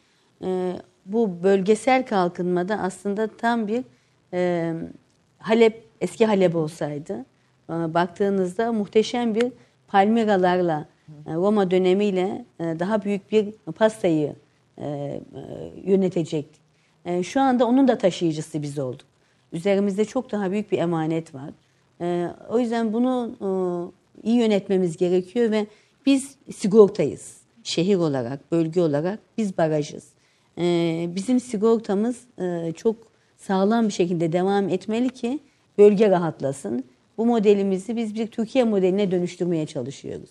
[0.44, 3.84] e, bu bölgesel kalkınmada aslında tam bir
[4.32, 4.74] e,
[5.38, 7.24] Halep, eski Halep olsaydı
[7.70, 9.52] e, baktığınızda muhteşem bir
[9.88, 10.86] palmiralarla
[11.26, 14.34] e, Roma dönemiyle e, daha büyük bir pastayı
[14.78, 15.22] e, e,
[15.84, 16.60] yönetecektik.
[17.04, 19.09] E, şu anda onun da taşıyıcısı biz olduk.
[19.52, 21.50] Üzerimizde çok daha büyük bir emanet var.
[22.00, 23.48] E, o yüzden bunu e,
[24.28, 25.66] iyi yönetmemiz gerekiyor ve
[26.06, 27.40] biz sigortayız.
[27.64, 30.08] Şehir olarak, bölge olarak biz barajız.
[30.58, 30.64] E,
[31.14, 32.96] bizim sigortamız e, çok
[33.36, 35.38] sağlam bir şekilde devam etmeli ki
[35.78, 36.84] bölge rahatlasın.
[37.18, 40.30] Bu modelimizi biz bir Türkiye modeline dönüştürmeye çalışıyoruz.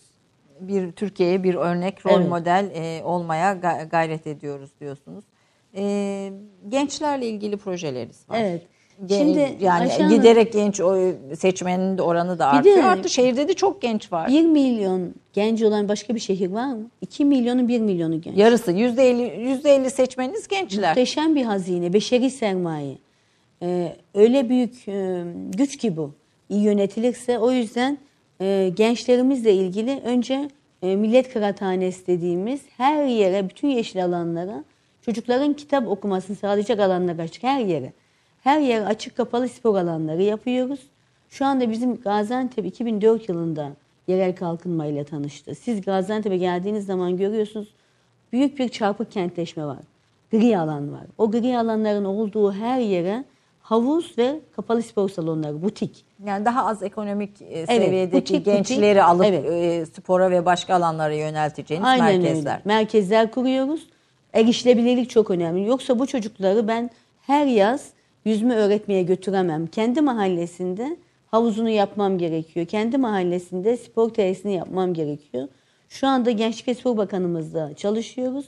[0.59, 2.29] bir Türkiye'ye bir örnek rol Evet.
[2.29, 5.23] model e, olmaya ga- gayret ediyoruz diyorsunuz.
[5.75, 6.31] E,
[6.69, 8.37] gençlerle ilgili projeleriniz var.
[8.39, 8.61] Evet.
[9.07, 12.77] Ge- Şimdi yani Ayşe Hanım- giderek genç o seçmenin de oranı da Bir artıyor.
[12.77, 14.27] de- Artı şehirde de çok genç var.
[14.29, 16.89] 1 milyon genci olan başka bir şehir var mı?
[17.01, 18.37] 2 milyonun 1 milyonu genç.
[18.37, 20.89] Yarısı yüzde elli, yüzde elli seçmeniniz gençler.
[20.89, 22.97] Muhteşem bir hazine, beşeri sermaye.
[23.61, 25.23] Ee, öyle büyük e,
[25.57, 26.11] güç ki bu.
[26.49, 27.97] İyi yönetilirse o yüzden
[28.41, 30.49] e, gençlerimizle ilgili önce
[30.81, 34.63] e, millet kıraathanesi dediğimiz her yere, bütün yeşil alanlara
[35.01, 37.93] çocukların kitap okumasını sağlayacak alanlar açık her yere.
[38.43, 40.79] Her yere açık kapalı spor alanları yapıyoruz.
[41.29, 43.71] Şu anda bizim Gaziantep 2004 yılında
[44.07, 45.55] yerel kalkınmayla tanıştı.
[45.55, 47.67] Siz Gaziantep'e geldiğiniz zaman görüyorsunuz
[48.33, 49.79] büyük bir çarpık kentleşme var.
[50.31, 51.01] Gri alan var.
[51.17, 53.23] O gri alanların olduğu her yere
[53.61, 56.05] havuz ve kapalı spor salonları, butik.
[56.25, 59.03] Yani daha az ekonomik e, seviyedeki butik, gençleri butik.
[59.03, 59.45] alıp Evet.
[59.51, 62.51] e, spora ve başka alanlara yönelteceğiniz Aynen merkezler.
[62.51, 62.61] öyle.
[62.65, 63.87] Merkezler kuruyoruz.
[64.33, 65.67] Erişilebilirlik çok önemli.
[65.67, 66.89] Yoksa bu çocukları ben
[67.21, 67.89] her yaz
[68.25, 69.67] yüzme öğretmeye götüremem.
[69.67, 70.97] Kendi mahallesinde
[71.27, 72.65] havuzunu yapmam gerekiyor.
[72.65, 75.47] Kendi mahallesinde spor tesisini yapmam gerekiyor.
[75.89, 78.45] Şu anda Gençlik ve Spor Bakanımızla çalışıyoruz.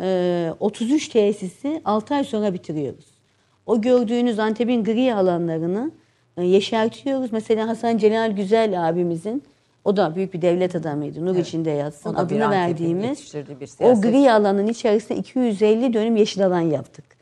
[0.00, 3.06] Ee, 33 tesisi 6 ay sonra bitiriyoruz.
[3.66, 5.90] O gördüğünüz Antep'in gri alanlarını
[6.36, 7.32] e, yeşertiyoruz.
[7.32, 9.42] Mesela Hasan Celal Güzel abimizin
[9.84, 11.26] o da büyük bir devlet adamıydı.
[11.26, 12.14] Nur içinde yatsın.
[12.14, 13.34] Adını verdiğimiz
[13.80, 17.17] o gri alanın içerisinde 250 dönüm yeşil alan yaptık.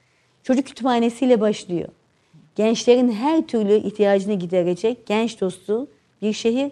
[0.46, 1.88] Çocuk kütüphanesiyle başlıyor.
[2.54, 5.88] gençlerin her türlü ihtiyacını giderecek genç dostu
[6.22, 6.70] bir şehir,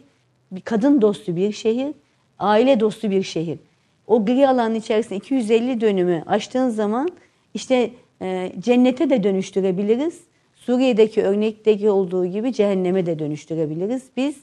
[0.53, 1.95] bir kadın dostu bir şehir,
[2.39, 3.59] aile dostu bir şehir.
[4.07, 7.09] O gri alanın içerisinde 250 dönümü açtığın zaman
[7.55, 7.91] işte
[8.23, 10.21] e, cennete de dönüştürebiliriz.
[10.55, 14.03] Suriye'deki örnekteki olduğu gibi cehenneme de dönüştürebiliriz.
[14.17, 14.37] Biz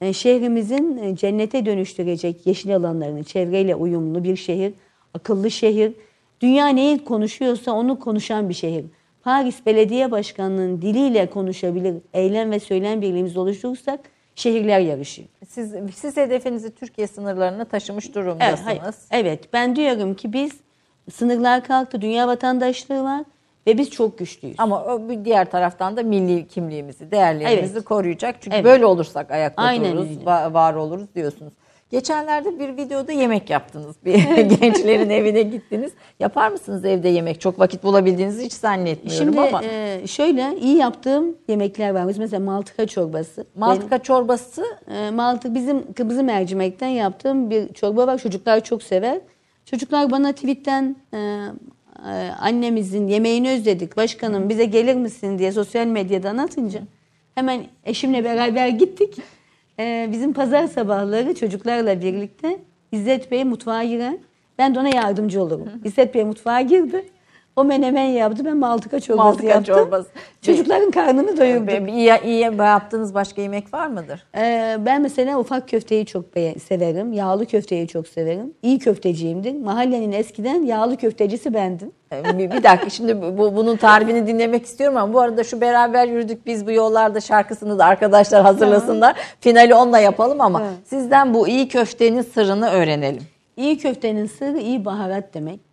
[0.00, 4.72] e, şehrimizin e, cennete dönüştürecek yeşil alanlarını, çevreyle uyumlu bir şehir,
[5.14, 5.92] akıllı şehir,
[6.40, 8.84] dünya neyi konuşuyorsa onu konuşan bir şehir.
[9.22, 14.00] Paris Belediye Başkanlığı'nın diliyle konuşabilir, eylem ve söylem birliğimizi oluşturursak
[14.34, 15.28] şehirler yarışıyor.
[15.48, 18.66] Siz, siz hedefinizi Türkiye sınırlarına taşımış Evet, durumdasınız.
[18.66, 18.82] hayır.
[19.10, 20.52] evet, ben diyorum ki biz
[21.12, 23.24] sınırlar kalktı, dünya vatandaşlığı var
[23.66, 24.56] ve biz çok güçlüyüz.
[24.58, 27.84] Ama diğer taraftan da milli kimliğimizi, değerlerimizi Evet.
[27.84, 28.36] koruyacak.
[28.40, 28.64] Çünkü Evet.
[28.64, 30.24] böyle olursak ayakta Aynen dururuz, öyle.
[30.24, 31.52] va- var oluruz diyorsunuz.
[31.90, 33.96] Geçenlerde bir videoda yemek yaptınız.
[34.04, 34.14] Bir
[34.60, 35.92] gençlerin evine gittiniz.
[36.20, 37.40] Yapar mısınız evde yemek?
[37.40, 39.64] Çok vakit bulabildiğinizi hiç zannetmiyorum Şimdi ama.
[39.64, 42.14] e, şöyle iyi yaptığım yemekler var.
[42.18, 43.46] Mesela maltıka çorbası.
[43.54, 48.18] Maltıka çorbası Benim, e, maltık bizim kırmızı mercimekten yaptığım bir çorba var.
[48.18, 49.20] Çocuklar çok sever.
[49.64, 53.96] Çocuklar bana tweetten e, e, annemizin yemeğini özledik.
[53.96, 56.80] Başkanım bize gelir misin diye sosyal medyadan atınca
[57.34, 59.14] hemen eşimle beraber gittik.
[59.78, 62.58] E, bizim pazar sabahları çocuklarla birlikte
[62.92, 64.14] İzzet Bey mutfağa girer.
[64.58, 65.68] Ben de ona yardımcı olurum.
[65.84, 67.04] İzzet Bey mutfağa girdi.
[67.56, 68.44] O menemen yaptı.
[68.44, 69.74] Ben maltıka çorbası Maltıka yaptım.
[69.74, 70.08] çorbası.
[70.42, 71.88] Çocukların karnını doyurdum.
[71.88, 74.26] İyi, iyi yaptığınız başka yemek var mıdır?
[74.36, 76.24] Ee, ben mesela ufak köfteyi çok
[76.68, 77.12] severim.
[77.12, 78.54] Yağlı köfteyi çok severim.
[78.62, 79.52] İyi köfteciyimdir.
[79.52, 81.92] Mahallenin eskiden yağlı köftecisi bendim.
[82.12, 86.08] Ee, bir, bir dakika şimdi bu, bunun tarifini dinlemek istiyorum ama bu arada şu beraber
[86.08, 89.16] yürüdük biz bu yollarda şarkısını da arkadaşlar hazırlasınlar.
[89.40, 90.72] Finali onunla yapalım ama Evet.
[90.84, 93.22] sizden bu iyi köftenin sırrını öğrenelim.
[93.56, 95.65] İyi köftenin sırrı iyi baharat demek.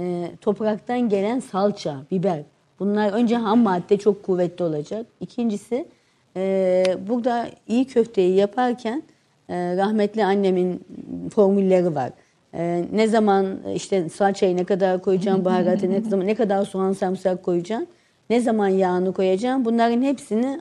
[0.00, 2.42] Ee, topraktan gelen salça, biber.
[2.80, 5.06] Bunlar önce ham madde çok kuvvetli olacak.
[5.20, 5.86] İkincisi
[6.36, 9.02] e, burada iyi köfteyi yaparken
[9.48, 10.84] e, rahmetli annemin
[11.34, 12.10] formülleri var.
[12.54, 17.42] E, ne zaman işte salçayı ne kadar koyacağım, baharatı ne zaman ne kadar soğan sarımsak
[17.42, 17.86] koyacağım,
[18.30, 19.64] ne zaman yağını koyacağım.
[19.64, 20.60] Bunların hepsini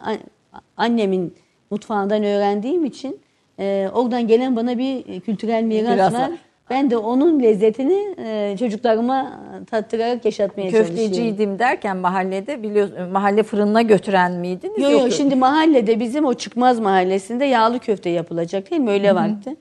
[0.78, 1.36] annemin
[1.72, 3.20] mutfağından öğrendiğim için
[3.60, 6.20] e, oradan gelen bana bir kültürel miras Miras var.
[6.20, 6.32] var.
[6.72, 9.40] Ben de onun lezzetini e, çocuklarıma
[9.72, 10.96] tattırarak yaşatmaya çalışıyorum.
[10.98, 14.78] Köfteciydim derken mahallede biliyorsun mahalle fırınına götüren miydiniz?
[14.84, 18.92] Yok yok şimdi mahallede bizim o çıkmaz mahallesinde yağlı köfte yapılacak değil mi?
[18.92, 19.56] Öyle vakti.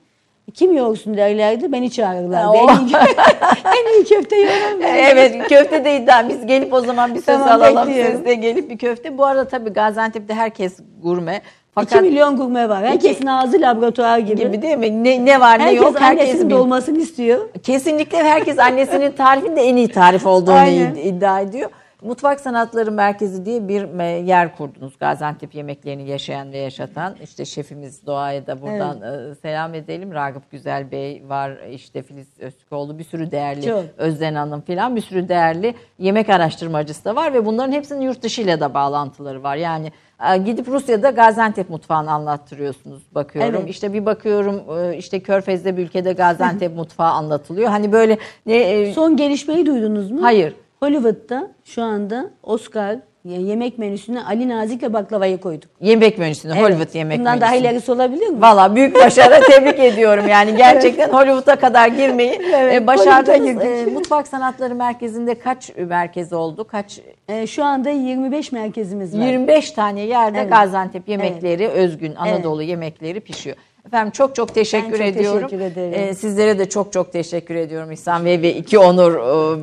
[0.53, 2.45] Kim yoğursun derlerdi beni çağırırlardı.
[2.45, 2.95] Ha, o- En iyi,
[3.65, 4.35] en iyi köfte
[4.81, 4.87] ben.
[4.97, 6.29] evet köfte de iddia.
[6.29, 7.89] Biz gelip o zaman bir söz Tamam, alalım.
[7.89, 8.15] bekliyorum.
[8.17, 9.17] Siz de gelip bir köfte.
[9.17, 11.41] Bu arada tabii Gaziantep'te herkes gurme.
[11.71, 12.83] 2 Fakat milyon gurme var.
[12.85, 14.41] Herkesin ağzı laboratuvar gibi.
[14.41, 15.03] gibi değil mi?
[15.03, 17.49] Ne, ne var ne Herkes yok herkes annesinin bil- dolmasını istiyor.
[17.63, 21.69] Kesinlikle herkes annesinin tarifini de en iyi tarif olduğunu iddia ediyor.
[22.01, 24.97] Mutfak Sanatları Merkezi diye bir e, yer kurdunuz.
[24.99, 27.15] Gaziantep yemeklerini yaşayan ve yaşatan.
[27.23, 30.13] İşte şefimiz Doğa'ya da buradan e, selam edelim.
[30.13, 31.57] Ragıp Güzel Bey var.
[31.71, 33.61] işte Filiz Öztürkoğlu bir sürü değerli.
[33.65, 33.83] Çok.
[33.97, 38.41] Özden Hanım filan bir sürü değerli yemek araştırmacısı da var ve bunların hepsinin yurt dışı
[38.41, 39.55] ile de bağlantıları var.
[39.55, 39.91] Yani
[40.33, 43.55] e, gidip Rusya'da Gaziantep mutfağını anlattırıyorsunuz bakıyorum.
[43.59, 43.69] Evet.
[43.69, 44.61] İşte bir bakıyorum
[44.97, 47.69] işte Körfez'de bir ülkede Gaziantep mutfağı anlatılıyor.
[47.69, 50.23] Hani böyle ne Son gelişmeyi duydunuz mu?
[50.23, 50.53] hayır.
[50.83, 55.69] Hollywood'da şu anda Oscar yemek menüsüne Ali Nazik'le baklavayı koyduk.
[55.81, 56.63] Yemek menüsünü, Evet.
[56.63, 57.69] Hollywood yemek Bundan daha menüsünü.
[57.71, 58.41] ilerisi olabilir mi?
[58.41, 63.47] Valla büyük başarı tebrik ediyorum yani gerçekten Hollywood'a kadar girmeyi Evet, e, başardınız.
[63.47, 63.93] E, girdik.
[63.93, 66.67] Mutfak Sanatları Merkezi'nde kaç merkez oldu?
[66.67, 66.99] Kaç
[67.29, 69.25] Ee, şu anda 25 merkezimiz var.
[69.25, 70.51] 25 tane yerde Evet.
[70.51, 73.55] Gaziantep yemekleri, özgün Anadolu yemekleri pişiyor.
[73.87, 75.41] Efendim çok çok teşekkür Ben çok ediyorum.
[75.49, 75.93] teşekkür ederim.
[75.95, 79.13] Ee, sizlere de çok çok teşekkür ediyorum İhsan Bey ve iki Onur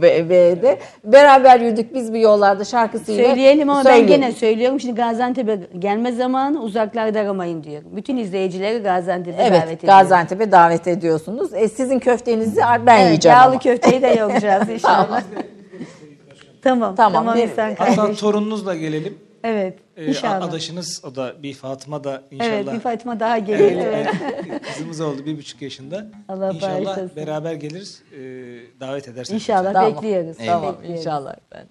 [0.03, 0.78] Bey- Bey'e de.
[1.05, 3.24] Beraber yürüdük biz bu yollarda şarkısıyla.
[3.28, 4.09] Söyleyelim ama Söyleyin.
[4.09, 4.81] ben gene söylüyorum.
[4.81, 7.89] Şimdi Gaziantep'e gelme zamanı uzaklarda aramayın diyorum.
[7.97, 9.86] Bütün izleyicileri Gaziantep'e davet Evet ediyorum.
[9.86, 11.55] Gaziantep'e davet ediyorsunuz.
[11.55, 13.59] E, sizin köftenizi ben Evet, yiyeceğim yağlı ama.
[13.59, 15.23] köfteyi de yapacağız inşallah.
[16.62, 16.95] tamam.
[16.97, 17.36] Tamam, Tamam.
[17.36, 19.19] bir- İhsan Hatta torununuzla gelelim.
[19.44, 19.78] Evet.
[19.97, 20.43] Ee, inşallah.
[20.48, 22.51] Adaşınız o da bir Fatıma da inşallah.
[22.52, 23.77] evet bir Fatıma daha gelir.
[23.77, 24.09] Evet.
[24.74, 26.06] Kızımız oldu bir buçuk yaşında.
[26.28, 27.16] Allah İnşallah bağışlasın.
[27.16, 28.02] beraber geliriz.
[28.12, 28.16] Ee,
[28.81, 29.43] davet ederseniz.
[29.43, 29.94] İnşallah Tamam.
[29.94, 30.36] bekliyoruz.
[30.47, 31.01] Tamam Bekliyoruz.
[31.01, 31.35] inşallah.
[31.52, 31.66] Ben.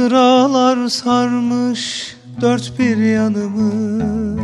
[0.00, 4.38] Hatıralar sarmış dört bir yanımı.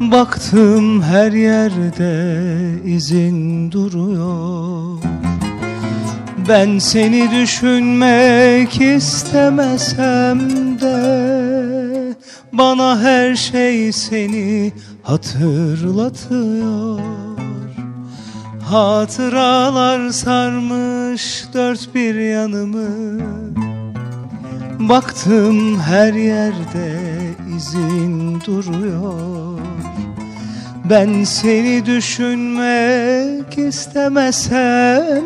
[0.00, 4.98] Baktım her yerde izin duruyor.
[6.48, 10.40] Ben seni düşünmek istemesem
[10.80, 12.14] de
[12.52, 14.72] Bana her şey seni
[15.02, 17.00] hatırlatıyor.
[18.62, 23.63] Hatıralar sarmış dört bir yanımı
[24.78, 27.00] Baktım her yerde
[27.56, 29.58] izin duruyor.
[30.90, 35.24] Ben seni düşünmek istemesem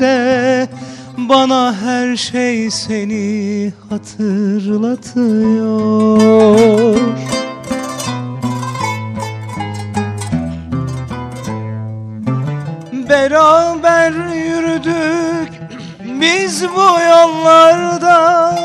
[0.00, 0.68] de
[1.18, 5.00] Bana her şey seni hatırlatıyor.
[13.08, 15.52] Beraber yürüdük
[16.20, 18.58] biz bu yollarda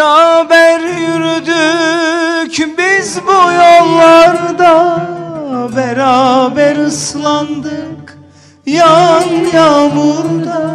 [0.00, 5.00] Beraber yürüdük biz bu yollarda.
[5.76, 8.18] Beraber ıslandık
[8.66, 9.24] yan
[9.54, 10.70] yağmurda.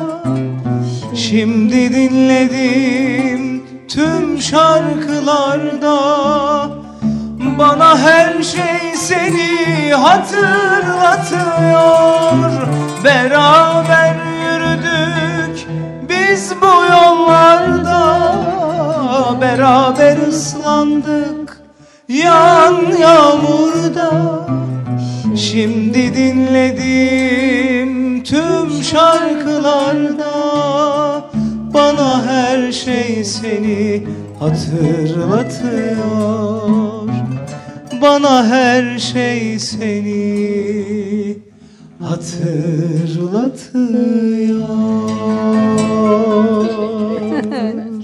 [1.16, 5.98] Şimdi dinledim tüm şarkılarda.
[7.60, 10.48] Bana her şey seni hatırlatıyor.
[13.04, 15.68] Beraber yürüdük
[16.10, 18.55] biz bu yollarda
[19.42, 21.62] Beraber ıslandık
[22.08, 24.40] yan yağmurda.
[25.36, 30.36] Şimdi dinledim tüm şarkılarda
[31.76, 34.04] Bana her şey seni
[34.40, 36.06] hatırlatıyor.
[38.02, 41.38] Bana her şey seni
[42.02, 43.16] hatırlatıyor